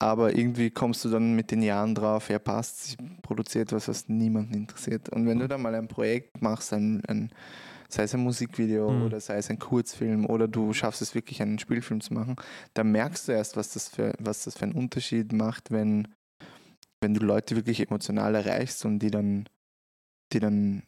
[0.00, 4.08] Aber irgendwie kommst du dann mit den Jahren drauf, ja passt, ich produziere etwas, was
[4.08, 5.08] niemanden interessiert.
[5.08, 7.30] Und wenn du da mal ein Projekt machst, ein, ein,
[7.90, 9.02] sei es ein Musikvideo Mhm.
[9.06, 12.36] oder sei es ein Kurzfilm oder du schaffst es wirklich, einen Spielfilm zu machen,
[12.74, 16.08] dann merkst du erst, was das für, was das für einen Unterschied macht, wenn,
[17.00, 19.48] wenn du Leute wirklich emotional erreichst und die dann,
[20.32, 20.82] die dann,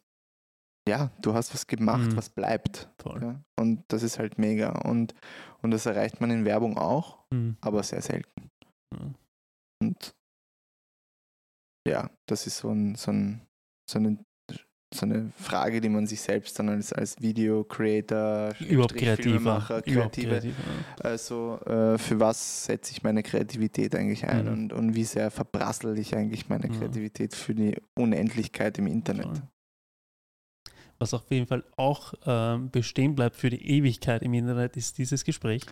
[0.89, 2.17] ja, du hast was gemacht, Mhm.
[2.17, 2.91] was bleibt.
[3.21, 3.41] Ja?
[3.59, 4.71] Und das ist halt mega.
[4.83, 5.15] Und,
[5.63, 7.57] und das erreicht man in Werbung auch, Hm.
[7.61, 8.51] aber sehr selten.
[9.83, 10.15] Und
[11.89, 13.41] ja, das ist so, ein, so, ein,
[13.89, 14.19] so, eine,
[14.93, 19.37] so eine Frage, die man sich selbst dann als, als Video-Creator, Überhaupt kreativer.
[19.37, 20.53] Überhaupt Kreative, ja.
[21.05, 24.53] also äh, für was setze ich meine Kreativität eigentlich ein Mhm.
[24.53, 26.79] und, und wie sehr verbrassel ich eigentlich meine Ja.
[26.79, 29.27] Kreativität für die Unendlichkeit im Internet.
[29.27, 29.43] Voll.
[30.99, 35.25] Was auf jeden Fall auch ähm, bestehen bleibt für die Ewigkeit im Internet, ist dieses
[35.25, 35.63] Gespräch.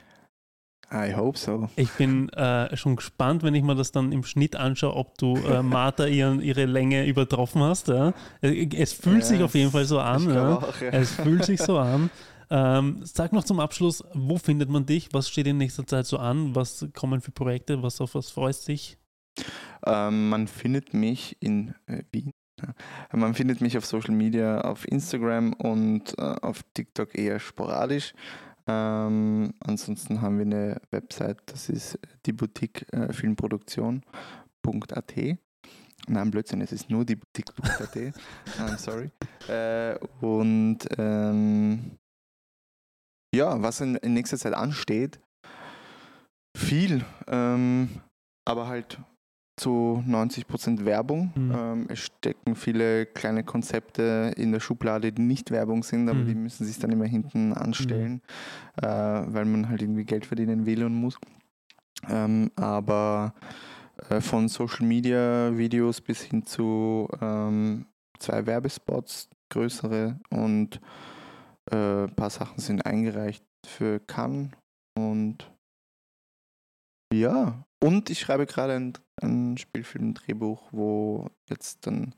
[0.91, 1.69] I hope so.
[1.77, 5.37] Ich bin äh, schon gespannt, wenn ich mir das dann im Schnitt anschaue, ob du
[5.37, 7.89] äh, Martha ihren, ihre Länge übertroffen hast.
[7.89, 8.15] Ja?
[8.41, 10.29] Äh, Es fühlt sich auf jeden Fall so an.
[10.33, 10.57] Ja?
[10.57, 10.81] auch.
[10.81, 12.11] Es fühlt sich so an.
[12.51, 15.11] Ähm, sag noch zum Abschluss, wo findet man dich?
[15.13, 16.55] Was steht in nächster Zeit so an?
[16.55, 17.83] Was kommen für Projekte?
[17.83, 18.97] Was auf was freust dich?
[19.85, 22.31] Ähm, man findet mich in äh, Wien.
[23.13, 28.15] Man findet mich auf Social Media, auf Instagram und äh, auf TikTok eher sporadisch.
[28.69, 35.15] Ähm, ansonsten haben wir eine Website, das ist die Boutique äh, Filmproduktion.at.
[36.07, 38.15] Nein, Blödsinn, es ist nur die Boutique.at.
[38.59, 39.11] I'm sorry.
[39.49, 41.99] Äh, und ähm,
[43.35, 45.19] ja, was in, in nächster Zeit ansteht,
[46.57, 48.01] viel, ähm,
[48.47, 49.01] aber halt
[49.59, 51.33] zu 90% Werbung.
[51.35, 51.53] Mhm.
[51.55, 56.27] Ähm, es stecken viele kleine Konzepte in der Schublade, die nicht Werbung sind, aber Mhm.
[56.27, 58.23] die müssen sich dann immer hinten anstellen,
[58.77, 61.19] äh, weil man halt irgendwie Geld verdienen will und muss.
[62.09, 63.35] Ähm, aber
[64.09, 67.87] äh, von Social Media Videos bis hin zu ähm,
[68.19, 70.81] zwei Werbespots, größere und
[71.71, 74.51] äh, ein paar Sachen sind eingereicht für Cannes
[74.97, 75.51] und
[77.13, 82.15] ja, und ich schreibe gerade ein, ein Spielfilm-Drehbuch, wo jetzt dann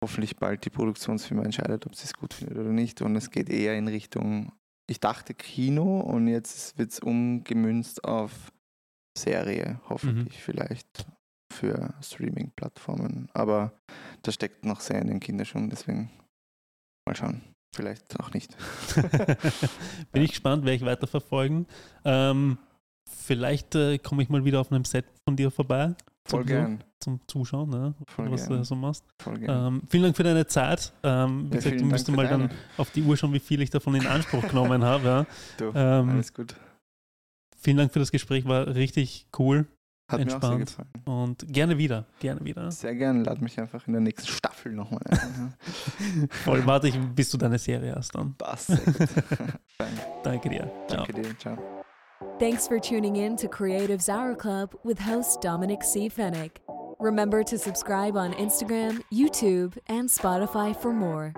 [0.00, 3.02] hoffentlich bald die Produktionsfirma entscheidet, ob sie es gut findet oder nicht.
[3.02, 4.52] Und es geht eher in Richtung
[4.88, 8.52] ich dachte Kino und jetzt wird es umgemünzt auf
[9.18, 11.06] Serie, hoffentlich vielleicht
[11.52, 13.28] für Streaming-Plattformen.
[13.34, 13.72] Aber
[14.22, 16.10] das steckt noch sehr in den Kinderschuhen, deswegen
[17.06, 17.42] mal schauen.
[17.74, 18.56] Vielleicht auch nicht.
[20.12, 21.66] Bin ich gespannt, werde ich weiterverfolgen.
[22.04, 22.58] Ähm,
[23.08, 25.94] vielleicht äh, komme ich mal wieder auf einem Set von dir vorbei.
[26.28, 26.84] Voll zum, gern.
[27.00, 27.94] Zum Zuschauen, ne?
[28.08, 28.58] Voll was gern.
[28.58, 29.04] du so machst.
[29.22, 29.74] Voll gern.
[29.74, 30.92] Ähm, vielen Dank für deine Zeit.
[31.04, 32.54] Ähm, Ja, gesagt, du müsstest mal dann deine.
[32.78, 35.06] auf die Uhr schauen, wie viel ich davon in Anspruch genommen habe.
[35.06, 35.26] Ja.
[35.56, 36.56] Du, Ähm, alles gut.
[37.56, 39.66] vielen Dank für das Gespräch, war richtig cool
[40.10, 40.66] Hat mir auch sehr entspannt.
[40.66, 40.88] gefallen.
[41.04, 42.72] und gerne wieder, gerne wieder.
[42.72, 45.54] Sehr gern, lad mich einfach in der nächsten Staffel nochmal ein.
[46.30, 48.34] Voll warte ich, bis du deine Serie hast dann.
[48.34, 48.96] Passt, sehr gut.
[49.76, 49.92] Fein.
[50.24, 50.68] Danke dir.
[50.88, 51.04] Ciao.
[51.06, 51.56] Danke dir, ciao.
[52.38, 56.08] Thanks for tuning in to Creatives Hour Club with host Dominic C.
[56.08, 56.56] Fennick.
[56.98, 61.34] Remember to subscribe on Instagram, YouTube, and Spotify for more.